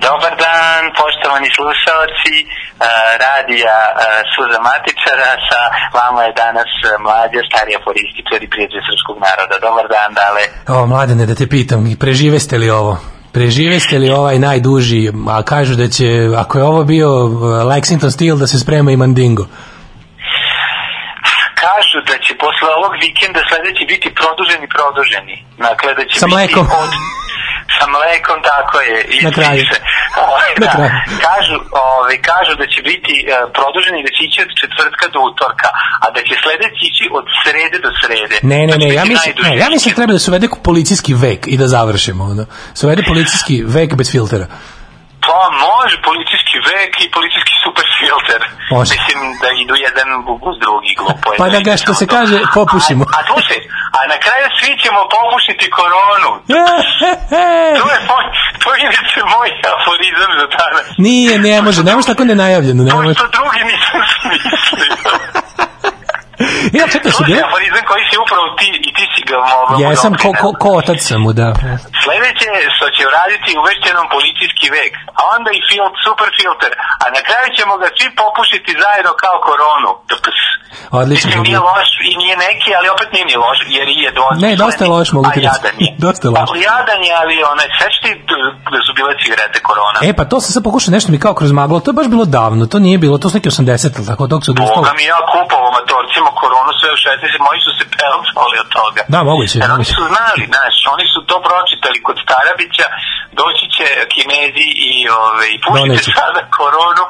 Dobar 0.07 0.33
dan, 0.45 0.83
poštovani 1.01 1.49
slušalci 1.57 2.35
uh, 2.43 2.47
radija 3.25 3.77
uh, 3.89 3.97
Suza 4.31 4.59
Matičara, 4.67 5.31
sa 5.49 5.61
vama 5.99 6.21
je 6.27 6.33
danas 6.43 6.71
uh, 6.81 6.89
mlađa, 7.05 7.41
starija 7.49 7.79
forističar 7.87 8.39
i 8.43 8.51
prijatelj 8.53 8.83
srpskog 8.87 9.17
naroda. 9.27 9.55
Dobar 9.67 9.85
dan, 9.95 10.09
dale. 10.21 10.43
O, 10.73 10.85
mladene, 10.91 11.23
da 11.29 11.35
te 11.35 11.47
pitam, 11.55 11.81
prežive 12.03 12.39
ste 12.45 12.55
li 12.61 12.69
ovo? 12.69 12.93
Prežive 13.33 13.79
ste 13.79 13.95
li 14.01 14.09
ovaj 14.21 14.37
najduži, 14.39 15.01
a 15.35 15.43
kažu 15.43 15.73
da 15.75 15.87
će, 15.95 16.07
ako 16.43 16.53
je 16.57 16.63
ovo 16.71 16.83
bio 16.83 17.09
Lexington 17.71 18.11
Steel, 18.15 18.37
da 18.37 18.47
se 18.47 18.59
sprema 18.59 18.91
i 18.91 18.97
Mandingo. 18.97 19.45
Kažu 21.63 21.97
da 22.09 22.15
će 22.25 22.31
posle 22.43 22.69
ovog 22.79 22.93
vikenda 23.05 23.41
sledeći 23.49 23.83
biti 23.93 24.07
produženi, 24.19 24.67
produženi. 24.75 25.35
Dakle, 25.67 25.89
da 25.97 26.03
će 26.09 26.19
Sa 26.19 26.25
biti 26.25 26.35
mlekom. 26.35 26.65
Od, 26.83 26.91
sa 27.81 27.87
mlekom, 27.97 28.37
tako 28.51 28.75
je. 28.89 28.97
I 29.15 29.17
Na 29.27 29.31
kraju. 29.37 29.61
piše. 29.61 29.77
Ovaj, 30.27 30.49
Na 30.61 30.65
da. 30.65 30.71
kraju. 30.75 30.91
Kažu, 31.27 31.55
ovaj, 31.87 32.15
kažu 32.31 32.53
da 32.61 32.65
će 32.73 32.79
biti 32.91 33.13
uh, 33.23 33.31
produženi, 33.57 34.05
da 34.07 34.11
će 34.15 34.21
ići 34.27 34.39
od 34.45 34.51
četvrtka 34.61 35.05
do 35.13 35.19
utorka, 35.29 35.69
a 36.03 36.05
da 36.15 36.19
će 36.27 36.33
sledeći 36.43 36.83
ići 36.89 37.03
od 37.19 37.25
srede 37.41 37.77
do 37.85 37.91
srede. 38.01 38.37
Ne, 38.51 38.59
ne, 38.67 38.73
će 38.73 38.87
ne, 38.87 38.93
ja 38.99 39.05
mislim, 39.13 39.33
ne, 39.45 39.51
ja 39.63 39.67
mislim 39.75 39.91
treba 39.99 40.13
da 40.17 40.21
se 40.23 40.31
uvede 40.31 40.47
policijski 40.69 41.13
vek 41.25 41.41
i 41.53 41.55
da 41.61 41.67
završimo. 41.75 42.23
Ono. 42.33 42.43
Se 42.77 42.81
uvede 42.85 43.03
policijski 43.11 43.55
vek 43.75 43.89
bez 43.99 44.07
filtera. 44.15 44.45
Pa 45.27 45.39
može 45.67 45.95
policijski 46.09 46.55
vek 46.71 46.91
i 47.05 47.11
policijski 47.15 47.53
super 47.65 47.85
filter. 47.99 48.41
Može. 48.75 48.89
Mislim 48.95 49.19
da 49.41 49.47
idu 49.63 49.75
jedan 49.87 50.07
uz 50.49 50.55
drugi 50.63 50.91
glupo. 50.99 51.27
Pa 51.41 51.45
da 51.53 51.59
ga, 51.65 51.71
ide 51.71 51.77
što 51.83 51.91
se 51.99 52.05
to. 52.07 52.11
kaže, 52.15 52.35
popušimo. 52.59 53.03
A, 53.07 53.09
a 53.17 53.19
slušaj, 53.29 53.59
a 53.97 53.99
na 54.13 54.17
kraju 54.25 54.45
svi 54.59 54.71
ćemo 54.83 54.99
popušiti 55.17 55.65
koronu. 55.77 56.31
To 57.79 57.85
je 57.93 57.99
moj, 58.11 58.25
to 58.63 58.67
je 58.73 58.77
inače 58.85 59.19
moj 59.35 59.49
aforizam 59.77 60.31
za 60.39 60.45
danas. 60.57 60.85
Nije, 61.07 61.33
ne 61.47 61.61
može, 61.65 61.79
ne 61.83 61.93
može 61.95 62.07
tako 62.11 62.23
nenajavljeno. 62.31 62.83
Ne 62.83 62.89
To 62.91 62.95
može. 62.97 63.13
što 63.13 63.27
drugi 63.37 63.61
nisam 63.71 64.01
smislio. 64.15 65.13
Ja, 66.77 66.85
čekaj, 66.93 67.11
su 67.17 67.23
bile? 67.27 67.41
aforizam 67.47 67.83
koji 67.91 68.03
si 68.09 68.15
upravo 68.25 68.45
ti, 68.59 68.67
i 68.87 68.91
ti 68.97 69.03
si 69.13 69.21
ga 69.29 69.37
mogao. 69.53 69.77
Jesam, 69.83 70.13
ko, 70.23 70.29
ko, 70.41 70.49
ko 70.61 70.69
otac 70.81 70.99
sam 71.09 71.19
mu, 71.25 71.31
da. 71.41 71.47
Sledeće 72.03 72.49
što 72.75 72.85
će 72.95 73.01
uraditi 73.11 73.59
uvešće 73.61 73.89
nam 73.97 74.05
policijski 74.15 74.67
vek, 74.77 74.91
a 75.19 75.21
onda 75.35 75.49
i 75.57 75.61
fil, 75.67 75.85
super 76.05 76.29
filter, 76.39 76.71
a 77.03 77.05
na 77.15 77.21
kraju 77.27 77.47
ćemo 77.57 77.73
ga 77.81 77.87
svi 77.97 78.07
popušiti 78.23 78.71
zajedno 78.83 79.11
kao 79.23 79.37
koronu. 79.47 79.91
Tps. 80.09 80.41
Odlično. 81.01 81.27
Mislim, 81.27 81.43
nije 81.49 81.59
loš 81.69 81.89
i 82.09 82.11
nije 82.21 82.35
neki, 82.47 82.69
ali 82.77 82.87
opet 82.95 83.09
nije 83.15 83.25
ni 83.31 83.35
loš, 83.45 83.59
jer 83.77 83.87
i 83.95 83.97
je 84.05 84.11
dosta. 84.21 84.41
Ne, 84.45 84.51
dosta 84.63 84.81
je 84.85 84.89
loš, 84.95 85.09
mogu 85.17 85.27
ti 85.35 85.39
A 85.39 85.41
reći. 85.41 85.49
jadan 85.51 85.75
je. 85.83 85.89
Dosta 86.05 86.23
je 86.27 86.31
loš. 86.35 86.49
Pa, 86.51 86.55
jadan 86.69 87.01
je, 87.07 87.11
ali 87.21 87.35
onaj, 87.53 87.67
sveći 87.77 87.99
ti 88.03 88.11
da 88.73 88.79
su 88.85 88.91
bile 88.97 89.11
cigarete 89.21 89.59
korona. 89.69 89.97
E, 90.07 90.09
pa 90.17 90.23
to 90.31 90.37
sam 90.43 90.49
sad 90.55 90.63
pokušao 90.69 90.91
nešto 90.97 91.09
mi 91.13 91.19
kao 91.25 91.33
kroz 91.39 91.51
maglo, 91.59 91.79
to 91.83 91.87
je 91.91 91.97
baš 91.99 92.07
bilo 92.13 92.25
davno, 92.39 92.63
to 92.71 92.77
nije 92.85 92.97
bilo, 93.05 93.15
to 93.21 93.27
su 93.29 93.35
neki 93.37 93.49
80, 93.49 93.97
ali 93.97 94.07
tako, 94.11 94.23
dok 94.33 94.39
se 94.45 94.51
odustalo. 94.51 94.81
Boga 94.81 94.93
mi 94.99 95.03
ja 95.13 95.19
kupovao 95.33 95.71
matorcima 95.79 96.29
koronu 96.41 96.71
sve 96.79 96.89
u 96.95 96.99
16, 97.05 97.45
moji 97.47 97.59
su 97.65 97.71
se 97.77 97.83
pelcali 97.97 98.55
od 98.63 98.69
toga. 98.77 99.01
Da, 99.13 99.19
moguće, 99.29 99.55
Jer 99.63 99.71
oni 99.77 99.87
su 99.95 100.01
znali, 100.13 100.43
znaš, 100.53 100.75
oni 100.95 101.05
su 101.13 101.19
to 101.29 101.35
pročitali 101.47 101.97
kod 102.07 102.17
Starabića, 102.25 102.87
doći 103.41 103.65
će 103.75 103.87
kinezi 104.13 104.67
i, 104.91 104.93
ove, 105.23 105.45
i 105.55 105.57
pušite 105.65 105.87
Doneće. 105.87 106.11
sada 106.21 106.41
koronu 106.57 107.03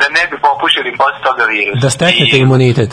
da 0.00 0.06
ne 0.16 0.22
bi 0.30 0.36
popušili 0.48 0.90
posle 1.00 1.20
toga 1.28 1.44
virus. 1.54 1.76
Da 1.84 1.90
steknete 1.96 2.36
I, 2.36 2.44
imunitet. 2.46 2.92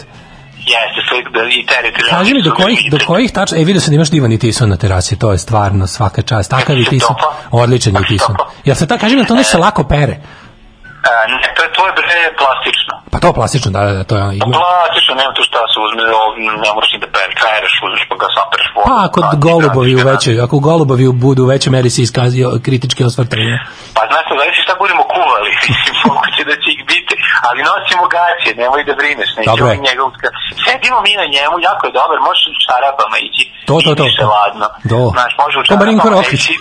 Jeste, 0.73 0.99
sve 1.07 1.17
da 1.35 1.41
i 1.59 1.65
teritorijalni 1.71 2.19
Kaži 2.19 2.33
mi 2.33 2.41
do 2.41 2.53
kojih, 2.61 2.79
do 2.91 2.99
kojih 3.07 3.31
tačno, 3.31 3.57
e 3.57 3.63
vidio 3.63 3.81
sam 3.81 3.91
da 3.91 3.95
imaš 3.95 4.11
divan 4.15 4.31
i 4.31 4.39
tison 4.39 4.69
na 4.69 4.77
terasi, 4.77 5.19
to 5.19 5.31
je 5.31 5.37
stvarno 5.37 5.87
svaka 5.87 6.21
čast. 6.21 6.49
Takav 6.49 6.77
je 6.77 6.85
tison, 6.85 7.15
odličan 7.51 7.95
je 7.95 8.05
tison. 8.07 8.35
Jel 8.65 8.75
se 8.75 8.87
ta, 8.87 8.97
kaži 8.97 9.15
mi 9.15 9.21
da 9.21 9.27
to 9.27 9.35
nešto 9.35 9.51
se 9.51 9.57
lako 9.57 9.83
pere? 9.83 10.15
A, 11.07 11.11
ne, 11.31 11.47
to, 11.55 11.61
je- 11.65 11.73
to 11.75 11.81
je 11.87 11.93
bre 11.99 12.19
plastično. 12.41 12.93
Pa 13.13 13.17
to 13.23 13.29
plastično, 13.37 13.69
da, 13.75 13.81
da, 13.87 13.93
da, 13.99 14.03
to 14.09 14.13
je 14.17 14.21
ono, 14.25 14.33
ima. 14.39 14.45
Plastično, 14.59 15.11
nema 15.21 15.31
tu 15.37 15.41
šta 15.49 15.59
se 15.71 15.77
uzme, 15.85 16.01
ne 16.63 16.69
moraš 16.75 16.91
ni 16.93 16.99
da 17.03 17.09
per, 17.15 17.29
pereš, 17.43 17.73
uzmeš 17.85 18.03
pa 18.09 18.15
ga 18.21 18.27
sapereš 18.37 18.67
vodom. 18.75 18.87
Pa 18.89 18.95
ako 19.07 19.19
ti 19.29 19.35
golubovi 19.47 19.91
u 19.95 19.99
ga 19.99 20.03
na- 20.05 20.11
većoj, 20.11 20.35
ako 20.45 20.55
golubovi 20.69 21.05
budu 21.25 21.41
u 21.43 21.51
većoj 21.53 21.71
meri 21.75 21.89
se 21.95 22.01
iskazio 22.07 22.47
kritički 22.65 23.01
osvrtanje. 23.09 23.55
Pa 23.97 24.01
znaš, 24.09 24.23
to 24.29 24.33
zavisi 24.39 24.61
šta 24.65 24.73
budemo 24.83 25.03
kuvali, 25.15 25.49
moguće 26.09 26.41
da 26.49 26.55
će 26.63 26.69
ih 26.75 26.81
biti, 26.93 27.13
ali 27.47 27.59
nosimo 27.71 28.03
gaće, 28.15 28.49
nemoj 28.61 28.81
da 28.89 28.93
brineš, 29.01 29.29
nećemo 29.39 29.69
je. 29.71 29.77
njega 29.87 30.01
uska. 30.09 30.27
Sedimo 30.65 30.97
mi 31.05 31.11
na 31.21 31.27
njemu, 31.35 31.55
jako 31.69 31.83
je 31.87 31.93
dobar, 31.99 32.17
možeš 32.27 32.43
u 32.51 32.55
čarapama 32.65 33.17
ići. 33.27 33.43
To, 33.67 33.73
to, 33.85 33.91
i 33.91 33.95
to, 33.99 34.05
to. 34.19 34.25
ladno. 34.35 34.67
Do. 34.91 34.99
Znaš, 35.15 35.31
može 35.43 35.55
u 35.59 35.63
Rokić. 36.17 36.39
ići. 36.39 36.53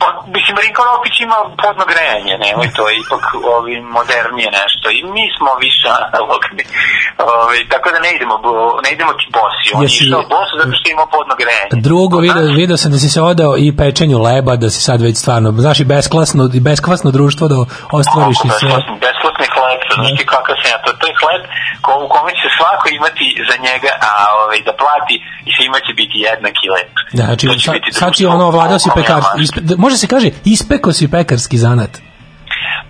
Pa, 0.00 0.06
mislim, 0.34 0.52
Marinko 0.58 0.82
Rokić 0.90 1.14
ima 1.26 1.38
podno 1.64 1.84
grejanje, 1.92 2.34
nemoj, 2.44 2.68
to 2.76 2.82
je 2.88 2.94
ipak 3.04 3.24
ovi, 3.56 3.74
modernije 3.98 4.48
nešto. 4.60 4.86
I 4.98 5.00
mi 5.14 5.24
smo 5.36 5.50
više 5.66 5.88
analogni. 6.06 6.64
Ovi, 7.44 7.58
tako 7.72 7.86
da 7.94 7.98
ne 8.04 8.10
idemo, 8.16 8.34
ne 8.84 8.88
idemo 8.94 9.12
bosi. 9.36 9.68
On 9.74 9.82
je 9.82 9.88
Jesi- 9.88 10.04
išao 10.04 10.22
bosu 10.34 10.54
zato 10.62 10.72
što 10.78 10.86
ima 10.96 11.06
podno 11.16 11.34
grejanje. 11.40 11.74
Drugo, 11.88 12.16
video, 12.26 12.48
video 12.62 12.76
sam 12.82 12.90
da 12.94 12.98
si 13.02 13.08
se 13.14 13.20
odao 13.32 13.52
i 13.64 13.66
pečenju 13.80 14.18
leba, 14.28 14.52
da 14.62 14.68
si 14.74 14.80
sad 14.88 14.98
već 15.06 15.16
stvarno, 15.24 15.48
znaš, 15.64 15.78
i 15.80 15.90
besklasno, 15.94 16.42
i 16.58 16.60
beskvasno 16.60 17.10
društvo 17.18 17.44
da 17.52 17.56
ostvariš 17.98 18.38
i 18.44 18.50
sve. 18.58 18.74
Besplatni, 19.04 19.46
hleb, 19.84 19.98
znaš 19.98 20.10
ti 20.18 20.24
kakav 20.34 20.54
sam 20.60 20.68
ja, 20.74 20.78
to, 20.84 20.90
to 21.00 21.04
je 21.10 21.14
hleb 21.22 21.42
ko, 21.84 21.90
u 22.04 22.08
kome 22.14 22.32
će 22.40 22.46
svako 22.58 22.86
imati 22.98 23.26
za 23.48 23.56
njega, 23.66 23.92
a 24.08 24.10
ovaj, 24.42 24.58
da 24.68 24.72
plati 24.82 25.14
i 25.48 25.50
svima 25.56 25.78
će 25.86 25.92
biti 26.00 26.16
jednaki 26.28 26.66
lep. 26.74 26.92
Da, 27.18 27.24
znači, 27.24 27.46
će 27.64 27.70
sad, 28.02 28.10
si 28.16 28.26
ono 28.26 28.44
ovladao 28.52 28.78
si 28.78 28.88
pekar, 28.98 29.20
ispe, 29.44 29.60
može 29.84 29.96
se 30.02 30.06
kaže, 30.14 30.28
ispeko 30.44 30.92
si 30.92 31.10
pekarski 31.16 31.58
zanat. 31.66 31.92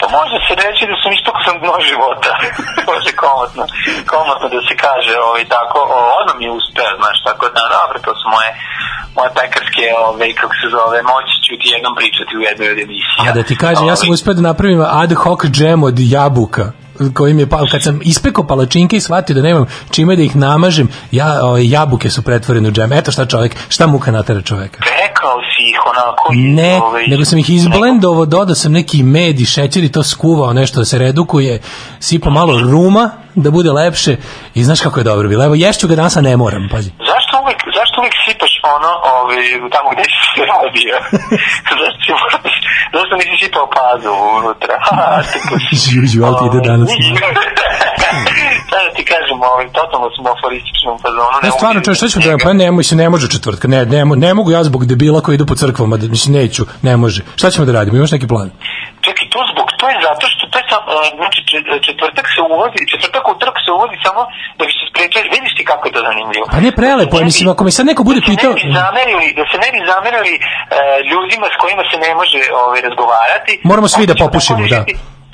Pa 0.01 0.07
može 0.19 0.37
se 0.47 0.53
reći 0.65 0.83
da 0.91 0.97
sam 1.03 1.13
sam 1.47 1.57
dno 1.63 1.75
života. 1.91 2.33
može 2.93 3.11
komotno, 3.23 3.65
komotno 4.13 4.47
da 4.55 4.61
se 4.69 4.75
kaže 4.87 5.15
ovaj, 5.29 5.45
tako, 5.57 5.79
o, 5.97 5.99
ono 6.21 6.33
mi 6.39 6.45
je 6.49 6.53
uspeo, 6.59 6.93
znaš, 7.01 7.17
tako 7.29 7.45
da, 7.57 7.63
dobro, 7.77 7.97
to 8.07 8.13
su 8.21 8.27
moje, 8.35 8.51
moje 9.17 9.31
pekarske, 9.39 9.85
ovaj, 10.07 10.31
kako 10.41 10.55
se 10.61 10.67
zove, 10.77 10.99
moći 11.13 11.35
ću 11.47 11.53
ti 11.61 11.67
jednom 11.75 11.93
pričati 12.01 12.33
u 12.39 12.43
jednoj 12.49 12.69
od 12.75 12.79
emisija. 12.87 13.29
A 13.29 13.37
da 13.39 13.43
ti 13.49 13.55
kažem, 13.65 13.85
ja 13.91 13.97
sam 13.97 14.07
Ovaj, 14.09 14.17
uspeo 14.17 14.35
da 14.39 14.49
napravim 14.51 14.81
ad 15.03 15.13
hoc 15.23 15.41
džem 15.57 15.81
od 15.89 15.97
jabuka 16.17 16.67
koji 17.15 17.35
mi 17.35 17.43
je 17.43 17.49
kad 17.71 17.83
sam 17.83 18.01
ispekao 18.05 18.47
palačinke 18.47 18.97
i 18.97 19.01
shvatio 19.01 19.35
da 19.35 19.43
nemam 19.43 19.67
čime 19.91 20.17
da 20.17 20.23
ih 20.23 20.37
namažem, 20.37 20.89
ja 21.11 21.41
ovaj, 21.43 21.71
jabuke 21.71 22.11
su 22.11 22.23
pretvorene 22.23 22.69
u 22.69 22.73
džem. 22.73 22.93
Eto 22.93 23.13
šta 23.13 23.27
čovjek, 23.27 23.57
šta 23.69 23.87
muka 23.87 24.11
natera 24.11 24.43
čoveka. 24.43 24.79
Pekao 24.79 25.37
si 25.51 25.56
ih 25.69 25.79
onako... 25.87 26.33
i, 26.35 26.37
Ne, 26.37 26.81
ovaj, 26.83 27.07
nego 27.07 27.25
sam 27.25 27.39
ih 27.39 27.51
izblendovao, 27.51 28.27
dodao 28.27 28.55
sam 28.55 28.73
neki 28.73 29.03
med 29.03 29.41
i 29.41 29.45
šećer 29.45 29.85
i 29.85 29.93
to 29.93 30.03
skuvao 30.03 30.53
nešto 30.53 30.79
da 30.79 30.85
se 30.85 30.99
redukuje, 30.99 31.61
sipao 32.01 32.33
malo 32.33 32.61
ruma 32.61 33.11
da 33.35 33.51
bude 33.51 33.73
lepše 33.73 34.17
i 34.55 34.65
znaš 34.65 34.81
kako 34.81 35.01
je 35.01 35.05
dobro 35.05 35.29
bilo. 35.29 35.45
Evo, 35.45 35.55
ješću 35.55 35.89
ga 35.89 35.97
danas, 35.97 36.17
a 36.17 36.21
ne 36.21 36.37
moram, 36.37 36.69
pazi. 36.71 36.91
Zašto 36.99 37.43
uvek, 37.43 37.56
zašto 37.79 37.95
uvek 38.01 38.15
sipaš 38.27 38.53
ono, 38.77 38.91
ovaj, 39.15 39.45
tamo 39.75 39.89
gde 39.95 40.05
si 40.13 40.21
se 40.35 40.43
rodio? 40.53 40.97
zašto, 41.81 42.01
si 42.05 42.11
zašto 42.97 43.13
nisi 43.21 43.35
sipao 43.43 43.67
pazu 43.77 44.13
unutra? 44.39 44.77
Žiu, 46.11 46.21
ali 46.27 46.35
ti 46.39 46.45
ide 46.51 46.61
danas. 46.71 46.91
Sada 48.71 48.85
da 48.89 48.93
ti 48.97 49.05
kažem, 49.13 49.39
ovaj, 49.51 49.67
totalno 49.79 50.09
smo 50.15 50.27
aforističnom 50.37 50.97
fazonu. 51.05 51.37
Ne, 51.43 51.51
stvarno, 51.51 51.81
čovječ, 51.81 51.99
šta 51.99 52.09
ćemo 52.09 52.25
da 52.27 52.45
pa 52.45 52.53
ne, 52.53 52.71
mislim, 52.71 52.99
ne 52.99 53.09
može 53.09 53.27
četvrtka, 53.29 53.69
ne, 53.69 53.87
ne, 53.87 54.05
ne 54.05 54.35
mogu 54.35 54.51
ja 54.51 54.65
zbog 54.65 54.87
debila 54.87 55.21
koji 55.21 55.35
idu 55.35 55.47
po 55.47 55.55
crkvama, 55.55 55.97
da, 55.97 56.09
mislim, 56.09 56.35
neću, 56.35 56.63
ne 56.83 56.97
može. 56.97 57.23
Šta 57.37 57.51
ćemo 57.51 57.65
da 57.67 57.73
radimo, 57.73 57.97
imaš 57.97 58.13
neki 58.13 58.27
plan? 58.27 58.51
Čekaj, 59.07 59.27
to 59.35 59.41
zbog, 59.53 59.67
to 59.81 59.85
je 59.93 59.97
zato 60.09 60.25
što 60.33 60.43
to 60.53 60.57
je 60.61 60.65
sam, 60.71 60.83
uh, 60.87 60.95
znači 61.21 61.41
čet- 61.51 61.83
četvrtak 61.87 62.27
se 62.35 62.41
uvodi, 62.53 62.79
četvrtak 62.93 63.25
u 63.33 63.35
trk 63.43 63.57
se 63.65 63.71
uvodi 63.77 63.97
samo 64.07 64.21
da 64.59 64.63
bi 64.69 64.73
se 64.79 64.85
sprečali, 64.91 65.27
vidiš 65.37 65.53
ti 65.57 65.63
kako 65.71 65.83
je 65.89 65.93
to 65.97 66.01
zanimljivo. 66.09 66.45
Pa 66.55 66.59
ne 66.67 66.71
prelepo, 66.81 67.15
je, 67.19 67.25
mislim, 67.31 67.47
ako 67.55 67.63
mi 67.65 67.71
sad 67.77 67.85
neko 67.91 68.03
bude 68.09 68.21
da 68.21 68.27
se 68.27 68.31
pitao... 68.33 68.53
ne 68.53 68.59
bi 68.61 68.67
zamerili, 68.83 69.27
da 69.39 69.45
se 69.51 69.57
ne 69.65 69.69
bi 69.75 69.79
zamerili 69.93 70.35
uh, 70.39 70.43
ljudima 71.11 71.47
s 71.55 71.57
kojima 71.63 71.83
se 71.91 71.97
ne 72.05 72.11
može 72.21 72.41
ovaj, 72.63 72.81
razgovarati. 72.89 73.53
Moramo 73.71 73.89
svi 73.95 74.03
onda 74.05 74.15
da 74.15 74.21
popušimo, 74.25 74.63
da. 74.75 74.81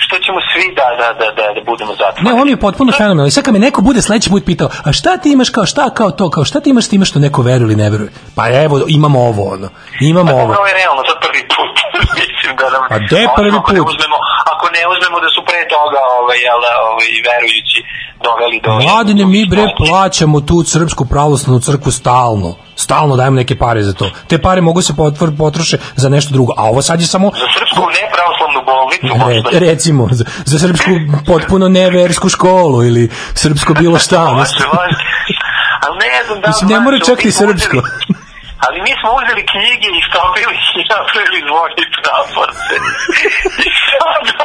Što 0.05 0.15
ćemo 0.25 0.39
svi 0.51 0.67
da, 0.79 0.87
da, 1.01 1.09
da, 1.21 1.27
da, 1.39 1.45
da 1.57 1.61
budemo 1.71 1.93
zatvoreni. 2.01 2.27
Ne, 2.29 2.43
on 2.43 2.49
je 2.49 2.57
potpuno 2.67 2.93
fenomenalno. 2.93 3.27
I 3.29 3.35
sad 3.37 3.45
kad 3.45 3.53
me 3.55 3.61
neko 3.69 3.81
bude 3.89 4.03
sledeći 4.03 4.31
put 4.31 4.45
pitao, 4.51 4.69
a 4.89 4.93
šta 4.93 5.17
ti 5.17 5.29
imaš 5.33 5.51
kao, 5.51 5.67
šta 5.67 5.85
kao 5.99 6.11
to, 6.11 6.31
kao 6.31 6.45
šta 6.45 6.61
ti 6.61 6.71
imaš 6.71 6.85
s 6.87 6.93
time 6.93 7.05
što 7.11 7.19
neko 7.19 7.43
veruje 7.43 7.67
ili 7.67 7.77
ne 7.83 7.91
veruje? 7.91 8.11
Pa 8.37 8.45
evo, 8.65 8.77
imamo 8.99 9.19
ovo, 9.31 9.43
ono. 9.55 9.69
Imamo 10.01 10.31
Pa 10.31 10.37
ovo. 10.43 10.53
ovo 10.59 10.67
je 10.71 10.75
realno 10.83 11.03
sad 11.09 11.17
prvi 11.27 11.43
put. 11.55 11.75
Mislim 12.23 12.53
da 12.61 12.67
nam... 12.75 12.83
A 12.95 12.97
gde 13.07 13.17
je 13.25 13.29
prvi 13.41 13.57
ako 13.59 13.73
ne 13.73 13.79
put? 13.79 13.89
uzmemo, 13.93 14.17
ako 14.53 14.65
ne 14.77 14.83
uzmemo 14.93 15.17
da 15.25 15.29
su 15.37 15.41
pre 15.53 15.63
toga 15.75 16.01
ovaj, 16.19 16.39
jel, 16.47 16.63
ovaj, 16.91 17.11
verujući 17.29 17.79
doveli 18.25 18.59
do... 18.65 18.71
Mladine, 18.87 19.25
mi 19.25 19.47
bre 19.47 19.65
plaćamo 19.79 20.41
tu 20.41 20.63
srpsku 20.63 21.05
pravoslavnu 21.05 21.61
crkvu 21.61 21.93
stalno. 21.93 22.55
Stalno 22.77 23.17
dajemo 23.17 23.37
neke 23.37 23.59
pare 23.59 23.83
za 23.83 23.93
to. 23.93 24.11
Te 24.29 24.39
pare 24.43 24.61
mogu 24.61 24.83
se 24.83 24.97
potvr, 24.97 25.29
potroše 25.39 25.77
za 25.97 26.09
nešto 26.09 26.33
drugo. 26.33 26.53
A 26.57 26.63
ovo 26.65 26.83
sad 26.83 27.01
je 27.01 27.07
samo... 27.07 27.31
Za 27.31 27.49
srpsku 27.59 27.83
nepravoslavnu 28.01 28.61
bolnicu. 28.71 29.53
Re, 29.53 29.69
recimo, 29.69 30.09
za, 30.11 30.25
za 30.45 30.59
srpsku 30.59 30.91
potpuno 31.27 31.69
neversku 31.69 32.29
školu 32.29 32.85
ili 32.85 33.11
srpsko 33.35 33.75
bilo 33.75 33.99
šta. 33.99 34.25
Može. 34.35 34.51
Ali 35.87 35.99
ne 35.99 36.25
znam 36.27 36.41
da... 36.41 36.49
Mislim, 36.49 36.71
ne 36.71 36.81
mora 36.81 36.99
čak 37.07 37.25
ni 37.25 37.31
srpsko. 37.31 37.77
Ali 38.67 38.79
mi 38.87 38.93
smo 38.99 39.09
uzeli 39.21 39.43
knjige 39.53 39.89
i 39.99 40.07
stopili 40.09 40.57
i 40.81 40.83
napravili 40.95 41.39
zvonje 41.49 41.85
praporce. 41.99 42.75
I 43.67 43.71
sada, 43.89 44.39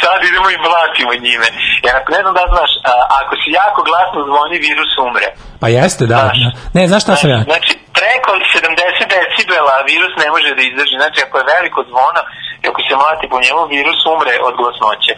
sad 0.00 0.18
idemo 0.28 0.48
i 0.50 0.62
mlatimo 0.66 1.12
njime. 1.26 1.48
Jer 1.84 1.92
ako 2.00 2.08
ne 2.16 2.20
znam 2.22 2.34
da 2.38 2.44
znaš, 2.54 2.72
a, 2.90 2.92
ako 3.20 3.32
si 3.40 3.48
jako 3.60 3.80
glasno 3.88 4.18
zvoni, 4.28 4.56
virus 4.68 4.92
umre. 5.06 5.28
Pa 5.62 5.68
jeste, 5.78 6.04
da. 6.12 6.20
Znaš. 6.24 6.38
Ne, 6.76 6.82
znaš 6.90 7.02
šta 7.06 7.14
sam 7.20 7.30
ja? 7.34 7.40
Znači, 7.50 7.72
preko 7.98 8.30
70 8.56 9.14
decibela 9.14 9.76
virus 9.90 10.12
ne 10.22 10.28
može 10.34 10.48
da 10.56 10.62
izdrži. 10.70 10.94
Znači, 11.00 11.18
ako 11.26 11.34
je 11.38 11.50
veliko 11.54 11.80
zvono 11.90 12.20
i 12.62 12.64
ako 12.70 12.80
se 12.86 12.94
mlati 13.02 13.26
po 13.32 13.38
njemu, 13.44 13.62
virus 13.76 14.00
umre 14.14 14.34
od 14.48 14.54
glasnoće. 14.60 15.12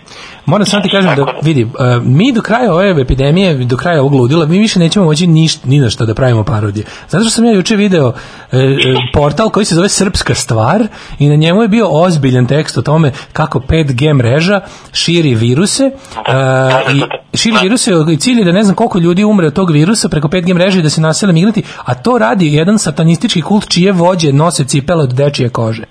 Moram 0.50 0.66
samo 0.66 0.82
ti 0.82 0.90
kažem 0.96 1.10
da, 1.18 1.24
da. 1.24 1.32
vidi, 1.48 1.62
uh, 1.64 1.70
mi 2.02 2.28
do 2.32 2.42
kraja 2.48 2.72
ove 2.72 3.02
epidemije, 3.06 3.54
do 3.54 3.76
kraja 3.76 4.00
ovog 4.00 4.14
ludila, 4.14 4.46
mi 4.46 4.58
više 4.58 4.78
nećemo 4.78 5.04
moći 5.04 5.26
niš, 5.26 5.52
ni 5.64 5.78
na 5.78 5.90
šta 5.90 6.04
da 6.04 6.14
pravimo 6.14 6.44
parodije. 6.44 6.84
Zato 7.08 7.24
što 7.24 7.30
sam 7.30 7.44
ja 7.44 7.52
juče 7.52 7.76
video 7.76 8.12
e, 8.52 8.58
e, 8.58 8.72
portal 9.12 9.50
koji 9.50 9.66
se 9.66 9.74
zove 9.74 9.88
Srpska 9.88 10.34
stvar 10.34 10.80
i 11.18 11.28
na 11.28 11.36
njemu 11.36 11.62
je 11.62 11.68
bio 11.68 11.86
ozbiljan 11.90 12.46
tekst 12.46 12.78
o 12.78 12.82
tome 12.82 13.12
kako 13.32 13.58
5G 13.58 14.14
mreža 14.14 14.60
širi 14.92 15.34
viruse 15.34 15.84
uh, 15.84 16.94
i 16.94 17.02
širi 17.36 17.56
viruse 17.62 17.90
i 18.12 18.16
cilj 18.16 18.38
je 18.38 18.44
da 18.44 18.52
ne 18.52 18.62
znam 18.62 18.76
koliko 18.76 18.98
ljudi 18.98 19.24
umre 19.24 19.46
od 19.46 19.54
tog 19.54 19.70
virusa 19.70 20.08
preko 20.08 20.28
5G 20.28 20.54
mreže 20.54 20.78
i 20.78 20.82
da 20.82 20.90
se 20.90 21.00
nasele 21.00 21.32
migranti, 21.32 21.62
a 21.84 21.94
to 21.94 22.18
radi 22.18 22.54
jedan 22.54 22.78
satanistički 22.78 23.42
kult 23.42 23.68
čije 23.68 23.92
vođe 23.92 24.32
nose 24.32 24.64
cipele 24.64 25.02
od 25.02 25.12
dečije 25.12 25.48
kože. 25.48 25.84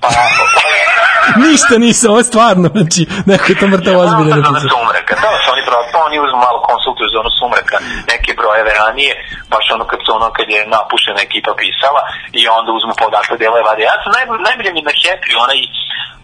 Pa, 0.00 0.08
Ništa 1.46 1.74
nisam, 1.86 2.06
ovo 2.12 2.20
je 2.22 2.30
stvarno, 2.32 2.66
znači, 2.76 3.00
neko 3.30 3.46
je 3.52 3.58
to 3.60 3.66
mrtav 3.74 3.94
ozbiljno 4.04 4.34
Zona 4.36 4.50
napisao. 4.50 4.70
sumraka, 4.74 5.14
da, 5.24 5.30
su 5.42 5.46
oni 5.54 5.62
prosto, 5.70 5.94
oni 6.08 6.16
uzmu 6.24 6.38
malo 6.46 6.58
konsultuju 6.70 7.08
zonu 7.16 7.30
sumraka, 7.38 7.76
neke 8.12 8.30
brojeve 8.40 8.72
ranije, 8.82 9.12
baš 9.52 9.66
ono 9.76 9.84
kad 9.90 9.98
ono 10.18 10.28
kad 10.36 10.46
je 10.54 10.60
napušena 10.76 11.20
ekipa 11.28 11.52
pisala 11.62 12.00
i 12.40 12.42
onda 12.58 12.70
uzmu 12.78 12.92
podatak 13.02 13.36
delove 13.42 13.62
vade. 13.68 13.82
Ja 13.90 13.96
sam 14.02 14.10
najbolje, 14.18 14.40
najbolje 14.48 14.70
mi 14.76 14.82
na 14.90 14.94
Happy, 15.02 15.30
onaj, 15.44 15.60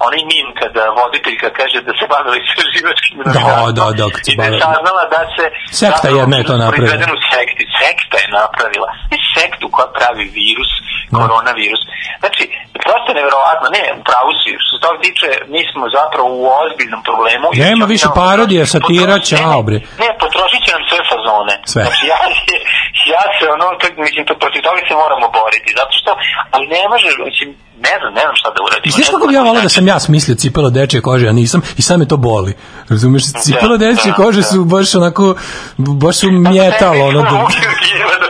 onaj 0.07 0.23
mim 0.33 0.47
kada 0.61 0.83
voditeljka 1.01 1.49
kaže 1.59 1.79
da 1.89 1.93
se 1.99 2.05
bavila 2.15 2.37
istraživačkim 2.45 3.15
novinarstvom 3.19 3.75
da, 3.79 3.85
da, 3.99 4.07
kad 4.15 4.23
se 4.25 4.31
i 4.33 4.37
da 4.39 4.45
je 4.49 4.61
saznala 4.65 5.03
da 5.15 5.21
se 5.35 5.45
Sekta 5.81 6.07
je 6.09 6.15
to 6.51 6.55
virus 6.57 6.65
napravila. 6.65 7.19
sekti. 7.35 7.65
Sekta 7.81 8.17
je 8.23 8.29
napravila. 8.41 8.89
Ne 9.13 9.19
sektu 9.35 9.67
koja 9.75 9.89
pravi 9.99 10.25
virus, 10.41 10.73
Da. 11.11 11.17
koronavirus. 11.21 11.83
Znači, 12.23 12.43
prosto 12.85 13.09
je 13.11 13.17
nevjerovatno, 13.19 13.67
ne, 13.79 13.85
u 13.99 14.03
pravu 14.09 14.31
si, 14.41 14.51
što 14.65 14.75
toga 14.97 15.03
tiče, 15.07 15.29
mi 15.55 15.61
smo 15.71 15.85
zapravo 15.99 16.29
u 16.41 16.45
ozbiljnom 16.63 17.01
problemu. 17.09 17.47
Nema 17.69 17.85
više 17.95 18.09
parodija, 18.15 18.65
satira, 18.67 19.19
ćao, 19.29 19.63
bre. 19.63 19.79
Ne, 20.01 20.07
ne, 20.07 20.09
potrošit 20.23 20.61
će 20.67 20.71
nam 20.77 20.83
sve 20.91 20.99
fazone. 21.13 21.55
Sve. 21.73 21.83
Znači, 21.85 22.03
ja, 22.13 22.21
se- 22.45 22.63
ja 23.15 23.25
se 23.37 23.45
ono, 23.55 23.65
to, 23.81 23.87
mislim, 24.07 24.23
to, 24.29 24.35
protiv 24.43 24.61
toga 24.69 24.81
se 24.89 24.95
moramo 25.05 25.27
boriti, 25.39 25.71
zato 25.81 25.93
što, 26.01 26.11
ali 26.55 26.65
ne 26.67 26.83
može, 26.93 27.07
mislim, 27.31 27.49
ne 27.89 27.95
znam, 28.01 28.11
ne 28.19 28.23
znam 28.27 28.37
šta 28.41 28.49
da 28.55 28.61
uradim. 28.67 28.89
I 28.89 28.95
znaš 28.97 29.09
kako 29.15 29.27
bi 29.27 29.35
ja 29.35 29.43
volao 29.43 29.63
da 29.63 29.73
sam 29.77 29.87
ja 29.93 29.99
smislio 30.01 30.35
cipelo 30.43 30.71
dečje 30.71 31.01
kože, 31.01 31.27
a 31.29 31.39
nisam, 31.43 31.61
i 31.79 31.83
sad 31.83 31.99
me 31.99 32.07
to 32.09 32.17
boli. 32.17 32.53
Razumeš, 32.89 33.23
cipelo 33.43 33.77
dečje 33.77 34.11
da, 34.11 34.15
kože 34.17 34.41
da. 34.41 34.47
su 34.47 34.65
baš 34.65 34.95
onako, 34.95 35.35
baš 35.77 36.17
su 36.17 36.31
mjetalo, 36.31 37.07
ono, 37.07 37.23
da, 37.31 37.47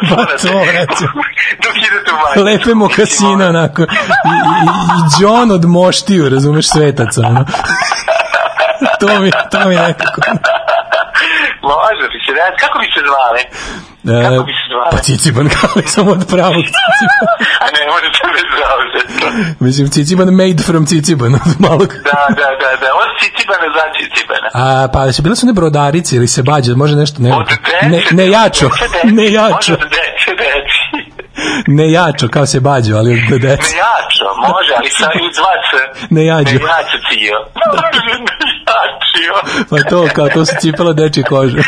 Pa 0.11 0.17
to, 0.17 0.65
recimo. 0.65 1.23
Dok 1.63 1.77
idete 1.77 2.13
u 2.13 2.17
majku. 2.27 2.43
lepe 2.43 2.75
mokasine, 2.75 3.49
onako, 3.49 3.83
i, 3.83 3.85
i, 3.85 4.67
i 4.67 5.23
John 5.23 5.51
od 5.51 5.65
moštiju, 5.65 6.29
razumeš, 6.29 6.69
svetaca, 6.69 7.21
ono. 7.27 7.45
to 9.01 9.21
mi, 9.21 9.31
to 9.51 9.69
mi 9.69 9.75
nekako. 9.75 10.21
Može 11.69 12.05
bi 12.13 12.19
se, 12.25 12.31
ne, 12.33 12.45
kako 12.63 12.77
bi 12.83 12.87
se 12.95 13.01
zvale? 13.09 13.43
Kako 14.25 14.43
bi 14.49 14.53
se 14.61 14.67
zvale? 14.73 14.91
Pa 14.93 14.99
Ciciban, 14.99 15.47
kao 15.57 15.71
sam 15.87 16.09
od 16.09 16.23
pravog 16.33 16.65
Ciciban. 16.75 17.27
A 17.65 17.67
ne, 17.75 17.83
može 17.93 18.09
se 18.17 18.25
bez 18.37 18.47
zauze. 18.61 19.01
Mislim, 19.61 19.85
Ciciban 19.91 20.29
made 20.35 20.61
from 20.69 20.87
Ciciban, 20.87 21.33
od 21.35 21.55
malog. 21.59 21.91
Da, 22.11 22.23
da, 22.41 22.49
da, 22.63 22.71
da, 22.83 22.89
od 23.03 23.11
Cicibana 23.21 23.67
za 23.77 23.85
Cicibana. 23.97 24.49
A, 24.55 24.89
pa 24.93 25.13
se 25.13 25.23
bile 25.23 25.37
su 25.37 25.47
ne 25.47 25.53
brodarice 25.53 26.17
ili 26.17 26.29
se 26.29 26.43
bađe, 26.43 26.75
može 26.75 26.97
nešto, 26.97 27.17
ne, 27.23 27.31
Od 27.35 27.47
dece, 27.47 27.89
ne, 27.93 28.03
ne 28.11 28.31
jačo, 28.31 28.69
ne 29.19 29.33
jačo, 29.33 29.55
Može 29.55 29.73
od 29.73 29.89
dece, 29.99 30.31
deci. 30.43 30.83
ne 31.67 31.93
jačo, 31.93 32.29
kao 32.29 32.47
se 32.47 32.61
bađo, 32.61 32.97
ali 32.97 33.11
od 33.13 33.31
Ne 33.33 33.39
dece. 33.39 33.77
jačo, 33.87 34.27
može, 34.49 34.73
ali 34.79 34.91
sa 34.91 35.09
i 35.15 35.27
dva 35.37 35.55
c. 35.67 35.71
Ne 36.11 36.27
jađo. 36.27 36.59
Ne 36.59 36.65
jačo 36.65 36.99
cio. 37.09 37.37
Jačio. 38.97 39.35
Pa 39.71 39.77
to, 39.91 40.09
kao 40.17 40.29
to 40.35 40.41
su 40.47 40.55
cipela 40.61 40.93
dečje 40.93 41.23
kože. 41.33 41.61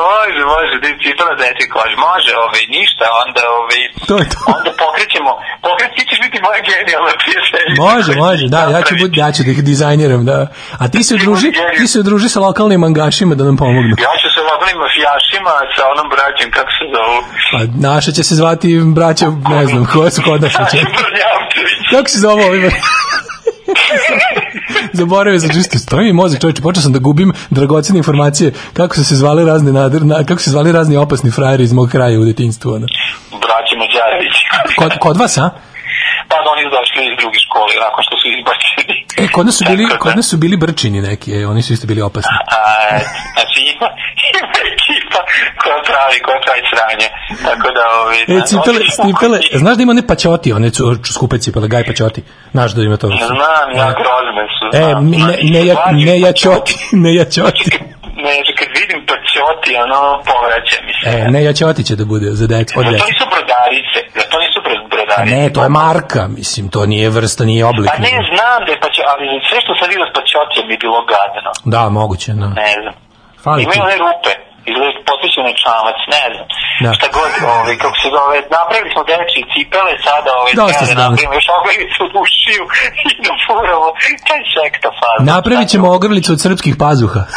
Može, 0.00 0.42
može, 0.54 0.74
da 0.82 0.86
je 0.90 0.96
cipela 1.04 1.34
deci 1.42 1.64
kož. 1.74 1.90
Može, 2.08 2.30
ovaj, 2.44 2.64
ništa, 2.76 3.04
onda, 3.22 3.42
ovaj, 3.58 3.80
To 4.08 4.14
je 4.20 4.26
to. 4.32 4.38
onda 4.56 4.70
pokrećemo, 4.82 5.30
pokret, 5.66 5.90
ti 5.96 6.02
ćeš 6.08 6.18
biti 6.24 6.38
moja 6.46 6.60
genijalna 6.70 7.14
prijateljica. 7.22 7.82
Može, 7.88 8.10
može, 8.26 8.44
da, 8.54 8.60
ja 8.74 8.80
ću, 8.86 8.92
bud, 9.00 9.12
ja 9.22 9.28
ću 9.34 9.40
da 9.46 9.50
ih 9.50 9.60
dizajniram, 9.70 10.22
da. 10.30 10.38
A 10.82 10.84
ti 10.92 11.00
se 11.06 11.12
udruži, 11.18 11.48
ti 11.78 11.86
se 11.92 11.96
udruži 12.02 12.28
sa 12.34 12.40
lokalnim 12.46 12.80
mangašima 12.86 13.34
da 13.38 13.44
nam 13.48 13.56
pomognu. 13.62 13.94
Ja 14.06 14.12
ću 14.22 14.28
se 14.34 14.40
lokalnim 14.50 14.78
mafijašima 14.84 15.54
sa 15.74 15.82
onom 15.92 16.06
braćem, 16.14 16.48
kako 16.56 16.70
se 16.78 16.84
zovu. 16.94 17.18
Pa 17.52 17.60
naša 17.88 18.10
će 18.16 18.22
se 18.28 18.34
zvati 18.40 18.68
braća, 18.98 19.26
ne 19.54 19.66
znam, 19.66 19.82
koje 19.92 20.10
su 20.10 20.20
kod 20.26 20.40
će. 20.72 20.78
Kako 21.92 22.08
se 22.08 22.18
zove 22.18 22.44
ovi? 22.48 22.60
Zaboravio 24.98 25.40
sam 25.40 25.50
čisto, 25.50 25.78
stoji 25.78 26.06
mi 26.06 26.12
mozak 26.12 26.40
čovječe, 26.40 26.62
počeo 26.62 26.82
sam 26.82 26.92
da 26.92 26.98
gubim 26.98 27.32
dragocene 27.50 27.98
informacije 27.98 28.52
kako 28.72 28.94
su 28.94 29.04
se 29.04 29.16
zvali 29.16 29.44
razne 29.44 29.72
nadr, 29.72 30.04
na, 30.04 30.24
kako 30.24 30.38
su 30.40 30.44
se 30.44 30.50
zvali 30.50 30.72
razni 30.72 30.96
opasni 30.96 31.30
frajeri 31.30 31.64
iz 31.64 31.72
mog 31.72 31.88
kraja 31.88 32.20
u 32.20 32.24
detinjstvu. 32.24 32.70
Ono. 32.70 32.86
Braći 33.30 33.74
Mađarević. 33.78 34.36
Kod, 34.78 34.92
kod 35.00 35.16
vas, 35.16 35.38
a? 35.38 35.50
Pa 36.30 36.36
da 36.44 36.48
oni 36.54 36.64
došli 36.76 37.00
iz 37.10 37.14
druge 37.20 37.38
škole, 37.46 37.72
nakon 37.86 38.02
što 38.06 38.14
su 38.20 38.26
izbačeni. 38.36 38.96
E, 39.22 39.24
kod 39.34 39.46
nas 39.46 39.56
su 39.58 39.64
bili, 39.70 39.84
da. 39.90 39.98
kod 40.04 40.12
nas 40.16 40.26
su 40.30 40.36
bili 40.44 40.56
brčini 40.56 41.00
neki, 41.10 41.30
e, 41.38 41.46
oni 41.52 41.62
su 41.62 41.72
isto 41.72 41.86
bili 41.86 42.02
opasni. 42.02 42.36
A, 42.58 42.62
znači 43.34 43.58
ima, 43.72 43.88
ima 44.28 44.40
ekipa 44.74 45.20
koja 45.62 45.78
pravi, 45.88 46.18
koja 46.26 46.38
pravi 46.44 46.62
sranje. 46.70 47.08
Tako 47.48 47.68
da, 47.76 47.84
ovi... 48.02 48.18
E, 48.34 48.40
cipele, 48.50 48.80
cipele, 49.04 49.38
znaš 49.62 49.76
da 49.76 49.82
ima 49.82 49.90
one 49.90 50.06
paćoti, 50.06 50.52
one 50.52 50.70
su 50.70 50.84
skupe 51.14 51.38
cipele, 51.38 51.68
gaj 51.68 51.84
paćoti. 51.84 52.22
Znaš 52.52 52.70
da 52.72 52.82
ima 52.82 52.96
to. 52.96 53.06
Znam, 53.06 53.68
ja, 53.80 53.88
grozne 54.00 54.44
su. 54.56 54.66
E, 54.72 54.84
znam. 54.84 55.10
ne, 55.10 55.36
ne, 55.52 55.66
ja, 55.66 55.74
ne 55.92 56.20
jačoti, 56.20 56.74
ne 56.92 57.14
jačoti. 57.14 57.70
Ne, 58.26 58.34
kad 58.58 58.68
vidim 58.80 59.06
paćoti, 59.10 59.76
ono, 59.84 60.00
povraća 60.28 60.78
mi 60.86 60.92
se. 60.98 61.18
E, 61.18 61.30
ne 61.30 61.44
jačoti 61.44 61.84
će 61.84 61.96
da 61.96 62.04
bude 62.04 62.26
za 62.30 62.46
decu, 62.46 62.80
od 62.80 62.84
Zar 62.84 62.98
to 62.98 63.06
nisu 63.06 63.24
brodarice? 63.32 63.98
To 65.18 65.24
bro- 65.24 65.30
brodarice? 65.30 65.36
Ne, 65.36 65.52
to 65.54 65.60
je 65.66 65.68
marka, 65.68 66.22
mislim, 66.40 66.64
to 66.74 66.80
nije 66.92 67.08
vrsta, 67.16 67.42
nije 67.50 67.62
oblik. 67.72 67.90
Pa 67.92 67.98
ne, 68.08 68.14
znam 68.30 68.58
da 68.66 68.70
je 68.72 68.78
paćo, 68.84 69.02
ali 69.12 69.24
sve 69.48 69.58
što 69.64 69.72
sam 69.78 69.86
vidio 69.92 70.06
s 70.10 70.12
paćotijom 70.18 70.64
mi 70.68 70.74
je 70.74 70.82
bilo 70.84 71.00
gadno. 71.12 71.50
Da, 71.74 71.82
moguće, 71.98 72.30
da. 72.42 72.48
Ne 72.62 72.72
znam. 72.80 72.94
Fali. 73.44 73.60
Imaju 73.62 73.80
one 73.88 73.96
rupe, 74.04 74.32
izgleda 74.70 75.00
posvećene 75.10 75.52
čamac, 75.64 75.98
ne 76.16 76.24
znam. 76.32 76.46
Da. 76.84 76.90
Šta 76.96 77.06
god, 77.16 77.30
ovaj, 77.56 77.74
kako 77.82 77.96
se 78.02 78.08
zove, 78.16 78.36
napravili 78.58 78.88
smo 78.94 79.02
dečje 79.10 79.42
cipele, 79.52 79.92
sada 80.06 80.30
ovaj, 80.40 80.52
Dosta 80.62 80.84
da 80.90 80.94
napravimo 81.04 81.34
još 81.38 81.48
ogrlicu 81.58 81.98
od 82.08 82.12
ušiju 82.22 82.62
i 83.08 83.10
da 83.26 83.32
furamo. 83.44 83.88
Kaj 84.28 84.42
sekta 84.54 84.88
faza? 84.98 85.22
Napravit 85.34 85.68
ćemo 85.72 85.86
ogrlicu 85.98 86.30
od 86.34 86.40
srpskih 86.44 86.74
pazuha. 86.84 87.22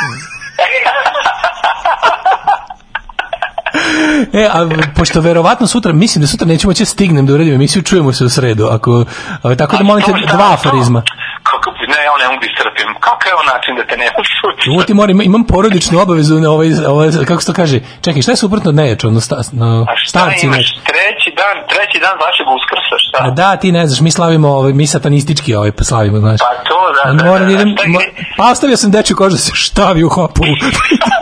E, 4.33 4.45
a 4.53 4.69
pošto 4.95 5.21
verovatno 5.21 5.67
sutra, 5.67 5.93
mislim 5.93 6.21
da 6.21 6.27
sutra 6.27 6.47
nećemo 6.47 6.69
moći 6.69 6.81
da 6.81 6.85
stignem 6.85 7.25
da 7.25 7.33
uradim 7.33 7.53
emisiju, 7.53 7.81
čujemo 7.83 8.13
se 8.13 8.25
u 8.25 8.29
sredu. 8.29 8.65
Ako, 8.71 9.05
a, 9.43 9.55
tako 9.55 9.77
da 9.77 9.83
molim 9.83 10.03
te 10.05 10.11
To 10.11 10.17
šta, 10.17 10.35
dva 10.35 10.53
aforizma. 10.53 11.03
Kako 11.43 11.71
ne, 11.71 11.99
ja 12.07 12.13
ne 12.21 12.27
mogu 12.31 12.39
da 12.41 12.47
istrpim. 12.51 12.89
Kako 12.99 13.21
je 13.27 13.33
ovo 13.35 13.43
način 13.53 13.75
da 13.75 13.83
te 13.89 13.97
nema 13.97 14.19
sutra? 14.41 14.71
Uvo 14.73 14.83
ti 14.83 14.93
moram, 14.93 15.21
imam 15.21 15.43
porodičnu 15.43 15.99
obavezu 15.99 16.39
na 16.39 16.49
ovaj, 16.51 16.69
ovaj, 16.87 17.09
kako 17.27 17.41
se 17.41 17.47
to 17.47 17.53
kaže, 17.53 17.79
čekaj, 18.01 18.21
šta 18.21 18.31
je 18.31 18.35
suprotno 18.35 18.69
od 18.69 18.75
nejača, 18.75 19.07
ono, 19.07 19.21
sta, 19.21 19.35
no, 19.51 19.85
A 19.89 19.93
šta 19.95 20.19
starci 20.19 20.45
imaš? 20.45 20.67
Treći 20.91 21.29
dan, 21.41 21.55
treći 21.71 21.97
dan 22.05 22.15
vašeg 22.25 22.47
uskrsa, 22.57 22.95
šta? 23.05 23.17
A 23.25 23.29
da, 23.29 23.57
ti 23.57 23.71
ne 23.71 23.87
znaš, 23.87 24.01
mi 24.01 24.11
slavimo, 24.11 24.47
ovaj, 24.49 24.73
mi 24.73 24.87
satanistički 24.87 25.55
ovaj, 25.55 25.71
pa 25.71 25.83
slavimo, 25.83 26.19
znaš. 26.19 26.39
Pa 26.39 26.63
to, 26.69 26.79
da, 27.03 27.09
Onda 27.11 27.23
da, 27.23 27.29
moram 27.29 27.47
da 27.47 27.55
da, 27.55 27.61
idem, 27.61 27.75
šta 27.77 27.87
mo, 27.87 27.99
je- 28.01 28.13
pa 28.37 28.51
ostavio 28.51 28.77
sam 28.77 28.91
dečju 28.91 29.15
kožu 29.15 29.35
da 29.35 29.37
se 29.37 29.51
štavi 29.53 30.03
u 30.03 30.09
hopu. 30.09 30.41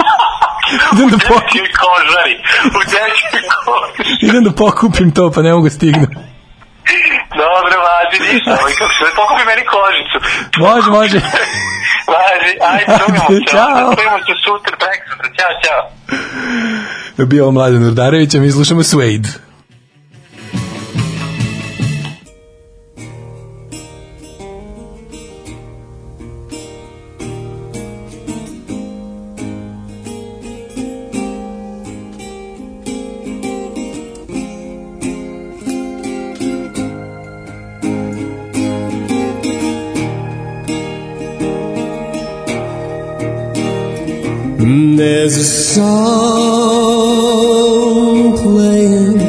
idem 0.93 1.09
da 1.09 1.17
pokupim, 1.17 1.65
kožari, 1.83 2.35
u 2.77 2.79
dečjoj 2.93 3.43
kožari. 3.63 4.17
idem 4.21 4.43
da 4.43 4.51
pokupim 4.51 5.11
to, 5.11 5.31
pa 5.31 5.41
ne 5.41 5.53
mogu 5.53 5.69
stignu. 5.69 6.07
Dobro, 7.43 7.75
važi, 7.87 8.33
ništa, 8.33 8.51
ovaj, 8.59 8.73
kako 8.79 8.93
se, 8.97 9.15
pokupi 9.15 9.43
meni 9.45 9.63
kožicu. 9.75 10.17
Može, 10.59 10.89
može. 10.89 11.19
Važi, 12.13 12.51
ajde, 12.71 12.85
čujemo 12.85 13.25
se, 13.27 13.51
Ćao. 13.51 13.67
onda 13.67 13.95
čujemo 13.95 14.17
se 14.17 14.33
sutra, 14.45 14.77
preko 14.81 15.03
sutra, 15.09 15.29
ćao, 15.37 15.53
ćao. 15.63 17.25
Bio 17.25 17.51
Mladen 17.51 17.83
Urdarević, 17.87 18.35
a 18.35 18.39
mi 18.39 18.51
slušamo 18.51 18.83
Suede. 18.83 19.48
There's 45.19 45.35
a 45.35 45.43
song 45.43 45.89
playing 48.37 49.19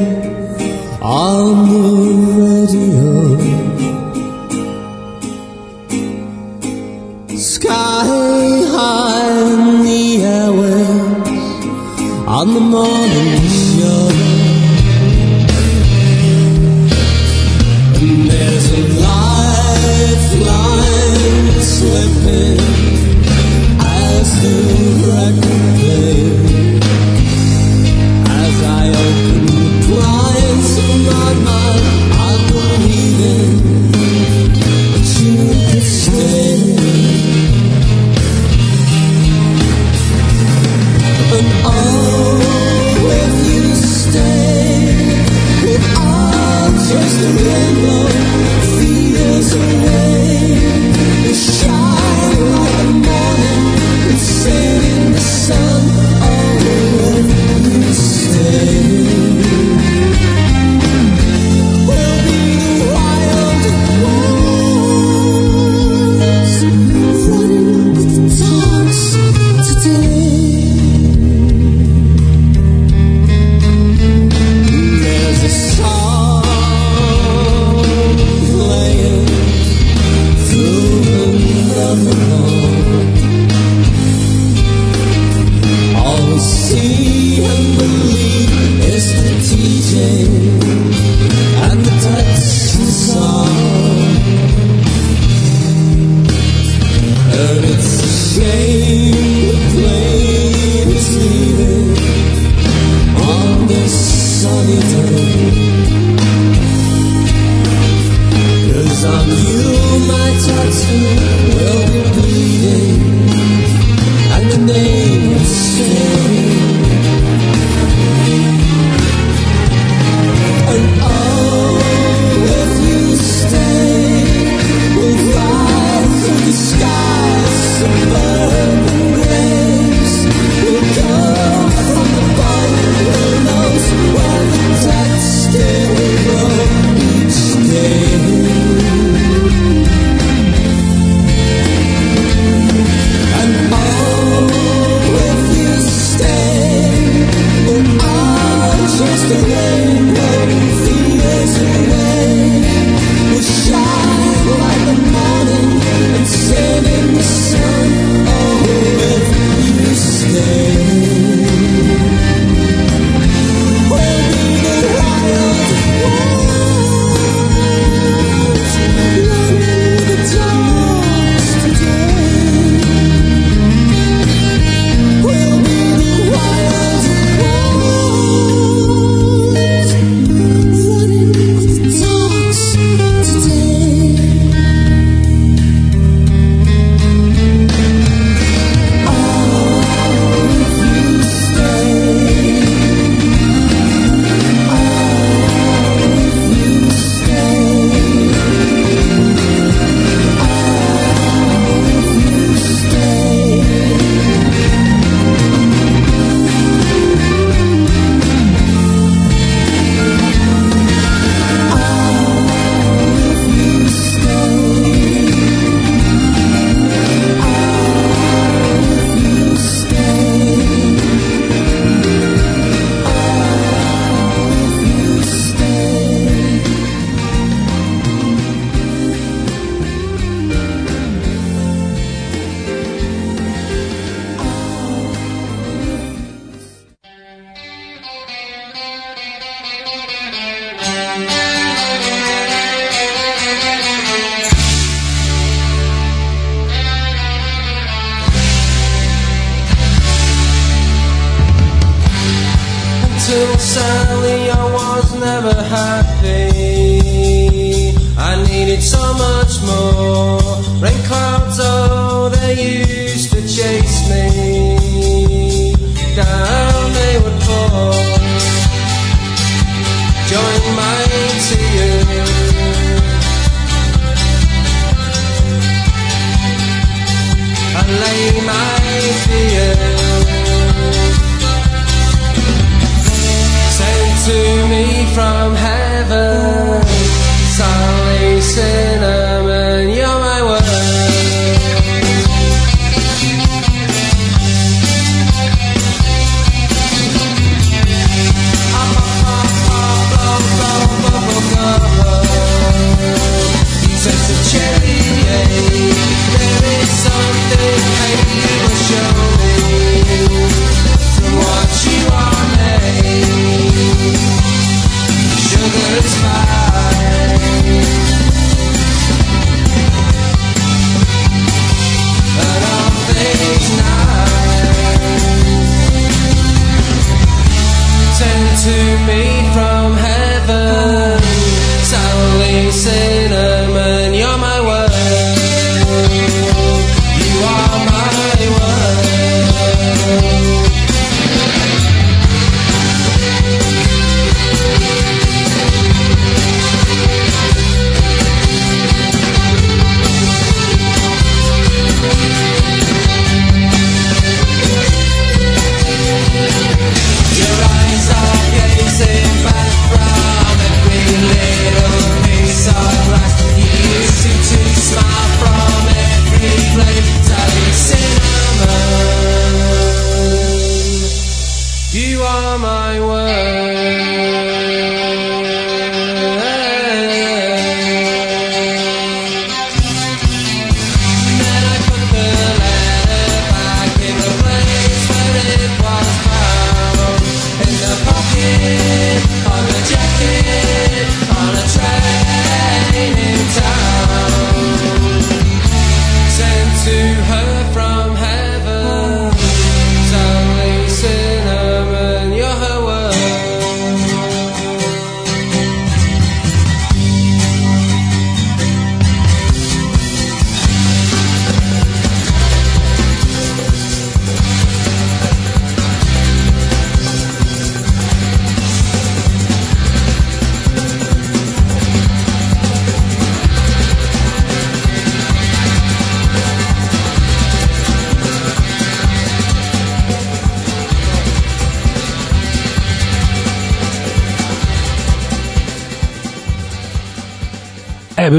on 1.03 1.47
the 1.69 1.83
radio. 2.39 3.37
Sky 7.37 8.07
high 8.71 9.33
in 9.51 9.83
the 9.83 10.05
airwaves 10.39 11.29
on 12.29 12.47
the 12.55 12.61
morning. 12.61 13.20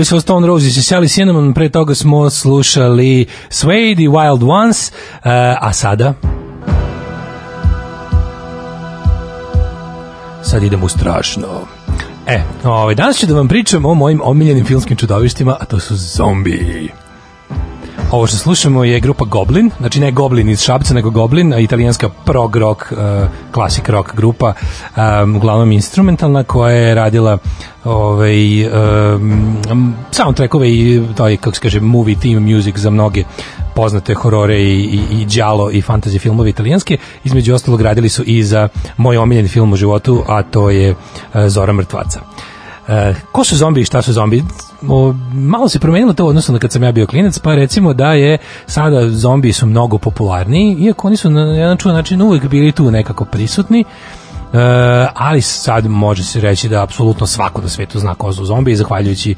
Bili 0.02 0.06
su 0.06 0.20
Stone 0.22 0.48
Roses 0.48 0.78
i 0.78 0.82
Sally 0.82 1.14
Cinnamon, 1.14 1.54
pre 1.54 1.70
toga 1.70 1.96
smo 1.96 2.30
slušali 2.30 3.26
Suede 3.50 4.04
i 4.04 4.10
Wild 4.10 4.50
Ones, 4.50 4.92
e, 4.92 4.94
a 5.60 5.74
sada... 5.74 6.14
Sad 10.44 10.64
idemo 10.64 10.90
strašno. 10.90 11.48
E, 12.28 12.42
ovaj, 12.64 12.96
danas 12.96 13.18
ću 13.18 13.26
da 13.26 13.34
vam 13.34 13.48
pričam 13.48 13.86
o 13.86 13.94
mojim 13.94 14.22
omiljenim 14.24 14.66
filmskim 14.66 14.98
čudovištima, 14.98 15.58
a 15.60 15.66
to 15.66 15.80
su 15.80 15.96
zombiji. 15.96 16.90
Ovo 18.12 18.28
što 18.28 18.38
slušamo 18.38 18.84
je 18.84 19.00
grupa 19.00 19.26
Goblin, 19.26 19.72
znači 19.80 20.00
ne 20.00 20.12
Goblin 20.12 20.50
iz 20.50 20.62
Šapca, 20.62 20.94
nego 20.94 21.10
Goblin, 21.10 21.54
italijanska 21.60 22.10
prog 22.10 22.56
rock, 22.56 22.84
klasik 23.52 23.90
rock 23.90 24.16
grupa, 24.16 24.54
um, 24.98 25.36
uglavnom 25.36 25.72
instrumentalna, 25.72 26.44
koja 26.44 26.76
je 26.76 26.96
radila 26.96 27.38
ovaj, 27.84 28.66
um, 28.66 29.96
soundtrackove 30.12 30.70
i 30.70 31.02
to 31.18 31.28
je, 31.28 31.38
kako 31.38 31.56
se 31.56 31.62
kaže, 31.62 31.80
movie 31.80 32.16
theme 32.16 32.40
music 32.40 32.78
za 32.78 32.90
mnoge 32.90 33.24
poznate 33.76 34.14
horore 34.14 34.62
i, 34.62 34.80
i, 34.82 35.22
i 35.22 35.26
đalo 35.26 35.72
i 35.72 35.82
fantasy 35.82 36.20
filmove 36.20 36.50
italijanske. 36.50 36.98
Između 37.24 37.54
ostalog 37.54 37.82
radili 37.82 38.10
su 38.10 38.24
i 38.26 38.44
za 38.44 38.68
moj 38.98 39.18
omiljeni 39.18 39.48
film 39.48 39.74
u 39.74 39.76
životu, 39.76 40.24
a 40.28 40.44
to 40.44 40.70
je 40.70 40.92
uh, 40.92 40.98
Zora 41.48 41.74
mrtvaca. 41.74 42.22
E, 42.88 43.14
ko 43.32 43.44
su 43.44 43.58
zombi 43.58 43.82
i 43.82 43.86
šta 43.86 44.02
su 44.02 44.14
zombi? 44.14 44.44
O, 44.88 45.14
malo 45.34 45.70
se 45.70 45.80
promenilo 45.80 46.14
to 46.14 46.26
u 46.26 46.28
odnosu 46.28 46.54
na 46.54 46.60
kad 46.60 46.72
sam 46.72 46.84
ja 46.84 46.92
bio 46.92 47.08
klinac, 47.08 47.40
pa 47.40 47.56
recimo 47.56 47.94
da 47.94 48.14
je 48.14 48.38
sada 48.66 49.10
zombi 49.10 49.54
su 49.54 49.66
mnogo 49.66 49.98
popularniji, 49.98 50.78
iako 50.80 51.08
oni 51.08 51.18
su 51.18 51.30
na 51.30 51.42
jedan 51.42 51.78
čuvan 51.78 51.96
način 51.96 52.22
uvek 52.22 52.48
bili 52.48 52.72
tu 52.72 52.92
nekako 52.92 53.26
prisutni, 53.26 53.84
E, 54.54 54.58
ali 55.16 55.42
sad 55.42 55.86
može 55.88 56.24
se 56.24 56.42
reći 56.42 56.70
da 56.70 56.84
apsolutno 56.84 57.28
svako 57.28 57.62
na 57.62 57.70
svetu 57.70 58.00
zna 58.00 58.16
ko 58.16 58.34
su 58.34 58.46
zombi, 58.46 58.76
zahvaljujući 58.76 59.36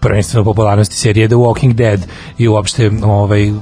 prvenstveno 0.00 0.44
popularnosti 0.44 0.96
serije 0.96 1.28
The 1.28 1.36
Walking 1.36 1.72
Dead 1.72 2.06
i 2.38 2.48
uopšte 2.48 2.90
ovaj, 3.02 3.52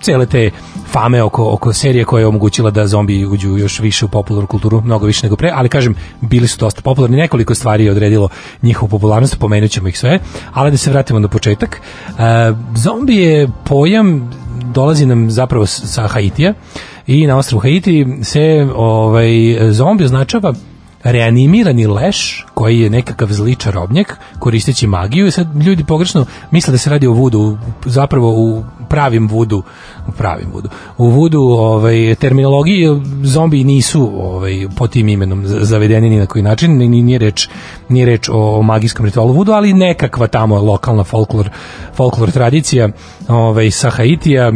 cele 0.00 0.26
te 0.26 0.50
fame 0.92 1.22
oko, 1.22 1.52
oko 1.52 1.72
serije 1.72 2.04
koja 2.04 2.20
je 2.20 2.26
omogućila 2.26 2.70
da 2.70 2.86
zombi 2.86 3.26
uđu 3.26 3.56
još 3.58 3.80
više 3.80 4.04
u 4.04 4.08
popularnu 4.08 4.46
kulturu, 4.46 4.80
mnogo 4.80 5.06
više 5.06 5.26
nego 5.26 5.36
pre, 5.36 5.50
ali 5.54 5.68
kažem, 5.68 5.94
bili 6.20 6.48
su 6.48 6.58
dosta 6.58 6.82
popularni, 6.82 7.16
nekoliko 7.16 7.54
stvari 7.54 7.84
je 7.84 7.90
odredilo 7.90 8.28
njihovu 8.62 8.90
popularnost, 8.90 9.38
pomenut 9.38 9.70
ćemo 9.70 9.88
ih 9.88 9.98
sve, 9.98 10.18
ali 10.52 10.70
da 10.70 10.76
se 10.76 10.90
vratimo 10.90 11.18
na 11.18 11.28
početak. 11.28 11.80
E, 11.80 12.12
zombi 12.76 13.16
je 13.16 13.48
pojam, 13.64 14.30
dolazi 14.74 15.06
nam 15.06 15.30
zapravo 15.30 15.66
sa 15.66 16.06
Haitija 16.06 16.54
i 17.06 17.26
na 17.26 17.36
ostrovu 17.36 17.60
Haiti 17.60 18.06
se 18.22 18.68
ovaj, 18.76 19.58
zombi 19.70 20.04
označava 20.04 20.54
reanimirani 21.02 21.86
leš 21.86 22.46
koji 22.54 22.80
je 22.80 22.90
nekakav 22.90 23.28
zli 23.28 23.54
čarobnjak 23.54 24.18
koristeći 24.38 24.86
magiju. 24.86 25.26
I 25.26 25.30
sad 25.30 25.62
ljudi 25.62 25.84
pogrešno 25.84 26.26
misle 26.50 26.72
da 26.72 26.78
se 26.78 26.90
radi 26.90 27.06
o 27.06 27.12
vudu 27.12 27.58
zapravo 27.84 28.30
u 28.30 28.64
pravim 28.88 29.28
vudu 29.28 29.62
u 30.08 30.12
pravim 30.12 30.48
vudu. 30.52 30.68
U 30.98 31.08
vudu 31.08 31.40
ovaj 31.40 32.14
terminologiji 32.14 33.00
zombi 33.22 33.64
nisu 33.64 34.10
ovaj 34.14 34.66
po 34.76 34.86
tim 34.86 35.08
imenom 35.08 35.42
zavedeni 35.46 36.10
ni 36.10 36.18
na 36.18 36.26
koji 36.26 36.42
način 36.42 36.76
ni 36.76 36.88
ni- 36.88 37.02
nije 37.02 37.18
reč 37.18 37.48
nije 37.88 38.06
reč 38.06 38.28
o 38.32 38.62
magijskom 38.62 39.06
ritualu 39.06 39.32
vudu 39.32 39.52
ali 39.52 39.72
nekakva 39.72 40.26
tamo 40.26 40.60
lokalna 40.60 41.04
folklor 41.04 41.50
folklor 41.94 42.30
tradicija 42.30 42.88
ovaj 43.28 43.70
sa 43.70 43.90
Haitija 43.90 44.52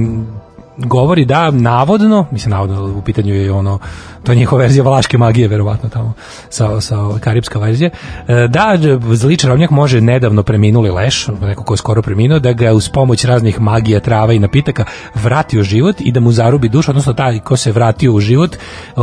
govori 0.84 1.24
da 1.24 1.50
navodno, 1.50 2.26
mislim 2.30 2.50
navodno 2.50 2.98
u 2.98 3.02
pitanju 3.02 3.34
je 3.34 3.52
ono 3.52 3.78
to 4.22 4.32
je 4.32 4.36
njihova 4.36 4.62
verzija 4.62 4.84
valaške 4.84 5.18
magije 5.18 5.48
verovatno 5.48 5.88
tamo 5.88 6.12
sa 6.48 6.80
sa 6.80 6.96
karipska 7.20 7.58
verzija 7.58 7.90
e, 8.28 8.48
da 8.48 8.78
zli 9.14 9.36
čarobnjak 9.36 9.70
može 9.70 10.00
nedavno 10.00 10.42
preminuli 10.42 10.90
leš 10.90 11.26
neko 11.40 11.64
ko 11.64 11.72
je 11.72 11.78
skoro 11.78 12.02
preminuo 12.02 12.38
da 12.38 12.52
ga 12.52 12.72
uz 12.72 12.88
pomoć 12.88 13.24
raznih 13.24 13.60
magija 13.60 14.00
trava 14.00 14.32
i 14.32 14.38
napitaka 14.38 14.84
vrati 15.14 15.58
u 15.58 15.62
život 15.62 15.96
i 16.00 16.12
da 16.12 16.20
mu 16.20 16.32
zarubi 16.32 16.68
dušu 16.68 16.90
odnosno 16.90 17.12
taj 17.12 17.38
ko 17.38 17.56
se 17.56 17.72
vratio 17.72 18.12
u 18.12 18.20
život 18.20 18.56
e, 18.56 18.58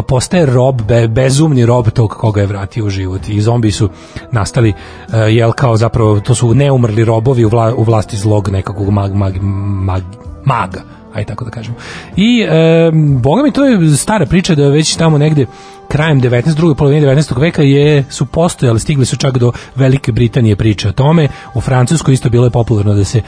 postaje 0.08 0.46
rob 0.46 0.82
be, 0.82 1.08
bezumni 1.08 1.66
rob 1.66 1.90
tog 1.90 2.10
koga 2.10 2.42
je 2.42 2.48
vratio 2.48 2.86
u 2.86 2.90
život. 2.90 3.30
I 3.30 3.42
zombi 3.42 3.72
su 3.72 3.90
nastali 4.32 4.70
e, 5.14 5.18
jel 5.18 5.52
kao 5.52 5.78
zapravo 5.78 6.20
to 6.20 6.36
su 6.36 6.54
neumrli 6.54 7.06
robovi 7.06 7.46
u, 7.46 7.50
vla, 7.50 7.74
u 7.76 7.84
vlasti 7.84 8.18
zlog 8.18 8.50
nekakvog 8.50 8.90
mag, 8.90 9.14
mag, 9.14 9.34
mag, 9.42 10.04
maga 10.46 10.97
aj 11.18 11.26
tako 11.26 11.46
da 11.46 11.52
kažemo. 11.52 11.76
I 12.16 12.42
e, 12.42 12.92
boga 13.20 13.44
mi 13.44 13.52
to 13.52 13.66
je 13.66 13.98
stara 13.98 14.26
priča 14.26 14.56
da 14.56 14.68
već 14.68 14.96
tamo 14.96 15.18
negde 15.18 15.46
krajem 15.88 16.22
19. 16.22 16.56
drugoj 16.56 16.76
polovini 16.76 17.06
19. 17.06 17.42
veka 17.42 17.62
je 17.62 18.06
su 18.10 18.26
postojali, 18.26 18.80
stigli 18.80 19.06
su 19.06 19.18
čak 19.18 19.38
do 19.38 19.52
Velike 19.76 20.12
Britanije 20.12 20.56
priče 20.56 20.90
o 20.90 20.92
tome. 20.92 21.28
U 21.54 21.62
Francuskoj 21.62 22.14
isto 22.14 22.30
bilo 22.30 22.46
je 22.46 22.52
popularno 22.52 22.94
da 22.94 23.04
se 23.04 23.22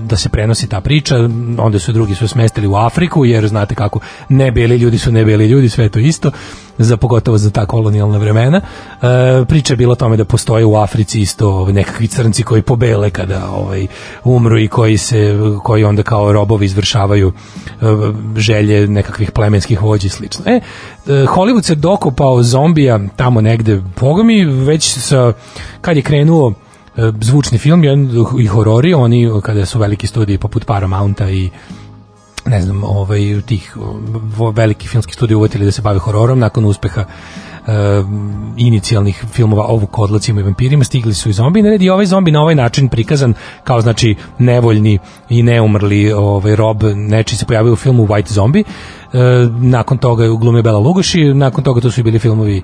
da 0.00 0.16
se 0.16 0.28
prenosi 0.28 0.68
ta 0.68 0.80
priča, 0.80 1.16
onda 1.58 1.78
su 1.78 1.92
drugi 1.92 2.14
su 2.14 2.28
smestili 2.28 2.66
u 2.66 2.74
Afriku 2.74 3.24
jer 3.24 3.48
znate 3.48 3.74
kako 3.74 4.00
ne 4.28 4.50
beli 4.50 4.76
ljudi 4.76 4.98
su 4.98 5.12
ne 5.12 5.24
beli 5.24 5.46
ljudi, 5.46 5.68
sve 5.68 5.84
je 5.84 5.88
to 5.88 5.98
isto 5.98 6.30
za 6.78 6.96
pogotovo 6.96 7.38
za 7.38 7.50
ta 7.50 7.66
kolonijalna 7.66 8.18
vremena. 8.18 8.60
E, 8.60 9.44
priča 9.48 9.72
je 9.72 9.76
bila 9.76 9.92
o 9.92 9.96
tome 9.96 10.16
da 10.16 10.24
postoje 10.24 10.64
u 10.64 10.76
Africi 10.76 11.20
isto 11.20 11.72
nekakvi 11.72 12.06
crnci 12.06 12.42
koji 12.42 12.62
pobele 12.62 13.10
kada 13.10 13.50
ovaj 13.50 13.86
umru 14.24 14.58
i 14.58 14.68
koji 14.68 14.98
se 14.98 15.38
koji 15.62 15.84
onda 15.84 16.02
kao 16.02 16.32
robovi 16.32 16.66
izvršavaju 16.66 17.32
e, 17.32 17.84
želje 18.36 18.88
nekakvih 18.88 19.30
plemenskih 19.30 19.82
vođa 19.82 20.06
i 20.06 20.10
slično. 20.10 20.44
E, 20.46 20.60
Hollywood 21.08 21.62
se 21.62 21.74
dokopao 21.74 22.42
zombija 22.42 23.00
tamo 23.16 23.40
negde, 23.40 23.82
boga 24.00 24.22
mi, 24.22 24.44
već 24.44 24.98
sa, 24.98 25.32
kad 25.80 25.96
je 25.96 26.02
krenuo 26.02 26.52
e, 26.96 27.12
zvučni 27.20 27.58
film 27.58 27.82
i 28.40 28.46
horori, 28.46 28.94
oni 28.94 29.30
kada 29.42 29.66
su 29.66 29.78
veliki 29.78 30.06
studiji 30.06 30.38
poput 30.38 30.64
Paramounta 30.64 31.30
i 31.30 31.50
ne 32.46 32.62
znam, 32.62 32.84
ovaj, 32.84 33.40
tih 33.46 33.76
o, 34.38 34.50
velikih 34.50 34.90
filmskih 34.90 35.14
studija 35.14 35.38
uvetili 35.38 35.64
da 35.64 35.72
se 35.72 35.82
bave 35.82 35.98
hororom 35.98 36.38
nakon 36.38 36.64
uspeha 36.64 37.00
e, 37.00 37.72
inicijalnih 38.56 39.24
filmova 39.32 39.64
o 39.66 39.76
vukodlacima 39.76 40.40
i 40.40 40.44
vampirima 40.44 40.84
stigli 40.84 41.14
su 41.14 41.28
i 41.28 41.32
zombi 41.32 41.62
na 41.62 41.70
red 41.70 41.82
i 41.82 41.90
ovaj 41.90 42.06
zombi 42.06 42.30
na 42.30 42.40
ovaj 42.40 42.54
način 42.54 42.88
prikazan 42.88 43.34
kao 43.64 43.80
znači 43.80 44.14
nevoljni 44.38 44.98
i 45.28 45.42
neumrli 45.42 46.12
ovaj 46.12 46.56
rob 46.56 46.82
neči 46.94 47.36
se 47.36 47.46
pojavio 47.46 47.72
u 47.72 47.76
filmu 47.76 48.06
White 48.06 48.32
Zombie. 48.32 48.62
e, 48.62 48.97
nakon 49.60 49.98
toga 49.98 50.24
je 50.24 50.30
uglumio 50.30 50.62
Bela 50.62 50.78
Lugoši 50.78 51.34
nakon 51.34 51.64
toga 51.64 51.80
to 51.80 51.90
su 51.90 52.02
bili 52.02 52.18
filmovi 52.18 52.62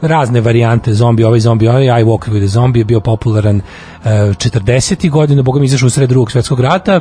razne 0.00 0.40
varijante 0.40 0.94
zombi, 0.94 1.24
ovaj 1.24 1.40
zombi, 1.40 1.68
ovaj 1.68 1.84
I 1.84 2.04
Walk 2.04 2.28
with 2.28 2.44
a 2.44 2.46
Zombie 2.46 2.80
je 2.80 2.84
bio 2.84 3.00
popularan 3.00 3.56
e, 3.56 3.62
40. 4.04 5.10
godina, 5.10 5.42
boga 5.42 5.60
mi 5.60 5.66
izašao 5.66 5.86
u 5.86 5.90
sred 5.90 6.08
drugog 6.08 6.30
svetskog 6.30 6.60
rata 6.60 7.00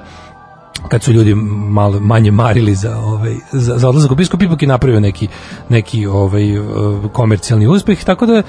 kad 0.88 1.04
su 1.04 1.12
ljudi 1.12 1.36
malo 1.36 2.00
manje 2.00 2.32
marili 2.32 2.76
za 2.76 2.98
ovaj 2.98 3.36
za, 3.52 3.78
za 3.78 3.90
odlazak 3.90 4.12
u 4.12 4.16
bioskop 4.16 4.42
ipak 4.42 4.62
je 4.62 4.68
napravio 4.68 5.00
neki 5.00 5.28
neki 5.70 6.06
ovaj 6.08 6.60
uh, 6.60 6.66
komercijalni 7.12 7.68
uspeh 7.68 8.04
tako 8.04 8.26
da 8.26 8.44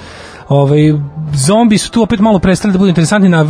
ovaj 0.49 0.93
zombi 1.33 1.77
su 1.77 1.91
tu 1.91 2.01
opet 2.01 2.19
malo 2.19 2.39
prestali 2.39 2.71
da 2.71 2.77
budu 2.77 2.89
interesantni 2.89 3.29
na, 3.29 3.43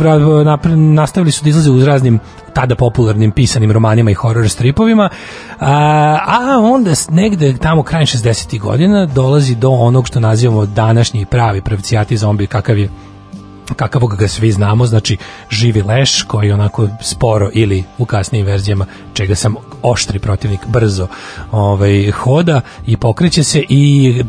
na, 0.44 0.58
nastavili 0.76 1.32
su 1.32 1.44
da 1.44 1.50
izlaze 1.50 1.70
uz 1.70 1.84
raznim 1.84 2.18
tada 2.52 2.74
popularnim 2.74 3.30
pisanim 3.30 3.72
romanima 3.72 4.10
i 4.10 4.14
horror 4.14 4.48
stripovima 4.48 5.08
a, 5.60 6.18
a 6.26 6.58
onda 6.62 6.92
negde 7.10 7.56
tamo 7.56 7.82
krajem 7.82 8.06
60. 8.06 8.60
godina 8.60 9.06
dolazi 9.06 9.54
do 9.54 9.70
onog 9.70 10.06
što 10.06 10.20
nazivamo 10.20 10.66
današnji 10.66 11.26
pravi 11.26 11.60
pravcijati 11.60 12.16
zombi 12.16 12.46
kakav 12.46 12.78
je 12.78 12.88
kakavog 13.74 14.16
ga 14.16 14.28
svi 14.28 14.52
znamo, 14.52 14.86
znači 14.86 15.16
živi 15.50 15.82
leš 15.82 16.22
koji 16.22 16.52
onako 16.52 16.88
sporo 17.02 17.50
ili 17.52 17.84
u 17.98 18.04
kasnijim 18.04 18.46
verzijama 18.46 18.86
čega 19.14 19.34
sam 19.34 19.54
oštri 19.82 20.18
protivnik 20.18 20.60
brzo 20.66 21.08
ovaj, 21.52 22.10
hoda 22.10 22.60
i 22.86 22.96
pokreće 22.96 23.44
se 23.44 23.64
i 23.68 24.14
e, 24.18 24.24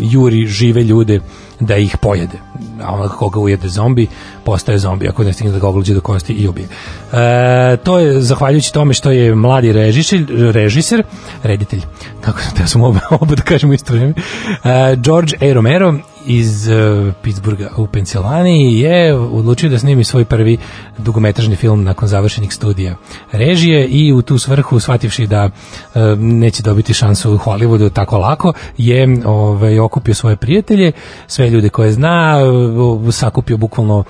juri 0.00 0.46
žive 0.46 0.82
ljude 0.82 1.20
da 1.60 1.76
ih 1.76 1.96
pojede. 1.96 2.38
A 2.82 2.94
onoga 2.94 3.08
koga 3.08 3.40
ujede 3.40 3.68
zombi, 3.68 4.06
postaje 4.44 4.78
zombi, 4.78 5.08
ako 5.08 5.24
ne 5.24 5.32
stigne 5.32 5.52
da 5.52 5.58
ga 5.58 5.68
ogluđe 5.68 5.94
do 5.94 6.00
kosti 6.00 6.32
i 6.32 6.48
ubije. 6.48 6.68
E, 7.12 7.76
to 7.76 7.98
je 7.98 8.22
zahvaljujući 8.22 8.72
tome 8.72 8.94
što 8.94 9.10
je 9.10 9.34
mladi 9.34 9.72
režiser, 9.72 10.26
režiser 10.28 11.02
reditelj, 11.42 11.82
kako 12.20 12.38
da 12.58 12.66
sam 12.66 12.82
oba, 12.82 13.00
oba 13.20 13.34
da 13.34 13.42
kažemo 13.42 13.72
isto 13.72 13.92
vreme, 13.92 14.14
e, 14.64 14.96
George 14.96 15.36
A. 15.40 15.52
Romero 15.52 15.94
iz 16.26 16.68
uh, 16.68 17.14
Pittsburgha 17.22 17.68
u 17.76 17.86
Pensilvaniji 17.86 18.80
je 18.80 19.14
odlučio 19.14 19.70
da 19.70 19.78
snimi 19.78 20.04
svoj 20.04 20.24
prvi 20.24 20.58
dugometražni 20.98 21.56
film 21.56 21.84
nakon 21.84 22.08
završenih 22.08 22.54
studija 22.54 22.96
režije 23.32 23.86
i 23.86 24.12
u 24.12 24.22
tu 24.22 24.38
svrhu 24.38 24.80
shvativši 24.80 25.26
da 25.26 25.44
uh, 25.44 26.02
neće 26.18 26.62
dobiti 26.62 26.94
šansu 26.94 27.34
u 27.34 27.38
Hollywoodu 27.38 27.92
tako 27.92 28.18
lako 28.18 28.52
je 28.78 29.22
ovaj, 29.24 29.78
okupio 29.78 30.14
svoje 30.14 30.36
prijatelje 30.36 30.92
sve 31.26 31.50
ljude 31.50 31.68
koje 31.68 31.92
zna 31.92 32.38
uh, 32.42 33.14
sakupio 33.14 33.56
bukvalno 33.56 34.04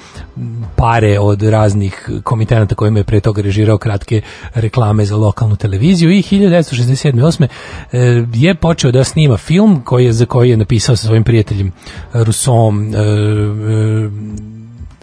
pare 0.77 1.19
od 1.19 1.43
raznih 1.43 2.11
komitenata 2.23 2.75
kojima 2.75 2.99
je 2.99 3.05
pre 3.05 3.21
toga 3.21 3.43
režirao 3.43 3.79
kratke 3.79 4.21
reklame 4.55 5.05
za 5.05 5.17
lokalnu 5.17 5.57
televiziju 5.57 6.11
i 6.11 6.23
1967. 6.23 7.13
8. 7.13 7.47
eh, 7.93 8.27
je 8.35 8.55
počeo 8.55 8.93
da 8.93 9.05
snima 9.05 9.37
film 9.37 9.83
koji 9.85 10.05
je, 10.05 10.13
za 10.13 10.27
koji 10.27 10.51
je 10.51 10.57
napisao 10.57 10.97
sa 10.97 11.07
svojim 11.07 11.25
prijateljem 11.25 11.73
Rusom 12.13 12.95
e, 12.95 12.99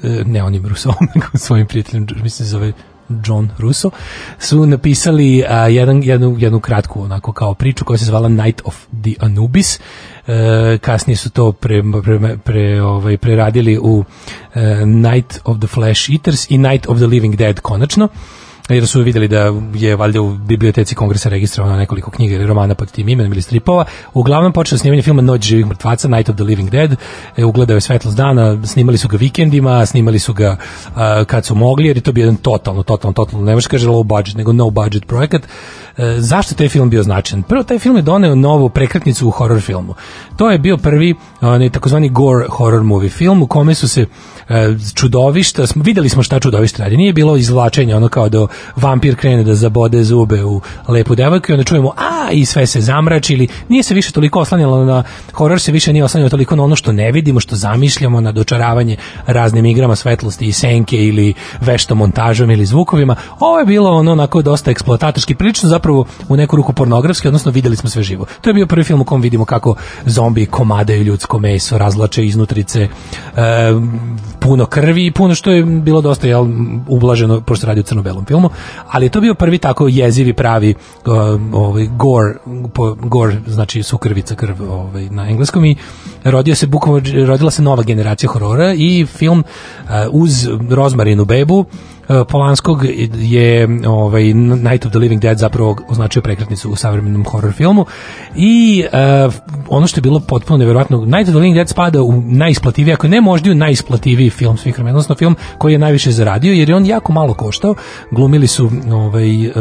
e, 0.03 0.23
ne 0.25 0.43
onim 0.43 0.67
Rusom, 0.67 0.93
svojim 1.33 1.67
prijateljem, 1.67 2.07
mislim 2.09 2.29
se 2.29 2.43
zove 2.43 2.73
John 3.25 3.49
Russo, 3.57 3.91
su 4.39 4.65
napisali 4.65 5.43
a, 5.49 5.67
jedan, 5.67 6.03
jednu, 6.03 6.35
jednu 6.39 6.59
kratku 6.59 7.03
onako 7.03 7.31
kao 7.31 7.53
priču 7.53 7.85
koja 7.85 7.97
se 7.97 8.05
zvala 8.05 8.29
Night 8.29 8.61
of 8.65 8.85
the 9.03 9.13
Anubis. 9.19 9.79
E, 10.27 10.77
kasnije 10.81 11.17
su 11.17 11.29
to 11.29 11.51
pre, 11.51 11.83
pre, 12.03 12.37
pre, 12.37 12.81
ovaj, 12.81 13.17
preradili 13.17 13.79
u 13.81 14.03
e, 14.55 14.85
Night 14.85 15.39
of 15.43 15.57
the 15.59 15.67
Flesh 15.67 16.09
Eaters 16.11 16.51
i 16.51 16.57
Night 16.57 16.87
of 16.87 16.97
the 16.97 17.07
Living 17.07 17.35
Dead 17.35 17.59
konačno 17.59 18.07
jer 18.69 18.87
su 18.87 19.01
vidjeli 19.01 19.27
da 19.27 19.53
je 19.73 19.95
valjda 19.95 20.21
u 20.21 20.33
biblioteci 20.33 20.95
kongresa 20.95 21.29
registrovano 21.29 21.77
nekoliko 21.77 22.11
knjiga 22.11 22.35
ili 22.35 22.45
romana 22.45 22.75
pod 22.75 22.91
tim 22.91 23.09
imenom 23.09 23.31
ili 23.31 23.41
stripova. 23.41 23.85
Uglavnom 24.13 24.53
počeo 24.53 24.77
snimanje 24.77 25.01
filma 25.01 25.21
Noć 25.21 25.41
živih 25.41 25.65
mrtvaca, 25.65 26.07
Night 26.07 26.29
of 26.29 26.35
the 26.35 26.43
Living 26.43 26.69
Dead, 26.69 26.95
e, 27.37 27.45
ugledao 27.45 27.75
je 27.75 27.81
svetlost 27.81 28.17
dana, 28.17 28.65
snimali 28.65 28.97
su 28.97 29.07
ga 29.07 29.17
vikendima, 29.17 29.85
snimali 29.85 30.19
su 30.19 30.33
ga 30.33 30.57
a, 30.95 31.23
kad 31.25 31.45
su 31.45 31.55
mogli, 31.55 31.87
jer 31.87 31.97
je 31.97 32.01
to 32.01 32.11
bio 32.11 32.21
jedan 32.21 32.35
totalno, 32.35 32.83
totalno, 32.83 33.13
totalno, 33.13 33.45
ne 33.45 33.53
možeš 33.53 33.67
kaže 33.67 33.87
low 33.87 34.03
budget, 34.03 34.35
nego 34.35 34.53
no 34.53 34.69
budget 34.69 35.07
projekat. 35.07 35.41
E, 35.97 36.15
zašto 36.17 36.55
taj 36.55 36.69
film 36.69 36.89
bio 36.89 37.03
značajan? 37.03 37.43
Prvo, 37.43 37.63
taj 37.63 37.79
film 37.79 37.95
je 37.95 38.01
doneo 38.01 38.35
novu 38.35 38.69
prekretnicu 38.69 39.27
u 39.27 39.31
horror 39.31 39.61
filmu. 39.61 39.95
To 40.37 40.51
je 40.51 40.57
bio 40.57 40.77
prvi 40.77 41.15
onaj 41.41 41.69
takozvani 41.69 42.09
gore 42.09 42.45
horror 42.49 42.83
movie 42.83 43.09
film 43.09 43.41
u 43.41 43.47
kome 43.47 43.75
su 43.75 43.87
se 43.87 44.05
e, 44.49 44.75
čudovišta, 44.95 45.65
videli 45.75 46.09
smo 46.09 46.23
šta 46.23 46.39
čudovište 46.39 46.83
radi, 46.83 46.97
nije 46.97 47.13
bilo 47.13 47.37
izvlačenja 47.37 47.97
ono 47.97 48.09
kao 48.09 48.29
da 48.29 48.47
vampir 48.75 49.15
krene 49.15 49.43
da 49.43 49.55
zabode 49.55 50.03
zube 50.03 50.43
u 50.43 50.61
lepu 50.87 51.15
devojku 51.15 51.51
i 51.51 51.53
onda 51.53 51.63
čujemo 51.63 51.91
a 51.97 52.31
i 52.31 52.45
sve 52.45 52.65
se 52.65 52.81
zamrači 52.81 53.33
ili 53.33 53.47
nije 53.69 53.83
se 53.83 53.93
više 53.93 54.11
toliko 54.11 54.39
oslanjalo 54.39 54.85
na 54.85 55.03
horor 55.33 55.59
se 55.59 55.71
više 55.71 55.93
nije 55.93 56.03
oslanjalo 56.03 56.29
toliko 56.29 56.55
na 56.55 56.63
ono 56.63 56.75
što 56.75 56.91
ne 56.91 57.11
vidimo, 57.11 57.39
što 57.39 57.55
zamišljamo 57.55 58.21
na 58.21 58.31
dočaravanje 58.31 58.97
raznim 59.25 59.65
igrama 59.65 59.95
svetlosti 59.95 60.45
i 60.45 60.51
senke 60.51 60.97
ili 60.97 61.33
veštom 61.61 61.97
montažom 61.97 62.51
ili 62.51 62.65
zvukovima. 62.65 63.15
Ovo 63.39 63.59
je 63.59 63.65
bilo 63.65 63.91
ono 63.91 64.11
onako 64.11 64.41
dosta 64.41 64.71
eksploatatorski, 64.71 65.35
prilično 65.35 65.69
zapravo 65.69 66.05
u 66.29 66.35
neku 66.37 66.55
ruku 66.55 66.73
pornografski, 66.73 67.27
odnosno 67.27 67.51
videli 67.51 67.75
smo 67.75 67.89
sve 67.89 68.03
živo. 68.03 68.25
To 68.41 68.49
je 68.49 68.53
bio 68.53 68.67
prvi 68.67 68.83
film 68.83 69.01
u 69.01 69.05
kom 69.05 69.21
vidimo 69.21 69.45
kako 69.45 69.75
zombi 70.05 70.45
komadaju 70.45 71.03
ljudsko 71.03 71.39
meso, 71.39 71.77
razlače 71.77 72.25
iznutrice, 72.25 72.81
e, 72.81 72.89
puno 74.39 74.65
krvi 74.65 75.05
i 75.05 75.11
puno 75.11 75.35
što 75.35 75.51
je 75.51 75.63
bilo 75.63 76.01
dosta 76.01 76.27
jel, 76.27 76.45
ublaženo, 76.87 77.41
pošto 77.41 77.67
radi 77.67 77.79
o 77.79 77.83
crno-belom 77.83 78.25
filmu, 78.25 78.46
ali 78.87 79.05
je 79.05 79.09
to 79.09 79.21
bio 79.21 79.33
prvi 79.33 79.57
tako 79.57 79.87
jezivi 79.87 80.33
pravi 80.33 80.73
uh, 81.05 81.13
ovaj, 81.53 81.87
gore, 81.87 82.33
po, 82.73 82.93
gore, 82.93 83.37
znači 83.47 83.83
sukrvica 83.83 84.35
krv 84.35 84.71
ovaj, 84.71 85.09
na 85.09 85.29
engleskom 85.29 85.65
i 85.65 85.75
rodio 86.23 86.55
se 86.55 86.67
bukvalno, 86.67 87.01
rodila 87.27 87.51
se 87.51 87.61
nova 87.61 87.83
generacija 87.83 88.29
horora 88.29 88.73
i 88.73 89.05
film 89.05 89.39
uh, 89.39 89.89
uz 90.11 90.47
Rozmarinu 90.69 91.25
bebu 91.25 91.65
Polanskog 92.29 92.85
je 93.15 93.67
ovaj 93.87 94.33
Night 94.33 94.85
of 94.85 94.91
the 94.91 94.99
Living 94.99 95.21
Dead 95.21 95.37
zapravo 95.37 95.77
označio 95.87 96.21
prekretnicu 96.21 96.69
u 96.69 96.75
savremenom 96.75 97.25
horror 97.25 97.53
filmu. 97.53 97.85
I 98.35 98.83
uh, 99.25 99.33
ono 99.69 99.87
što 99.87 99.97
je 99.97 100.01
bilo 100.01 100.19
potpuno 100.19 100.57
neverovatno 100.57 100.97
Night 100.97 101.21
of 101.21 101.29
the 101.29 101.37
Living 101.37 101.55
Dead 101.55 101.69
spada 101.69 102.01
u 102.01 102.21
najisplativiji 102.21 102.93
ako 102.93 103.07
ne 103.07 103.21
možda 103.21 103.51
u 103.51 103.55
najisplativiji 103.55 104.29
film 104.29 104.57
svih 104.57 104.75
vremena 104.75 104.95
odnosno 104.95 105.15
film 105.15 105.35
koji 105.57 105.73
je 105.73 105.79
najviše 105.79 106.11
zaradio 106.11 106.53
jer 106.53 106.69
je 106.69 106.75
on 106.75 106.85
jako 106.85 107.13
malo 107.13 107.33
koštao. 107.33 107.75
Glumili 108.11 108.47
su 108.47 108.71
ovaj 108.91 109.47
uh, 109.47 109.53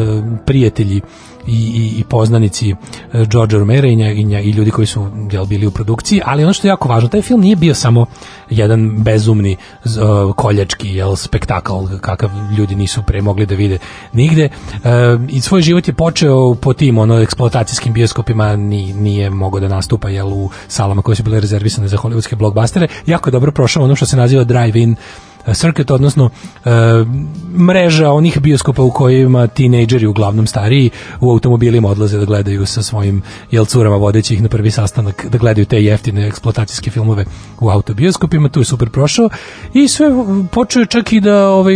prijatelji 0.46 1.00
i, 1.46 1.52
i, 1.52 2.00
i 2.00 2.04
poznanici 2.04 2.72
uh, 2.72 3.28
George 3.28 3.58
Romero 3.58 3.88
i, 3.88 3.96
nja, 3.96 4.12
i, 4.12 4.24
nja, 4.24 4.40
i 4.40 4.50
ljudi 4.50 4.70
koji 4.70 4.86
su 4.86 5.06
jel, 5.32 5.44
bili 5.46 5.66
u 5.66 5.70
produkciji, 5.70 6.20
ali 6.24 6.44
ono 6.44 6.52
što 6.52 6.66
je 6.66 6.68
jako 6.68 6.88
važno, 6.88 7.08
taj 7.08 7.22
film 7.22 7.40
nije 7.40 7.56
bio 7.56 7.74
samo 7.74 8.06
jedan 8.50 9.02
bezumni 9.02 9.56
uh, 9.84 10.34
koljački 10.34 10.88
jel, 10.88 11.16
spektakl 11.16 11.72
kakav 12.00 12.30
ljudi 12.58 12.74
nisu 12.74 13.02
pre 13.02 13.22
mogli 13.22 13.46
da 13.46 13.54
vide 13.54 13.78
nigde. 14.12 14.48
Uh, 14.74 14.80
i 15.28 15.40
svoj 15.40 15.62
život 15.62 15.88
je 15.88 15.94
počeo 15.94 16.54
po 16.54 16.72
tim 16.72 16.98
ono 16.98 17.20
eksploatacijskim 17.20 17.92
bioskopima 17.92 18.56
ni, 18.56 18.92
nije 18.92 19.30
mogao 19.30 19.60
da 19.60 19.68
nastupa 19.68 20.08
jel, 20.08 20.28
u 20.28 20.50
salama 20.68 21.02
koje 21.02 21.16
su 21.16 21.22
bile 21.22 21.40
rezervisane 21.40 21.88
za 21.88 21.96
hollywoodske 21.96 22.34
blockbustere. 22.34 22.88
Jako 23.06 23.30
dobro 23.30 23.52
prošao 23.52 23.84
ono 23.84 23.96
što 23.96 24.06
se 24.06 24.16
naziva 24.16 24.44
drive-in 24.44 24.92
e, 24.92 24.96
circuit, 25.54 25.90
odnosno 25.90 26.30
e, 26.64 26.70
mreža 27.58 28.10
onih 28.10 28.40
bioskopa 28.40 28.82
u 28.82 28.90
kojima 28.90 29.46
tinejdžeri, 29.46 30.06
uglavnom 30.06 30.46
stariji, 30.46 30.90
u 31.20 31.30
automobilima 31.30 31.88
odlaze 31.88 32.18
da 32.18 32.24
gledaju 32.24 32.66
sa 32.66 32.82
svojim 32.82 33.22
jel 33.50 33.64
curama 33.64 33.96
ih 34.30 34.42
na 34.42 34.48
prvi 34.48 34.70
sastanak 34.70 35.26
da 35.30 35.38
gledaju 35.38 35.66
te 35.66 35.82
jeftine 35.82 36.26
eksploatacijske 36.26 36.90
filmove 36.90 37.24
u 37.60 37.68
autobioskopima, 37.68 38.48
tu 38.48 38.60
je 38.60 38.64
super 38.64 38.90
prošao. 38.90 39.28
I 39.74 39.88
sve 39.88 40.10
počeo 40.52 40.86
čak 40.86 41.12
i 41.12 41.20
da 41.20 41.48
ovaj, 41.48 41.74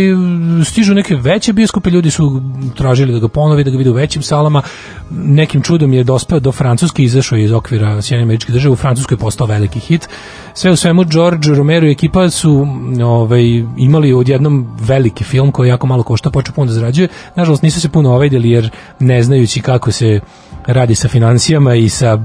stižu 0.65 0.93
neke 0.93 1.15
veće 1.15 1.53
bioskope, 1.53 1.89
ljudi 1.89 2.11
su 2.11 2.41
tražili 2.77 3.13
da 3.13 3.19
ga 3.19 3.27
ponovi, 3.27 3.63
da 3.63 3.71
ga 3.71 3.77
vide 3.77 3.89
u 3.89 3.93
većim 3.93 4.21
salama, 4.21 4.61
nekim 5.09 5.61
čudom 5.61 5.93
je 5.93 6.03
dospeo 6.03 6.39
do 6.39 6.51
Francuske, 6.51 7.03
izašao 7.03 7.37
je 7.37 7.43
iz 7.43 7.51
okvira 7.51 8.01
Sjedinjenih 8.01 8.25
američkih 8.25 8.53
država, 8.53 8.73
u 8.73 8.75
Francuskoj 8.75 9.15
je 9.15 9.19
postao 9.19 9.47
veliki 9.47 9.79
hit. 9.79 10.09
Sve 10.53 10.71
u 10.71 10.75
svemu 10.75 11.03
George 11.03 11.49
Romero 11.55 11.87
i 11.87 11.91
ekipa 11.91 12.29
su 12.29 12.67
ovaj, 13.03 13.60
imali 13.77 14.13
odjednom 14.13 14.67
veliki 14.79 15.23
film 15.23 15.51
koji 15.51 15.69
jako 15.69 15.87
malo 15.87 16.03
košta, 16.03 16.29
počeo 16.29 16.53
puno 16.53 16.67
da 16.67 16.73
zarađuje. 16.73 17.07
Nažalost 17.35 17.63
nisu 17.63 17.81
se 17.81 17.89
puno 17.89 18.13
ovajdili 18.13 18.49
jer 18.49 18.69
ne 18.99 19.23
znajući 19.23 19.61
kako 19.61 19.91
se 19.91 20.19
radi 20.67 20.95
sa 20.95 21.07
financijama 21.07 21.75
i 21.75 21.89
sa 21.89 22.19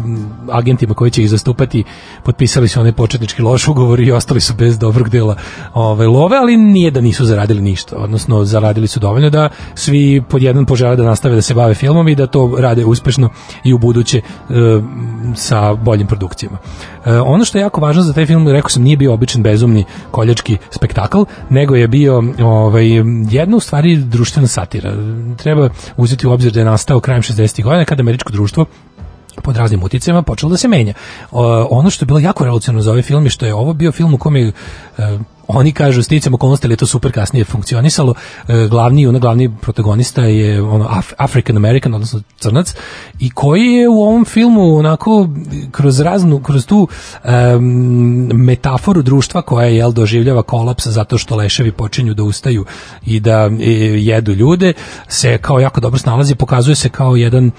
agentima 0.52 0.94
koji 0.94 1.10
će 1.10 1.22
ih 1.22 1.30
zastupati, 1.30 1.84
potpisali 2.22 2.68
su 2.68 2.80
onaj 2.80 2.92
početnički 2.92 3.42
loš 3.42 3.68
ugovor 3.68 4.00
i 4.00 4.12
ostali 4.12 4.40
su 4.40 4.54
bez 4.54 4.78
dobrog 4.78 5.08
dela 5.08 5.36
ove, 5.74 6.06
love, 6.06 6.36
ali 6.36 6.56
nije 6.56 6.90
da 6.90 7.00
nisu 7.00 7.24
zaradili 7.24 7.62
ništa, 7.62 7.96
odnosno 7.96 8.44
zaradili 8.44 8.86
su 8.86 9.00
dovoljno 9.00 9.30
da 9.30 9.48
svi 9.74 10.22
pod 10.28 10.42
jedan 10.42 10.66
požele 10.66 10.96
da 10.96 11.02
nastave 11.02 11.34
da 11.34 11.42
se 11.42 11.54
bave 11.54 11.74
filmom 11.74 12.08
i 12.08 12.14
da 12.14 12.26
to 12.26 12.56
rade 12.58 12.84
uspešno 12.84 13.28
i 13.64 13.74
u 13.74 13.78
buduće 13.78 14.18
e, 14.18 14.22
sa 15.34 15.74
boljim 15.74 16.06
produkcijama. 16.06 16.58
E, 17.04 17.20
ono 17.20 17.44
što 17.44 17.58
je 17.58 17.62
jako 17.62 17.80
važno 17.80 18.02
za 18.02 18.12
taj 18.12 18.26
film, 18.26 18.48
rekao 18.48 18.70
sam, 18.70 18.82
nije 18.82 18.96
bio 18.96 19.12
običan 19.12 19.42
bezumni 19.42 19.84
koljački 20.10 20.56
spektakl, 20.70 21.22
nego 21.50 21.74
je 21.74 21.88
bio 21.88 22.22
ovaj, 22.42 22.86
jedna 23.30 23.56
u 23.56 23.60
stvari 23.60 23.96
društvena 23.96 24.48
satira. 24.48 24.92
Treba 25.36 25.68
uzeti 25.96 26.26
u 26.26 26.32
obzir 26.32 26.52
da 26.52 26.60
je 26.60 26.64
nastao 26.64 27.00
krajem 27.00 27.22
60. 27.22 27.62
godina 27.62 27.84
kada 27.84 28.02
američko 28.26 28.32
društvo 28.32 28.66
pod 29.42 29.56
raznim 29.56 29.82
uticajima 29.82 30.22
počelo 30.22 30.50
da 30.50 30.56
se 30.56 30.68
menja. 30.68 30.94
O, 31.30 31.66
ono 31.70 31.90
što 31.90 32.04
je 32.04 32.06
bilo 32.06 32.18
jako 32.18 32.44
revolucionarno 32.44 32.82
za 32.82 32.90
ovaj 32.90 33.02
film 33.02 33.24
je 33.24 33.30
što 33.30 33.46
je 33.46 33.54
ovo 33.54 33.74
bio 33.74 33.92
film 33.92 34.14
u 34.14 34.18
kome 34.18 34.40
je, 34.40 34.52
e, 34.98 35.18
oni 35.48 35.72
kažu 35.72 36.02
sticam 36.02 36.34
okolnosti 36.34 36.66
ali 36.66 36.76
to 36.76 36.86
super 36.86 37.12
kasnije 37.12 37.44
funkcionisalo. 37.44 38.14
E, 38.48 38.66
glavni 38.70 39.06
ona 39.06 39.18
glavni 39.18 39.56
protagonista 39.60 40.22
je 40.22 40.62
ono 40.62 40.86
Af 40.90 41.12
African 41.18 41.56
American 41.56 41.94
odnosno 41.94 42.20
crnac 42.38 42.74
i 43.20 43.30
koji 43.30 43.66
je 43.66 43.88
u 43.88 44.02
ovom 44.02 44.24
filmu 44.24 44.76
onako 44.76 45.28
kroz 45.70 46.00
raznu 46.00 46.40
kroz 46.42 46.66
tu 46.66 46.88
em, 47.24 47.62
metaforu 48.34 49.02
društva 49.02 49.42
koja 49.42 49.66
je 49.66 49.92
doživljava 49.92 50.42
kolaps 50.42 50.86
zato 50.86 51.18
što 51.18 51.36
leševi 51.36 51.72
počinju 51.72 52.14
da 52.14 52.22
ustaju 52.22 52.64
i 53.06 53.20
da 53.20 53.50
e, 53.60 53.70
jedu 53.96 54.32
ljude 54.32 54.72
se 55.08 55.38
kao 55.38 55.60
jako 55.60 55.80
dobro 55.80 55.98
snalazi 55.98 56.34
pokazuje 56.34 56.74
se 56.74 56.88
kao 56.88 57.16
jedan 57.16 57.46
e, 57.46 57.50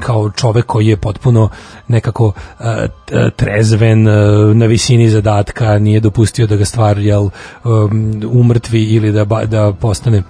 kao 0.00 0.30
čovek 0.30 0.66
koji 0.66 0.86
je 0.86 0.96
potpuno 0.96 1.48
nekako 1.88 2.32
e, 2.60 2.88
t- 3.06 3.30
trezven 3.36 4.08
e, 4.08 4.12
na 4.54 4.66
visini 4.66 5.10
zadatka 5.10 5.78
nije 5.78 6.00
dopustio 6.00 6.46
da 6.46 6.56
ga 6.56 6.64
stvar 6.66 6.98
jel 6.98 7.28
um, 7.64 8.22
umrtvi 8.32 8.82
ili 8.82 9.12
da 9.12 9.24
da 9.24 9.72
postane 9.72 10.22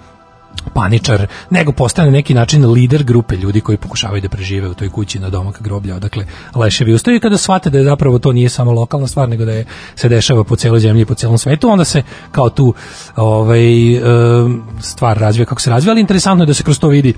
paničar, 0.73 1.27
nego 1.49 1.71
postane 1.71 2.11
neki 2.11 2.33
način 2.33 2.71
lider 2.71 3.03
grupe 3.03 3.35
ljudi 3.35 3.61
koji 3.61 3.77
pokušavaju 3.77 4.21
da 4.21 4.29
prežive 4.29 4.69
u 4.69 4.73
toj 4.73 4.89
kući 4.89 5.19
na 5.19 5.29
domak 5.29 5.61
groblja, 5.61 5.95
odakle 5.95 6.25
leševi 6.55 6.93
ustaju 6.93 7.17
i 7.17 7.19
kada 7.19 7.37
shvate 7.37 7.69
da 7.69 7.77
je 7.77 7.83
zapravo 7.83 8.19
to 8.19 8.31
nije 8.31 8.49
samo 8.49 8.71
lokalna 8.71 9.07
stvar, 9.07 9.29
nego 9.29 9.45
da 9.45 9.51
je 9.51 9.65
se 9.95 10.09
dešava 10.09 10.43
po 10.43 10.55
celoj 10.55 10.79
zemlji 10.79 11.01
i 11.01 11.05
po 11.05 11.15
celom 11.15 11.37
svetu, 11.37 11.69
onda 11.69 11.85
se 11.85 12.03
kao 12.31 12.49
tu 12.49 12.73
ovaj, 13.15 13.95
em, 13.95 14.63
stvar 14.81 15.17
razvija 15.17 15.45
kako 15.45 15.61
se 15.61 15.69
razvija, 15.69 15.91
ali 15.91 16.01
interesantno 16.01 16.43
je 16.43 16.47
da 16.47 16.53
se 16.53 16.63
kroz 16.63 16.79
to 16.79 16.87
vidi 16.87 17.13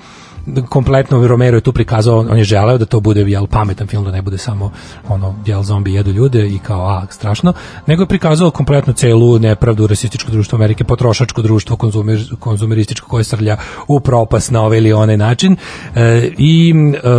kompletno 0.69 1.27
Romero 1.27 1.57
je 1.57 1.61
tu 1.61 1.73
prikazao, 1.73 2.19
on 2.19 2.37
je 2.37 2.43
želeo 2.43 2.77
da 2.77 2.85
to 2.85 2.99
bude 2.99 3.21
jel, 3.21 3.47
pametan 3.47 3.87
film, 3.87 4.05
da 4.05 4.11
ne 4.11 4.21
bude 4.21 4.37
samo 4.37 4.71
ono, 5.07 5.35
jel, 5.45 5.63
zombi 5.63 5.93
jedu 5.93 6.11
ljude 6.11 6.47
i 6.47 6.59
kao, 6.59 6.87
a, 6.87 7.05
strašno, 7.09 7.53
nego 7.87 8.03
je 8.03 8.07
prikazao 8.07 8.51
kompletno 8.51 8.93
celu 8.93 9.39
nepravdu 9.39 9.87
rasističko 9.87 10.31
društvo 10.31 10.55
Amerike, 10.55 10.83
potrošačko 10.83 11.41
društvo, 11.41 11.75
konzumer, 11.75 12.35
konzumerističko 12.39 13.07
koje 13.07 13.23
srlja 13.23 13.57
u 13.87 13.99
propast 13.99 14.51
na 14.51 14.61
ovaj 14.61 14.77
ili 14.77 14.93
onaj 14.93 15.17
način 15.17 15.55
e, 15.95 16.31
i 16.37 16.73
e, 16.73 17.09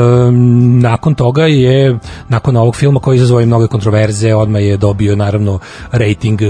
nakon 0.81 1.15
toga 1.15 1.47
je, 1.47 1.98
nakon 2.28 2.57
ovog 2.57 2.77
filma 2.77 3.01
koji 3.01 3.16
izazvao 3.16 3.40
i 3.40 3.47
mnoge 3.47 3.66
kontroverze, 3.66 4.35
odmah 4.35 4.62
je 4.62 4.77
dobio 4.77 5.16
naravno 5.16 5.59
rating 5.93 6.43
e, 6.43 6.47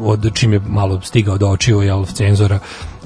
od 0.00 0.34
čim 0.34 0.52
je 0.52 0.60
malo 0.68 1.00
stigao 1.00 1.38
do 1.38 1.48
očiju, 1.48 1.82
jel, 1.82 2.04
cenzora 2.04 2.58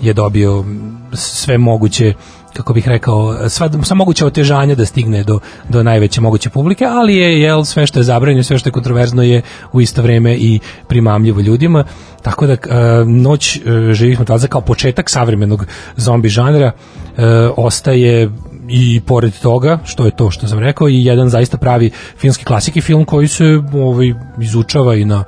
je 0.03 0.13
dobio 0.13 0.65
sve 1.13 1.59
moguće 1.59 2.15
kako 2.55 2.73
bih 2.73 2.89
rekao, 2.89 3.49
sva, 3.49 3.71
sva 3.83 3.97
moguća 3.97 4.27
otežanja 4.27 4.75
da 4.75 4.87
stigne 4.87 5.25
do, 5.25 5.39
do 5.69 5.83
najveće 5.83 6.21
moguće 6.21 6.51
publike, 6.51 6.85
ali 6.85 7.17
je 7.17 7.41
jel, 7.41 7.65
sve 7.65 7.87
što 7.87 7.99
je 7.99 8.03
zabranjeno, 8.03 8.43
sve 8.43 8.59
što 8.59 8.69
je 8.69 8.73
kontroverzno 8.73 9.23
je 9.23 9.43
u 9.73 9.81
isto 9.81 10.03
vreme 10.03 10.35
i 10.35 10.61
primamljivo 10.89 11.41
ljudima. 11.41 11.85
Tako 12.23 12.47
da 12.47 12.53
e, 12.53 12.59
Noć 13.07 13.57
e, 13.57 13.61
živih 13.93 14.21
mrtvaca 14.21 14.47
kao 14.47 14.61
početak 14.61 15.11
savremenog 15.11 15.67
zombi 15.97 16.29
žanra 16.29 16.73
e, 17.17 17.27
ostaje 17.57 18.31
i 18.69 19.01
pored 19.07 19.33
toga, 19.43 19.79
što 19.85 20.05
je 20.05 20.17
to 20.17 20.31
što 20.31 20.49
sam 20.49 20.59
rekao, 20.59 20.89
i 20.89 21.05
jedan 21.05 21.29
zaista 21.29 21.57
pravi 21.57 21.91
filmski 22.19 22.45
klasik 22.45 22.77
i 22.77 22.81
film 22.81 23.05
koji 23.05 23.29
se 23.29 23.45
ovaj, 23.75 24.15
izučava 24.41 24.95
i 24.95 25.05
na 25.05 25.25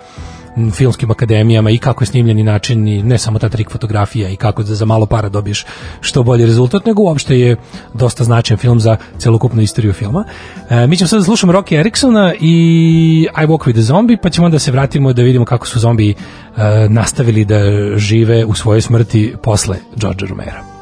filmskim 0.72 1.10
akademijama 1.10 1.70
i 1.70 1.78
kako 1.78 2.02
je 2.02 2.06
snimljeni 2.06 2.42
način 2.42 2.88
i 2.88 3.02
ne 3.02 3.18
samo 3.18 3.38
ta 3.38 3.48
trik 3.48 3.70
fotografija 3.70 4.28
i 4.28 4.36
kako 4.36 4.62
da 4.62 4.74
za 4.74 4.84
malo 4.84 5.06
para 5.06 5.28
dobiješ 5.28 5.64
što 6.00 6.22
bolji 6.22 6.46
rezultat, 6.46 6.86
nego 6.86 7.02
uopšte 7.02 7.40
je 7.40 7.56
dosta 7.94 8.24
značajan 8.24 8.58
film 8.58 8.80
za 8.80 8.96
celokupnu 9.18 9.62
istoriju 9.62 9.92
filma. 9.92 10.24
E, 10.70 10.86
mi 10.86 10.96
ćemo 10.96 11.08
sad 11.08 11.18
da 11.18 11.24
slušamo 11.24 11.52
Rocky 11.52 11.80
Ericksona 11.80 12.34
i 12.40 13.28
I 13.42 13.46
Walk 13.46 13.66
with 13.66 13.72
the 13.72 13.82
Zombie, 13.82 14.16
pa 14.22 14.30
ćemo 14.30 14.44
onda 14.44 14.58
se 14.58 14.70
vratimo 14.72 15.12
da 15.12 15.22
vidimo 15.22 15.44
kako 15.44 15.66
su 15.66 15.78
zombi 15.78 16.10
e, 16.10 16.14
nastavili 16.88 17.44
da 17.44 17.58
žive 17.96 18.44
u 18.44 18.54
svojoj 18.54 18.80
smrti 18.80 19.34
posle 19.42 19.76
George 19.96 20.26
Romera. 20.26 20.75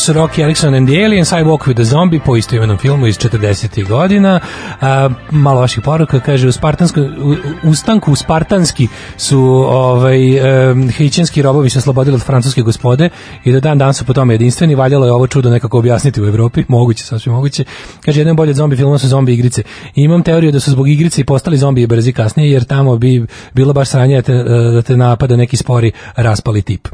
Su 0.00 0.12
Rocky 0.12 0.42
Erickson 0.42 0.74
and 0.74 0.88
the 0.88 1.04
Aliens, 1.04 1.32
I 1.32 1.42
Walk 1.42 1.66
with 1.66 1.74
the 1.74 1.84
Zombie 1.84 2.20
po 2.20 2.36
istoimenom 2.36 2.78
filmu 2.78 3.06
iz 3.06 3.18
40. 3.18 3.88
godina. 3.88 4.40
A, 4.80 5.08
malo 5.30 5.60
vaših 5.60 5.82
poruka, 5.84 6.20
kaže, 6.20 6.48
u, 6.48 6.52
Spartansku, 6.52 7.00
u, 7.00 7.34
u 7.64 7.70
ustanku 7.70 8.14
Spartanski 8.14 8.88
su 9.16 9.40
ovaj, 9.68 10.40
um, 10.70 10.90
haitijanski 10.98 11.42
robovi 11.42 11.70
se 11.70 11.78
oslobodili 11.78 12.14
od 12.14 12.22
francuske 12.22 12.62
gospode 12.62 13.08
i 13.44 13.52
do 13.52 13.60
dan 13.60 13.78
dan 13.78 13.94
su 13.94 14.04
po 14.04 14.12
tome 14.12 14.34
jedinstveni. 14.34 14.74
Valjalo 14.74 15.06
je 15.06 15.12
ovo 15.12 15.26
čudo 15.26 15.50
nekako 15.50 15.78
objasniti 15.78 16.22
u 16.22 16.26
Evropi, 16.26 16.64
moguće, 16.76 17.04
sasvim 17.04 17.34
moguće. 17.34 17.64
Kaže, 18.04 18.20
jedan 18.20 18.36
bolje 18.36 18.50
od 18.50 18.56
zombi 18.56 18.76
filma 18.76 18.98
su 18.98 19.08
zombi 19.08 19.34
igrice. 19.34 19.62
I 19.94 20.02
imam 20.02 20.22
teoriju 20.22 20.52
da 20.52 20.60
su 20.60 20.70
zbog 20.70 20.88
igrice 20.88 21.20
i 21.20 21.24
postali 21.24 21.56
zombiji 21.56 21.86
brzi 21.86 22.12
kasnije, 22.12 22.50
jer 22.50 22.64
tamo 22.64 22.96
bi 22.96 23.26
bilo 23.54 23.72
baš 23.72 23.88
sranje 23.88 24.16
da 24.16 24.22
te, 24.22 24.34
da 24.74 24.82
te 24.82 24.96
napada 24.96 25.36
neki 25.36 25.56
spori 25.56 25.92
raspali 26.16 26.62
tip. 26.62 26.88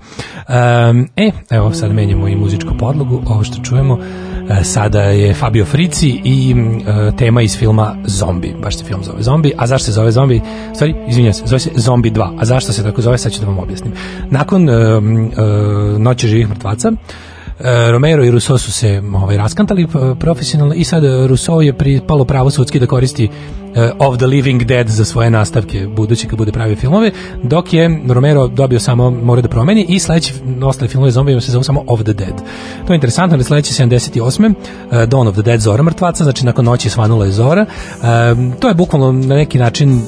Um, 0.49 1.09
e, 1.17 1.31
evo 1.51 1.73
sad 1.73 1.93
menjamo 1.93 2.29
i 2.29 2.37
muzičku 2.37 2.75
podlogu, 2.79 3.23
ovo 3.27 3.45
što 3.45 3.63
čujemo 3.63 3.99
e, 4.51 4.65
sada 4.65 5.03
je 5.03 5.35
Fabio 5.35 5.65
Frici 5.65 6.21
i 6.25 6.55
e, 6.87 7.17
tema 7.17 7.43
iz 7.43 7.59
filma 7.59 7.97
Zombi, 8.05 8.55
baš 8.63 8.77
se 8.77 8.85
film 8.85 9.05
zove 9.05 9.23
Zombi, 9.23 9.53
a 9.59 9.67
zašto 9.67 9.85
se 9.85 9.93
zove 9.93 10.11
Zombi? 10.11 10.41
Stvari, 10.75 10.95
izvinjam 11.09 11.33
se, 11.33 11.43
zove 11.47 11.59
se 11.59 11.71
Zombi 11.75 12.11
2, 12.11 12.37
a 12.41 12.45
zašto 12.45 12.73
se 12.73 12.83
tako 12.83 13.03
zove, 13.03 13.19
sad 13.19 13.33
ću 13.33 13.41
da 13.41 13.47
vam 13.47 13.59
objasnim. 13.59 13.93
Nakon 14.31 14.69
e, 14.69 14.73
e, 14.73 14.99
Noće 15.99 16.29
živih 16.29 16.49
mrtvaca, 16.49 16.93
Romero 17.91 18.25
i 18.25 18.31
Rousseau 18.31 18.59
su 18.59 18.73
se 18.73 19.03
ovaj, 19.15 19.37
raskantali 19.37 19.87
profesionalno 20.21 20.75
i 20.75 20.85
sad 20.85 21.05
Rousseau 21.05 21.61
je 21.61 21.73
pripalo 21.73 22.25
pravo 22.25 22.51
sudski 22.51 22.81
da 22.81 22.87
koristi 22.87 23.29
Of 23.99 24.17
the 24.17 24.27
Living 24.27 24.65
Dead 24.65 24.89
za 24.89 25.05
svoje 25.05 25.31
nastavke 25.31 25.87
budući 25.87 26.29
kad 26.29 26.39
bude 26.39 26.53
pravio 26.53 26.77
filmove, 26.77 27.11
dok 27.43 27.73
je 27.73 28.01
Romero 28.09 28.49
dobio 28.49 28.81
samo 28.81 29.11
mora 29.11 29.43
da 29.43 29.49
promeni 29.49 29.87
i 29.89 29.99
sledeći 29.99 30.35
ostali 30.63 30.89
filmove 30.89 31.11
zombijima 31.11 31.41
se 31.41 31.53
zovu 31.53 31.65
samo 31.65 31.85
Of 31.87 32.03
the 32.03 32.13
Dead. 32.13 32.43
To 32.87 32.93
je 32.93 32.95
interesantno, 32.95 33.37
jer 33.37 33.45
sledeći 33.45 33.75
78. 33.75 34.55
e, 34.93 35.07
Dawn 35.07 35.29
of 35.29 35.35
the 35.35 35.43
Dead 35.43 35.61
Zora 35.61 35.83
mrtvaca, 35.83 36.25
znači 36.25 36.47
nakon 36.47 36.65
noći 36.65 36.91
svanula 36.91 37.25
je 37.25 37.33
Zora. 37.33 37.63
E, 37.63 37.67
to 38.61 38.69
je 38.69 38.75
bukvalno 38.75 39.13
na 39.13 39.35
neki 39.35 39.59
način 39.59 40.03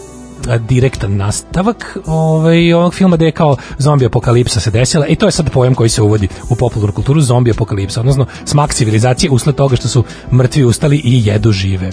direktan 0.68 1.16
nastavak 1.16 1.96
ovaj, 2.06 2.72
ovog 2.72 2.94
filma 2.94 3.16
gde 3.16 3.24
je 3.24 3.32
kao 3.32 3.56
zombi 3.78 4.06
apokalipsa 4.06 4.60
se 4.60 4.70
desila 4.70 5.06
i 5.06 5.16
to 5.16 5.26
je 5.26 5.32
sad 5.32 5.50
pojam 5.50 5.74
koji 5.74 5.88
se 5.88 6.02
uvodi 6.02 6.28
u 6.48 6.56
popularnu 6.56 6.92
kulturu 6.92 7.20
zombi 7.20 7.50
apokalipsa, 7.50 8.00
odnosno 8.00 8.26
smak 8.44 8.74
civilizacije 8.74 9.30
usled 9.30 9.54
toga 9.54 9.76
što 9.76 9.88
su 9.88 10.04
mrtvi 10.32 10.64
ustali 10.64 10.96
i 11.04 11.26
jedu 11.26 11.52
žive. 11.52 11.90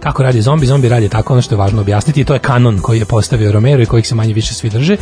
Kako 0.00 0.22
radi 0.22 0.42
zombi? 0.42 0.66
Zombi 0.66 0.88
radi 0.88 1.08
tako 1.08 1.32
ono 1.32 1.42
što 1.42 1.54
je 1.54 1.58
važno 1.58 1.80
objasniti 1.80 2.20
i 2.20 2.24
to 2.24 2.32
je 2.32 2.38
kanon 2.38 2.78
koji 2.78 2.98
je 2.98 3.04
postavio 3.04 3.52
Romero 3.52 3.82
i 3.82 3.86
kojih 3.86 4.08
se 4.08 4.14
manje 4.14 4.34
više 4.34 4.54
svi 4.54 4.70
drže. 4.70 4.96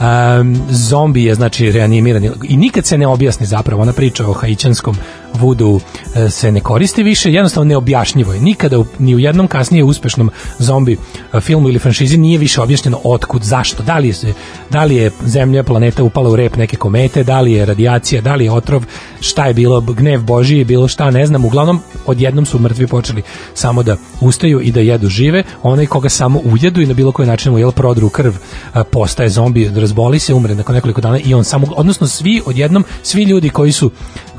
Um, 0.00 0.60
zombi 0.70 1.24
je 1.24 1.34
znači 1.34 1.72
reanimirani 1.72 2.30
i 2.42 2.56
nikad 2.56 2.86
se 2.86 2.98
ne 2.98 3.06
objasni 3.06 3.46
zapravo 3.46 3.82
ona 3.82 3.92
priča 3.92 4.28
o 4.28 4.32
haićanskom 4.32 4.96
vudu 5.36 5.80
e, 6.14 6.30
se 6.30 6.52
ne 6.52 6.60
koristi 6.60 7.02
više, 7.02 7.32
jednostavno 7.32 7.68
neobjašnjivo 7.68 8.32
je. 8.32 8.40
Nikada 8.40 8.84
ni 8.98 9.14
u 9.14 9.18
jednom 9.18 9.48
kasnije 9.48 9.84
uspešnom 9.84 10.30
zombi 10.58 10.96
e, 11.32 11.40
filmu 11.40 11.68
ili 11.68 11.78
franšizi 11.78 12.18
nije 12.18 12.38
više 12.38 12.60
objašnjeno 12.60 13.00
otkud, 13.04 13.42
zašto, 13.42 13.82
da 13.82 13.98
li 13.98 14.08
je, 14.08 14.34
da 14.70 14.84
li 14.84 14.96
je 14.96 15.10
zemlja, 15.24 15.62
planeta 15.62 16.02
upala 16.02 16.30
u 16.30 16.36
rep 16.36 16.56
neke 16.56 16.76
komete, 16.76 17.24
da 17.24 17.40
li 17.40 17.52
je 17.52 17.66
radijacija, 17.66 18.22
da 18.22 18.34
li 18.34 18.44
je 18.44 18.52
otrov, 18.52 18.84
šta 19.20 19.46
je 19.46 19.54
bilo, 19.54 19.80
gnev 19.80 20.22
Božiji, 20.22 20.64
bilo 20.64 20.88
šta, 20.88 21.10
ne 21.10 21.26
znam, 21.26 21.44
uglavnom 21.44 21.80
odjednom 22.06 22.46
su 22.46 22.58
mrtvi 22.58 22.86
počeli 22.86 23.22
samo 23.54 23.82
da 23.82 23.96
ustaju 24.20 24.60
i 24.60 24.72
da 24.72 24.80
jedu 24.80 25.08
žive, 25.08 25.42
onaj 25.62 25.86
koga 25.86 26.08
samo 26.08 26.40
ujedu 26.44 26.80
i 26.80 26.86
na 26.86 26.94
bilo 26.94 27.12
koji 27.12 27.28
način 27.28 27.52
mu 27.52 27.58
jel 27.58 27.72
prodru 27.72 28.08
krv, 28.08 28.32
a, 28.72 28.84
postaje 28.84 29.28
zombi, 29.28 29.70
razboli 29.74 30.18
se, 30.18 30.34
umre 30.34 30.54
nakon 30.54 30.74
nekoliko 30.74 31.00
dana 31.00 31.18
i 31.18 31.34
on 31.34 31.44
samo, 31.44 31.66
odnosno 31.76 32.06
svi 32.06 32.42
odjednom, 32.46 32.84
svi 33.02 33.22
ljudi 33.22 33.48
koji 33.48 33.72
su 33.72 33.90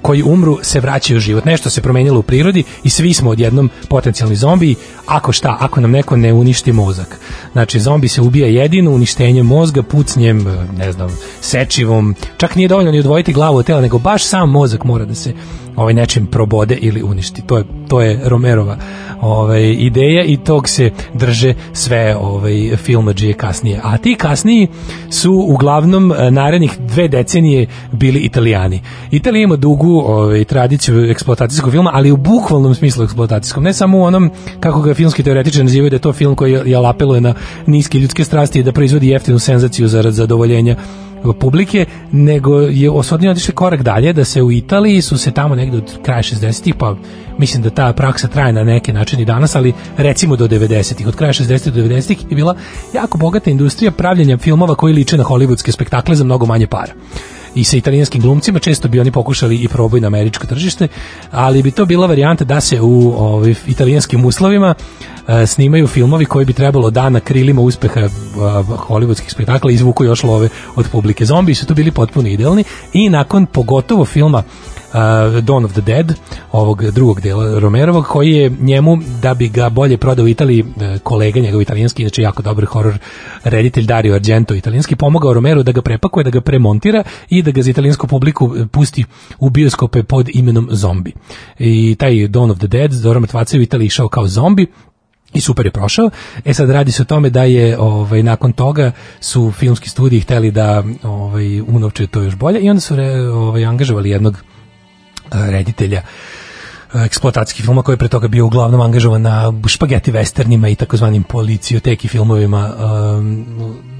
koji 0.02 0.24
umru 0.24 0.60
se 0.62 0.80
vraćaju 0.80 1.18
u 1.18 1.22
život. 1.22 1.46
Nešto 1.46 1.70
se 1.70 1.82
promenilo 1.82 2.20
u 2.20 2.24
prirodi 2.24 2.64
i 2.84 2.90
svi 2.90 3.14
smo 3.14 3.30
odjednom 3.30 3.70
potencijalni 3.90 4.36
zombiji. 4.36 4.76
Ako 5.06 5.32
šta, 5.32 5.58
ako 5.60 5.82
nam 5.82 5.92
neko 5.92 6.18
ne 6.18 6.34
uništi 6.34 6.72
mozak. 6.72 7.20
Znači, 7.52 7.80
zombi 7.80 8.08
se 8.08 8.22
ubija 8.22 8.48
jedino 8.48 8.92
uništenjem 8.92 9.46
mozga, 9.46 9.84
pucnjem, 9.84 10.46
ne 10.78 10.92
znam, 10.92 11.18
sečivom. 11.42 12.16
Čak 12.38 12.56
nije 12.56 12.68
dovoljno 12.68 12.92
ni 12.92 13.00
odvojiti 13.00 13.34
glavu 13.34 13.58
od 13.58 13.66
tela, 13.66 13.82
nego 13.82 13.98
baš 14.00 14.24
sam 14.24 14.50
mozak 14.50 14.84
mora 14.84 15.06
da 15.06 15.16
se 15.16 15.34
ovaj 15.78 15.94
nečim 15.94 16.26
probode 16.26 16.76
ili 16.76 17.04
uništi. 17.04 17.42
To 17.42 17.58
je 17.58 17.64
to 17.88 18.02
je 18.02 18.20
Romerova 18.26 18.78
ovaj 19.22 19.72
ideja 19.72 20.24
i 20.24 20.38
tog 20.38 20.70
se 20.70 20.92
drže 21.14 21.54
sve 21.74 22.16
ovaj 22.16 22.76
filmadžije 22.78 23.34
kasnije. 23.34 23.80
A 23.84 23.98
ti 23.98 24.16
kasniji 24.16 24.68
su 25.10 25.46
uglavnom 25.48 26.12
eh, 26.12 26.32
narednih 26.32 26.78
dve 26.80 27.08
decenije 27.08 27.68
bili 27.92 28.20
Italijani. 28.20 28.82
Italija 29.12 29.44
ima 29.44 29.56
dugu 29.56 30.00
ovaj 30.00 30.44
tradiciju 30.44 31.10
eksploatacijskog 31.10 31.72
filma, 31.72 31.92
ali 31.94 32.12
u 32.12 32.18
bukvalnom 32.18 32.76
smislu 32.76 33.04
eksploatacijskom, 33.04 33.64
ne 33.64 33.74
samo 33.74 33.98
u 33.98 34.04
onom 34.04 34.32
kako 34.60 34.82
ga 34.82 34.94
filmski 34.94 35.24
teoretičari 35.24 35.64
nazivaju 35.64 35.90
da 35.90 35.96
je 35.96 36.00
to 36.00 36.14
film 36.14 36.36
koji 36.36 36.52
je 36.52 36.90
apeluje 36.90 37.22
na 37.22 37.34
niske 37.66 38.00
ljudske 38.00 38.24
strasti 38.24 38.60
i 38.60 38.64
da 38.64 38.72
proizvodi 38.72 39.08
jeftinu 39.08 39.40
senzaciju 39.40 39.88
zarad 39.88 40.14
zadovoljenja 40.14 40.76
publike, 41.40 41.86
nego 42.12 42.60
je 42.60 42.90
osvodnio 42.90 43.32
otišli 43.32 43.54
korak 43.54 43.82
dalje, 43.84 44.14
da 44.14 44.26
se 44.26 44.44
u 44.44 44.52
Italiji 44.52 45.02
su 45.02 45.18
se 45.18 45.32
tamo 45.32 45.56
negde 45.56 45.78
od 45.78 45.98
kraja 46.04 46.24
60-ih, 46.24 46.76
pa 46.76 46.96
mislim 47.38 47.64
da 47.64 47.70
ta 47.70 47.94
praksa 47.94 48.28
traje 48.28 48.54
na 48.54 48.64
neki 48.64 48.94
način 48.94 49.20
i 49.20 49.26
danas, 49.26 49.56
ali 49.56 49.74
recimo 49.98 50.36
do 50.36 50.48
90-ih, 50.48 51.08
od 51.08 51.16
kraja 51.16 51.34
60-ih 51.34 51.74
do 51.74 51.82
90-ih 51.82 52.18
je 52.30 52.36
bila 52.36 52.56
jako 52.94 53.18
bogata 53.18 53.50
industrija 53.50 53.92
pravljenja 53.92 54.38
filmova 54.38 54.76
koji 54.76 54.94
liče 54.94 55.18
na 55.18 55.24
hollywoodske 55.24 55.72
spektakle 55.72 56.16
za 56.16 56.24
mnogo 56.24 56.46
manje 56.46 56.68
para. 56.68 56.94
I 57.56 57.64
sa 57.64 57.78
italijanskim 57.78 58.22
glumcima, 58.22 58.60
često 58.60 58.88
bi 58.88 59.00
oni 59.00 59.12
pokušali 59.12 59.56
i 59.56 59.68
probaju 59.68 60.02
na 60.02 60.08
američko 60.08 60.48
tržište, 60.48 60.88
ali 61.32 61.64
bi 61.64 61.72
to 61.72 61.86
bila 61.86 62.08
varijanta 62.08 62.46
da 62.46 62.62
se 62.62 62.82
u 62.82 63.14
ovaj, 63.18 63.54
italijanskim 63.68 64.26
uslovima 64.26 64.76
snimaju 65.48 65.88
filmovi 65.88 66.26
koji 66.26 66.46
bi 66.46 66.54
trebalo 66.54 66.90
da 66.90 67.10
na 67.10 67.20
krilima 67.20 67.62
uspeha 67.62 68.00
e, 68.00 68.10
hollywoodskih 68.88 69.32
spektakla 69.32 69.72
izvuku 69.72 70.04
još 70.04 70.24
love 70.24 70.50
od 70.76 70.86
publike. 70.92 71.26
Zombi 71.26 71.56
su 71.56 71.66
tu 71.66 71.74
bili 71.74 71.92
potpuno 71.92 72.28
idealni 72.28 72.64
i 72.94 73.10
nakon 73.10 73.46
pogotovo 73.46 74.06
filma 74.06 74.44
uh, 74.94 75.44
Dawn 75.44 75.66
of 75.66 75.74
the 75.74 75.82
Dead, 75.82 76.14
ovog 76.52 76.92
drugog 76.92 77.22
dela 77.22 77.60
Romerovog, 77.60 78.06
koji 78.06 78.32
je 78.32 78.52
njemu, 78.60 78.98
da 79.22 79.34
bi 79.34 79.50
ga 79.50 79.70
bolje 79.70 79.98
prodao 79.98 80.26
u 80.26 80.28
Italiji, 80.28 80.66
e, 80.82 81.00
kolega 81.04 81.40
njegov 81.40 81.62
italijanski, 81.62 82.04
znači 82.04 82.22
jako 82.22 82.42
dobar 82.42 82.66
horor 82.66 82.98
reditelj 83.44 83.86
Dario 83.86 84.16
Argento 84.16 84.56
italijanski, 84.56 84.96
pomogao 84.96 85.34
Romero 85.34 85.64
da 85.64 85.72
ga 85.72 85.82
prepakuje, 85.82 86.24
da 86.24 86.30
ga 86.30 86.42
premontira 86.42 87.04
i 87.30 87.42
da 87.42 87.52
ga 87.52 87.62
za 87.62 87.72
italijansku 87.72 88.08
publiku 88.08 88.56
e, 88.58 88.66
pusti 88.68 89.06
u 89.40 89.50
bioskope 89.50 90.04
pod 90.04 90.30
imenom 90.34 90.68
Zombi. 90.72 91.14
I 91.60 91.96
taj 92.00 92.12
Dawn 92.14 92.52
of 92.52 92.58
the 92.58 92.68
Dead, 92.68 92.92
Dora 92.92 93.20
Mrtvaca 93.20 93.58
u 93.58 93.62
Italiji 93.62 93.86
išao 93.86 94.10
kao 94.10 94.28
zombi, 94.28 94.68
i 95.34 95.42
super 95.42 95.66
je 95.66 95.72
prošao. 95.72 96.10
E 96.46 96.54
sad 96.54 96.70
radi 96.70 96.92
se 96.92 97.02
o 97.02 97.06
tome 97.06 97.30
da 97.30 97.44
je 97.44 97.80
ovaj 97.80 98.24
nakon 98.24 98.54
toga 98.54 98.92
su 99.20 99.52
filmski 99.52 99.90
studiji 99.90 100.20
hteli 100.20 100.52
da 100.52 100.84
ovaj 101.04 101.62
unovče 101.62 102.08
to 102.08 102.22
još 102.22 102.36
bolje 102.36 102.60
i 102.60 102.70
onda 102.70 102.82
su 102.82 102.96
ovaj 103.34 103.66
angažovali 103.66 104.10
jednog 104.10 104.38
reditelja 105.32 106.02
eksploatacijskih 106.94 107.66
filma 107.66 107.82
koji 107.82 107.94
je 107.94 107.98
pre 107.98 108.08
toga 108.08 108.28
bio 108.28 108.46
uglavnom 108.46 108.82
angažovan 108.82 109.22
na 109.22 109.54
špageti 109.68 110.12
westernima 110.12 110.72
i 110.72 110.76
takozvanim 110.76 111.24
policioteki 111.24 112.08
filmovima 112.08 112.74
um, 113.18 113.46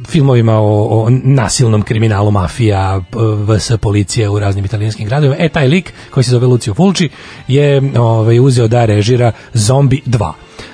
filmovima 0.08 0.54
o, 0.54 1.04
o 1.04 1.10
nasilnom 1.10 1.82
kriminalu 1.82 2.32
mafija, 2.32 3.02
VS 3.48 3.72
policija 3.82 4.32
u 4.32 4.40
raznim 4.40 4.66
italijanskim 4.66 5.08
gradovima. 5.08 5.36
E, 5.40 5.50
taj 5.50 5.68
lik 5.68 5.94
koji 6.12 6.24
se 6.24 6.32
zove 6.32 6.48
Lucio 6.48 6.74
Fulci 6.74 7.10
je 7.48 7.92
ovaj, 8.00 8.40
uzeo 8.40 8.68
da 8.68 8.86
režira 8.86 9.32
Zombi 9.54 10.02
2. 10.06 10.32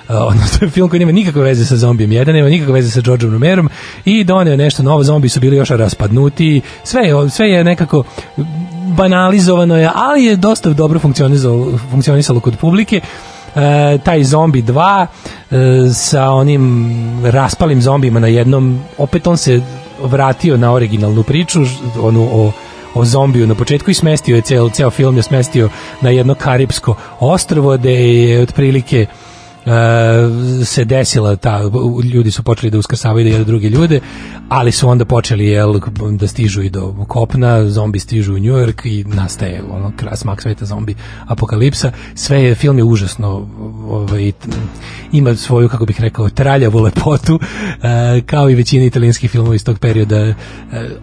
Uh, 0.09 0.15
odnosno 0.19 0.47
to 0.59 0.65
je 0.65 0.71
film 0.71 0.89
koji 0.89 0.99
nema 0.99 1.11
nikakve 1.11 1.41
veze 1.41 1.65
sa 1.65 1.77
zombijem 1.77 2.11
1, 2.11 2.33
nema 2.33 2.49
nikakve 2.49 2.73
veze 2.73 2.91
sa 2.91 3.01
Georgeom 3.01 3.33
Romerom 3.33 3.69
i 4.05 4.23
doneo 4.23 4.57
nešto 4.57 4.83
novo, 4.83 5.03
zombi 5.03 5.29
su 5.29 5.39
bili 5.39 5.57
još 5.57 5.69
raspadnuti, 5.69 6.61
sve 6.83 7.01
je, 7.01 7.29
sve 7.29 7.49
je 7.49 7.63
nekako 7.63 8.03
banalizovano 8.97 9.77
je, 9.77 9.89
ali 9.95 10.23
je 10.23 10.35
dosta 10.35 10.69
dobro 10.69 10.99
funkcionisalo, 10.99 11.77
funkcionisalo 11.91 12.39
kod 12.39 12.57
publike. 12.57 13.01
E, 13.55 13.97
taj 13.97 14.23
zombi 14.23 14.61
2 14.61 15.05
e, 15.51 15.93
sa 15.93 16.31
onim 16.31 16.93
raspalim 17.23 17.81
zombijima 17.81 18.19
na 18.19 18.27
jednom, 18.27 18.79
opet 18.97 19.27
on 19.27 19.37
se 19.37 19.61
vratio 20.03 20.57
na 20.57 20.73
originalnu 20.73 21.23
priču, 21.23 21.59
onu 22.01 22.29
o 22.31 22.51
o 22.95 23.05
zombiju 23.05 23.47
na 23.47 23.55
početku 23.55 23.91
i 23.91 23.93
smestio 23.93 24.35
je 24.35 24.41
ceo, 24.41 24.69
ceo 24.69 24.89
film 24.89 25.17
je 25.17 25.23
smestio 25.23 25.69
na 26.01 26.09
jedno 26.09 26.35
karipsko 26.35 26.95
ostrvo 27.19 27.77
gde 27.77 27.91
je 27.91 28.41
otprilike 28.41 29.01
e, 29.01 29.32
se 30.65 30.85
desila 30.85 31.35
ta 31.35 31.61
ljudi 32.13 32.31
su 32.31 32.43
počeli 32.43 32.71
da 32.71 32.77
uskrsavaju 32.77 33.23
da 33.23 33.29
jedu 33.29 33.45
druge 33.45 33.69
ljude 33.69 33.99
ali 34.49 34.71
su 34.71 34.89
onda 34.89 35.05
počeli 35.05 35.45
jel, 35.45 35.79
da 36.19 36.27
stižu 36.27 36.61
i 36.61 36.69
do 36.69 37.05
kopna 37.07 37.69
zombi 37.69 37.99
stižu 37.99 38.33
u 38.33 38.37
New 38.37 38.53
York 38.53 38.87
i 38.87 39.03
nastaje 39.03 39.63
ono 39.71 39.91
kras 39.97 40.19
smak 40.19 40.41
sveta 40.41 40.65
zombi 40.65 40.95
apokalipsa. 41.27 41.91
Sve 42.15 42.43
je 42.43 42.55
film 42.55 42.77
je 42.77 42.83
užasno 42.83 43.47
ovaj, 43.89 44.31
ima 45.11 45.35
svoju 45.35 45.69
kako 45.69 45.85
bih 45.85 46.01
rekao 46.01 46.29
traljavu 46.29 46.79
lepotu 46.79 47.39
e, 47.83 48.21
kao 48.25 48.49
i 48.49 48.55
većina 48.55 48.85
italijanskih 48.85 49.31
filmova 49.31 49.55
iz 49.55 49.63
tog 49.63 49.79
perioda. 49.79 50.17
E, 50.17 50.35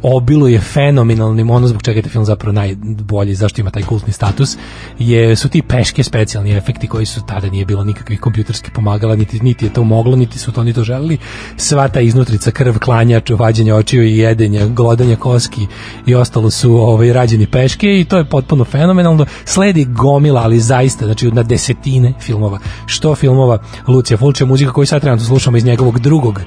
obiluje 0.02 0.60
fenomenalnim 0.60 1.50
ono 1.50 1.66
zbog 1.66 1.82
čega 1.82 1.98
je 1.98 2.02
film 2.02 2.24
zapravo 2.24 2.52
najbolji 2.52 3.34
zašto 3.34 3.60
ima 3.60 3.70
taj 3.70 3.82
kultni 3.82 4.12
status 4.12 4.56
je 4.98 5.36
su 5.36 5.48
ti 5.48 5.62
peške 5.62 6.02
specijalni 6.02 6.56
efekti 6.56 6.86
koji 6.86 7.06
su 7.06 7.20
tada 7.26 7.50
nije 7.50 7.64
bilo 7.64 7.84
nikakvih 7.84 8.20
kompjuterskih 8.50 8.72
pomagala 8.72 9.16
niti, 9.16 9.40
niti 9.40 9.64
je 9.64 9.72
to 9.72 9.84
moglo 9.84 10.16
niti 10.16 10.38
su 10.38 10.52
to 10.52 10.64
ni 10.64 10.72
to 10.72 10.84
želeli. 10.84 11.18
Sva 11.56 11.88
ta 11.88 12.00
iznutrica 12.00 12.50
krv 12.50 12.78
klanjač 12.78 13.30
vađenje 13.30 13.74
očiju 13.74 14.04
i 14.04 14.18
jedenja 14.18 14.66
glodanja 14.66 15.16
koski 15.16 15.66
i 16.06 16.14
ostalo 16.14 16.50
su 16.50 16.72
ovaj, 16.72 17.12
rađeni 17.12 17.46
peške 17.46 18.00
i 18.00 18.04
to 18.04 18.18
je 18.18 18.24
potpuno 18.24 18.64
fenomenalno. 18.64 19.26
Sledi 19.44 19.84
gomila 19.84 20.42
ali 20.42 20.60
zaista 20.60 21.04
znači 21.04 21.30
na 21.30 21.42
desetine 21.42 22.12
filmova. 22.20 22.58
Što 22.86 23.14
filmova? 23.14 23.58
Lucija 23.86 24.16
Fulčija 24.16 24.46
muzika 24.46 24.72
koju 24.72 24.86
sad 24.86 25.00
trenutno 25.00 25.26
slušamo 25.26 25.56
iz 25.56 25.64
njegovog 25.64 25.98
drugog 25.98 26.40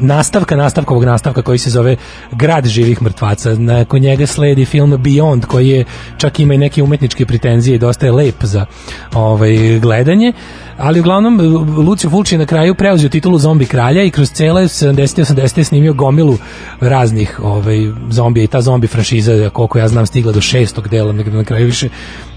nastavka 0.00 0.56
nastavkovog 0.56 1.04
nastavka 1.04 1.42
koji 1.42 1.58
se 1.58 1.70
zove 1.70 1.96
Grad 2.32 2.66
živih 2.66 3.02
mrtvaca. 3.02 3.54
Nakon 3.54 4.00
njega 4.00 4.26
sledi 4.26 4.64
film 4.64 4.90
Beyond 4.92 5.46
koji 5.46 5.68
je 5.68 5.84
čak 6.16 6.40
ima 6.40 6.54
i 6.54 6.58
neke 6.58 6.82
umetničke 6.82 7.26
pretenzije 7.26 7.74
i 7.74 7.78
dosta 7.78 8.06
je 8.06 8.12
lep 8.12 8.44
za 8.44 8.66
ovaj, 9.14 9.78
gledanje 9.80 10.32
ali 10.78 11.00
uglavnom 11.00 11.40
Lucio 11.86 12.10
Fulci 12.10 12.34
je 12.34 12.38
na 12.38 12.46
kraju 12.46 12.74
preuzeo 12.74 13.08
titulu 13.08 13.38
zombi 13.38 13.66
kralja 13.66 14.02
i 14.02 14.10
kroz 14.10 14.30
cele 14.30 14.62
70. 14.62 15.34
80. 15.34 15.62
snimio 15.62 15.92
gomilu 15.92 16.38
raznih 16.80 17.40
ovaj, 17.42 17.78
zombija 18.10 18.44
i 18.44 18.46
ta 18.46 18.60
zombi 18.60 18.86
franšiza 18.86 19.50
koliko 19.50 19.78
ja 19.78 19.88
znam 19.88 20.06
stigla 20.06 20.32
do 20.32 20.40
šestog 20.40 20.88
dela 20.88 21.12
negde 21.12 21.36
na 21.36 21.44
kraju 21.44 21.66
više 21.66 21.88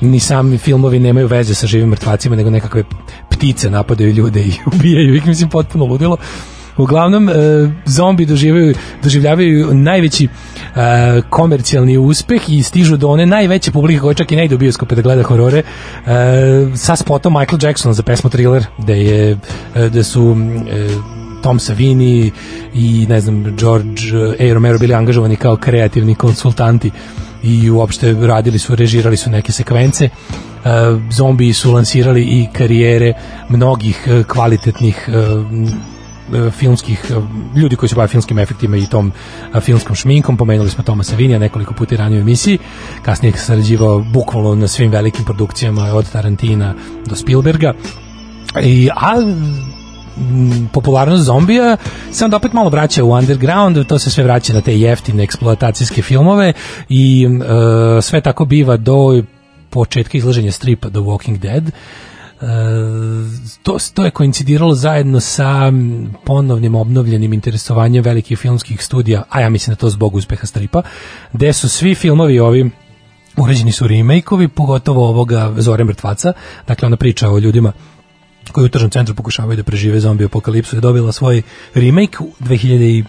ni 0.02 0.20
sami 0.20 0.58
filmovi 0.58 1.00
nemaju 1.00 1.28
veze 1.28 1.56
sa 1.56 1.68
živim 1.68 1.90
mrtvacima 1.90 2.36
nego 2.36 2.50
nekakve 2.50 2.84
ptice 3.30 3.70
napadaju 3.70 4.12
ljude 4.12 4.42
i 4.42 4.54
ubijaju 4.74 5.16
ih 5.16 5.28
mislim 5.28 5.50
potpuno 5.50 5.86
ludilo 5.86 6.18
Uglavnom, 6.82 7.30
e, 7.30 7.34
zombi 7.86 8.26
doživljavaju, 8.26 8.76
doživljavaju 9.04 9.74
najveći 9.74 10.28
e, 10.28 11.22
komercijalni 11.30 11.98
uspeh 11.98 12.42
i 12.50 12.64
stižu 12.64 12.98
do 12.98 13.10
one 13.10 13.26
najveće 13.26 13.72
publike 13.72 14.02
koje 14.02 14.16
čak 14.16 14.32
i 14.32 14.36
ne 14.36 14.46
ide 14.46 14.56
u 14.56 14.58
bioskope 14.58 14.96
da 14.96 15.02
gleda 15.02 15.24
horore 15.24 15.58
e, 15.60 15.64
sa 16.76 16.96
spotom 16.96 17.34
Michael 17.34 17.60
Jacksona 17.62 17.94
za 17.94 18.04
pesmu 18.04 18.30
Thriller 18.30 18.66
da 18.78 18.94
je 18.94 19.38
e, 19.76 19.90
da 19.90 20.04
su 20.04 20.36
e, 20.72 20.88
Tom 21.44 21.60
Savini 21.60 22.32
i 22.74 23.06
ne 23.10 23.22
znam 23.22 23.58
George 23.58 24.02
A. 24.40 24.54
Romero 24.54 24.80
bili 24.80 24.94
angažovani 24.94 25.36
kao 25.36 25.56
kreativni 25.56 26.16
konsultanti 26.16 26.92
i 27.44 27.70
uopšte 27.70 28.14
radili 28.14 28.60
su, 28.60 28.76
režirali 28.76 29.18
su 29.18 29.30
neke 29.30 29.52
sekvence 29.52 30.10
Uh, 30.62 31.02
zombi 31.12 31.54
su 31.54 31.72
lansirali 31.74 32.22
i 32.22 32.48
karijere 32.54 33.14
mnogih 33.50 34.08
kvalitetnih 34.28 35.10
filmskih 36.52 37.06
uh, 37.18 37.24
ljudi 37.56 37.76
koji 37.76 37.90
se 37.90 37.96
bave 37.96 38.08
filmskim 38.08 38.40
efektima 38.40 38.78
i 38.78 38.86
tom 38.86 39.12
uh, 39.54 39.62
filmskom 39.62 39.96
šminkom, 39.96 40.38
pomenuli 40.38 40.70
smo 40.70 40.84
Toma 40.84 41.04
Savinija 41.04 41.40
nekoliko 41.40 41.74
puta 41.74 41.96
ranije 41.96 42.20
u 42.20 42.22
emisiji, 42.22 42.58
kasnije 43.02 43.32
je 43.32 43.38
sarađivao 43.38 44.00
bukvalno 44.00 44.56
na 44.56 44.68
svim 44.68 44.92
velikim 44.92 45.26
produkcijama 45.26 45.84
od 45.94 46.12
Tarantina 46.12 46.74
do 47.06 47.16
Spielberga. 47.16 47.74
I 48.64 48.90
a 48.96 49.16
popularnost 50.74 51.24
zombija 51.24 51.78
se 52.12 52.26
onda 52.26 52.38
opet 52.38 52.54
malo 52.54 52.70
vraća 52.70 53.04
u 53.04 53.12
underground, 53.12 53.88
to 53.88 54.00
se 54.00 54.10
sve 54.10 54.24
vraća 54.24 54.54
na 54.54 54.62
te 54.62 54.80
jeftine 54.80 55.24
eksploatacijske 55.24 56.02
filmove 56.02 56.54
i 56.90 57.28
e, 57.98 58.02
sve 58.02 58.22
tako 58.22 58.46
biva 58.46 58.78
do 58.78 59.24
početka 59.70 60.18
izlaženja 60.18 60.52
stripa 60.52 60.90
The 60.90 61.00
Walking 61.00 61.38
Dead. 61.38 61.72
E, 62.42 62.46
to, 63.64 63.78
to 63.94 64.06
je 64.06 64.12
koincidiralo 64.12 64.74
zajedno 64.76 65.20
sa 65.20 65.72
ponovnim 66.26 66.76
obnovljenim 66.76 67.34
interesovanjem 67.34 68.04
velikih 68.04 68.38
filmskih 68.40 68.84
studija, 68.84 69.24
a 69.30 69.42
ja 69.42 69.50
mislim 69.50 69.72
da 69.72 69.80
to 69.80 69.90
zbog 69.90 70.16
uspeha 70.16 70.46
stripa, 70.46 70.82
gde 71.34 71.54
su 71.54 71.70
svi 71.70 71.96
filmovi 71.96 72.40
ovi 72.40 72.72
urađeni 73.38 73.72
su 73.72 73.88
remake-ovi, 73.88 74.48
pogotovo 74.48 75.10
ovoga 75.10 75.54
Zore 75.58 75.84
mrtvaca, 75.84 76.34
dakle 76.68 76.86
ona 76.86 76.98
priča 76.98 77.30
o 77.30 77.40
ljudima 77.40 77.72
koji 78.52 78.66
u 78.66 78.70
tržnom 78.70 78.92
centru 78.92 79.16
pokušavaju 79.16 79.58
da 79.58 79.64
prežive 79.64 80.00
zombi 80.00 80.26
apokalipsu 80.26 80.76
je 80.76 80.82
dobila 80.82 81.12
svoj 81.12 81.42
remake 81.74 82.18
u 82.20 82.32
2000 82.40 82.82
i 82.82 83.04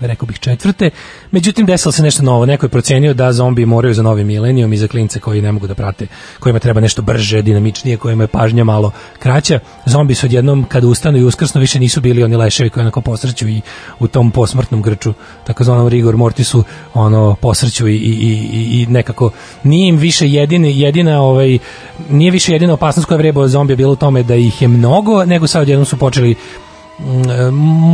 rekao 0.00 0.26
bih 0.26 0.38
četvrte. 0.38 0.90
Međutim, 1.30 1.66
desilo 1.66 1.92
se 1.92 2.02
nešto 2.02 2.22
novo. 2.22 2.46
Neko 2.46 2.66
je 2.66 2.70
procenio 2.70 3.14
da 3.14 3.32
zombi 3.32 3.66
moraju 3.66 3.94
za 3.94 4.02
novi 4.02 4.24
milenijum 4.24 4.72
i 4.72 4.76
za 4.76 4.88
klince 4.88 5.20
koji 5.20 5.42
ne 5.42 5.52
mogu 5.52 5.66
da 5.66 5.74
prate, 5.74 6.06
kojima 6.40 6.58
treba 6.58 6.80
nešto 6.80 7.02
brže, 7.02 7.42
dinamičnije, 7.42 7.96
kojima 7.96 8.24
je 8.24 8.28
pažnja 8.28 8.64
malo 8.64 8.90
kraća. 9.18 9.60
Zombi 9.86 10.14
su 10.14 10.26
odjednom, 10.26 10.64
kada 10.64 10.86
ustanu 10.86 11.18
i 11.18 11.24
uskrsno, 11.24 11.60
više 11.60 11.80
nisu 11.80 12.00
bili 12.00 12.24
oni 12.24 12.36
leševi 12.36 12.70
koji 12.70 12.82
onako 12.82 13.00
posrću 13.00 13.48
i 13.48 13.60
u 13.98 14.08
tom 14.08 14.30
posmrtnom 14.30 14.82
grču, 14.82 15.14
takozvanom 15.46 15.88
rigor 15.88 16.16
mortisu, 16.16 16.64
ono, 16.94 17.36
posrću 17.40 17.88
i, 17.88 17.96
i, 17.96 18.10
i, 18.52 18.82
i 18.82 18.86
nekako 18.86 19.30
nije 19.62 19.88
im 19.88 19.96
više 19.96 20.28
jedini, 20.28 20.80
jedina, 20.80 21.20
ovaj, 21.20 21.58
nije 22.10 22.30
više 22.30 22.52
jedina 22.52 22.72
opasnost 22.72 23.08
koja 23.08 23.18
vreba 23.18 23.40
od 23.40 23.50
zombija 23.50 23.76
bila 23.76 23.92
u 23.92 23.96
tome 23.96 24.22
da 24.22 24.34
ih 24.34 24.62
je 24.62 24.68
mnogo, 24.68 25.24
nego 25.24 25.46
sad 25.46 25.62
odjednom 25.62 25.84
su 25.86 25.96
počeli 25.96 26.34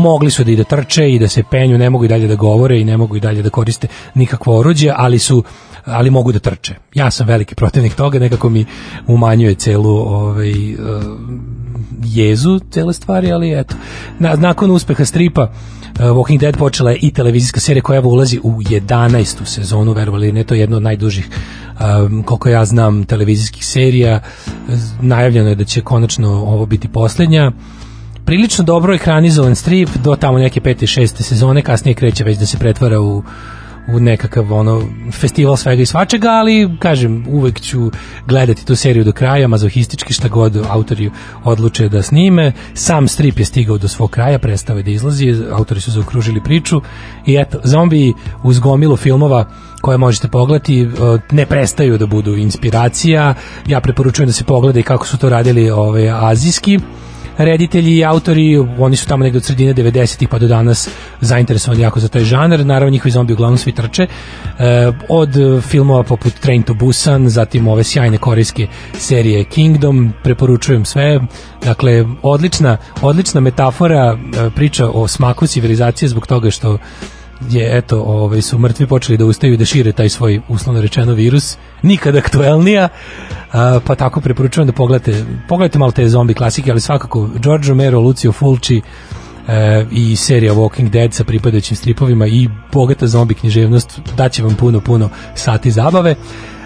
mogli 0.02 0.30
su 0.30 0.44
da 0.44 0.50
i 0.50 0.56
da 0.56 0.64
trče 0.64 1.10
i 1.10 1.18
da 1.18 1.28
se 1.28 1.42
penju, 1.50 1.78
ne 1.78 1.90
mogu 1.90 2.04
i 2.04 2.08
dalje 2.08 2.26
da 2.26 2.34
govore 2.34 2.80
i 2.80 2.84
ne 2.84 2.96
mogu 2.96 3.16
i 3.16 3.20
dalje 3.20 3.42
da 3.42 3.50
koriste 3.50 3.88
nikakvo 4.14 4.58
oruđe, 4.58 4.92
ali 4.96 5.18
su 5.18 5.44
ali 5.84 6.10
mogu 6.10 6.32
da 6.32 6.38
trče. 6.38 6.74
Ja 6.94 7.10
sam 7.10 7.26
veliki 7.26 7.54
protivnik 7.54 7.94
toga, 7.94 8.18
nekako 8.18 8.48
mi 8.48 8.64
umanjuje 9.06 9.54
celu 9.54 9.96
ovaj 9.96 10.50
e, 10.50 10.76
jezu 12.04 12.60
cele 12.70 12.92
stvari, 12.92 13.32
ali 13.32 13.60
eto. 13.60 13.74
Na, 14.18 14.34
nakon 14.36 14.70
uspeha 14.70 15.04
stripa 15.04 15.42
uh, 15.42 16.00
Walking 16.00 16.38
Dead 16.38 16.56
počela 16.56 16.90
je 16.90 16.96
i 16.96 17.10
televizijska 17.10 17.60
serija 17.60 17.82
koja 17.82 18.00
ulazi 18.00 18.40
u 18.42 18.52
11. 18.52 19.44
sezonu, 19.44 19.92
verovali 19.92 20.32
ne, 20.32 20.44
to 20.44 20.54
je 20.54 20.60
jedno 20.60 20.76
od 20.76 20.82
najdužih 20.82 21.28
um, 21.28 22.22
koliko 22.22 22.48
ja 22.48 22.64
znam 22.64 23.04
televizijskih 23.04 23.66
serija. 23.66 24.20
Najavljeno 25.00 25.48
je 25.48 25.54
da 25.54 25.64
će 25.64 25.80
konačno 25.80 26.28
ovo 26.28 26.66
biti 26.66 26.88
poslednja 26.88 27.52
prilično 28.24 28.64
dobro 28.64 28.94
ekranizovan 28.94 29.54
strip 29.54 29.88
do 30.04 30.16
tamo 30.16 30.38
neke 30.38 30.60
pete 30.60 30.84
i 30.84 30.88
šeste 30.88 31.22
sezone, 31.22 31.62
kasnije 31.62 31.94
kreće 31.94 32.24
već 32.24 32.38
da 32.38 32.46
se 32.46 32.58
pretvara 32.58 33.00
u 33.00 33.22
u 33.88 34.00
nekakav 34.00 34.52
ono 34.52 34.82
festival 35.12 35.56
svega 35.56 35.82
i 35.82 35.86
svačega, 35.86 36.28
ali 36.28 36.76
kažem, 36.78 37.24
uvek 37.28 37.60
ću 37.60 37.90
gledati 38.26 38.66
tu 38.66 38.76
seriju 38.76 39.04
do 39.04 39.12
kraja, 39.12 39.48
mazohistički 39.48 40.12
šta 40.12 40.28
god 40.28 40.56
autori 40.68 41.10
odluče 41.44 41.88
da 41.88 42.02
snime. 42.02 42.52
Sam 42.74 43.08
strip 43.08 43.38
je 43.38 43.44
stigao 43.44 43.78
do 43.78 43.88
svog 43.88 44.10
kraja, 44.10 44.38
prestao 44.38 44.76
je 44.76 44.82
da 44.82 44.90
izlazi, 44.90 45.34
autori 45.52 45.80
su 45.80 45.90
zaokružili 45.90 46.42
priču 46.44 46.80
i 47.26 47.36
eto, 47.36 47.58
zombi 47.64 48.12
uz 48.42 48.58
gomilu 48.58 48.96
filmova 48.96 49.48
koje 49.80 49.98
možete 49.98 50.28
pogledati, 50.28 50.88
ne 51.30 51.46
prestaju 51.46 51.98
da 51.98 52.06
budu 52.06 52.36
inspiracija. 52.36 53.34
Ja 53.66 53.80
preporučujem 53.80 54.26
da 54.26 54.32
se 54.32 54.44
pogleda 54.44 54.80
i 54.80 54.82
kako 54.82 55.06
su 55.06 55.18
to 55.18 55.28
radili 55.28 55.70
ove, 55.70 56.08
azijski 56.14 56.78
reditelji 57.38 57.96
i 57.96 58.04
autori, 58.04 58.58
oni 58.78 58.96
su 58.96 59.06
tamo 59.06 59.24
negde 59.24 59.36
od 59.36 59.44
sredine 59.44 59.74
90-ih 59.74 60.28
pa 60.28 60.38
do 60.38 60.48
danas 60.48 60.88
zainteresovani 61.20 61.82
jako 61.82 62.00
za 62.00 62.08
taj 62.08 62.24
žanar, 62.24 62.66
naravno 62.66 62.90
njihovi 62.90 63.10
zombi 63.10 63.32
uglavnom 63.32 63.58
svi 63.58 63.72
trče, 63.72 64.02
e, 64.02 64.92
od 65.08 65.30
filmova 65.62 66.02
poput 66.02 66.32
Train 66.34 66.62
to 66.62 66.74
Busan, 66.74 67.28
zatim 67.28 67.68
ove 67.68 67.84
sjajne 67.84 68.18
korejske 68.18 68.66
serije 68.98 69.44
Kingdom, 69.44 70.12
preporučujem 70.22 70.84
sve, 70.84 71.20
dakle, 71.64 72.04
odlična, 72.22 72.76
odlična 73.02 73.40
metafora, 73.40 74.16
e, 74.16 74.50
priča 74.50 74.88
o 74.90 75.08
smaku 75.08 75.46
civilizacije 75.46 76.08
zbog 76.08 76.26
toga 76.26 76.50
što 76.50 76.78
je 77.50 77.78
eto, 77.78 78.02
ovaj 78.02 78.42
su 78.42 78.58
mrtvi 78.58 78.86
počeli 78.86 79.18
da 79.18 79.24
ustaju 79.24 79.54
i 79.54 79.56
da 79.56 79.64
šire 79.64 79.92
taj 79.92 80.08
svoj 80.08 80.40
uslovno 80.48 80.80
rečeno 80.80 81.12
virus, 81.12 81.56
nikad 81.82 82.16
aktuelnija. 82.16 82.88
a, 83.52 83.80
pa 83.86 83.94
tako 83.94 84.20
preporučujem 84.20 84.66
da 84.66 84.72
pogledate, 84.72 85.24
pogledajte 85.48 85.78
malo 85.78 85.92
te 85.92 86.08
zombi 86.08 86.34
klasike, 86.34 86.70
ali 86.70 86.80
svakako 86.80 87.28
George 87.42 87.68
Romero, 87.68 88.00
Lucio 88.00 88.32
Fulci 88.32 88.80
e, 89.48 89.86
i 89.90 90.16
serija 90.16 90.54
Walking 90.54 90.90
Dead 90.90 91.14
sa 91.14 91.24
pripadajućim 91.24 91.76
stripovima 91.76 92.26
i 92.26 92.48
bogata 92.72 93.06
zombi 93.06 93.34
književnost 93.34 94.00
daće 94.16 94.42
vam 94.42 94.54
puno, 94.54 94.80
puno 94.80 95.08
sati 95.34 95.70
zabave. 95.70 96.14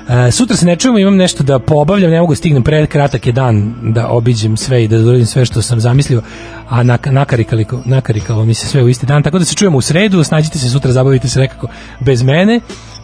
E, 0.09 0.31
sutra 0.31 0.57
se 0.57 0.67
ne 0.67 0.77
čujemo, 0.77 0.99
imam 0.99 1.17
nešto 1.17 1.45
da 1.45 1.59
pobavljam, 1.59 2.11
ne 2.11 2.21
mogu 2.21 2.33
da 2.33 2.37
stignem 2.37 2.63
pre 2.63 2.87
kratak 2.87 3.27
je 3.27 3.33
dan 3.33 3.75
da 3.83 4.09
obiđem 4.09 4.57
sve 4.57 4.85
i 4.85 4.89
da 4.89 4.97
uradim 4.97 5.27
sve 5.27 5.45
što 5.45 5.63
sam 5.63 5.81
zamislio, 5.81 6.23
a 6.69 6.83
nak 6.83 7.07
nakarikalo, 7.07 7.63
nakarikalo 7.85 8.45
mi 8.45 8.55
se 8.55 8.67
sve 8.67 8.83
u 8.83 8.89
isti 8.89 9.07
dan, 9.07 9.23
tako 9.23 9.39
da 9.39 9.45
se 9.45 9.55
čujemo 9.55 9.79
u 9.79 9.81
sredu, 9.81 10.25
snađite 10.25 10.59
se 10.59 10.71
sutra, 10.71 10.93
zabavite 10.93 11.29
se 11.29 11.41
nekako 11.41 11.69
bez 12.01 12.23
mene 12.23 12.61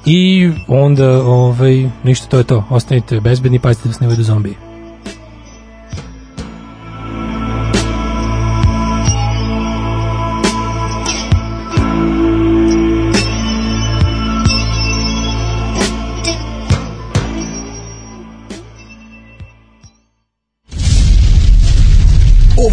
i 0.06 0.50
onda 0.68 1.22
ovaj, 1.22 1.90
ništa, 2.04 2.26
to 2.26 2.38
je 2.38 2.44
to, 2.44 2.64
ostanite 2.70 3.20
bezbedni, 3.20 3.58
pazite 3.58 3.88
da 3.88 3.94
se 3.94 4.04
ne 4.04 4.06
uvedu 4.06 4.22
zombiji. 4.22 4.71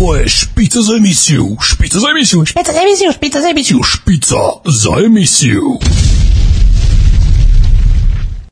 Ovo 0.10 0.18
je 0.18 0.30
špica 0.30 0.82
za 0.82 0.96
emisiju, 0.96 1.58
špica 1.62 2.00
za 2.00 2.08
emisiju, 2.10 2.46
špica 2.46 2.72
za 2.72 2.82
emisiju, 2.82 3.12
špica 3.12 3.42
za 3.42 3.50
emisiju, 3.50 3.80
špica 3.84 4.36
za 4.66 5.06
emisiju. 5.06 5.64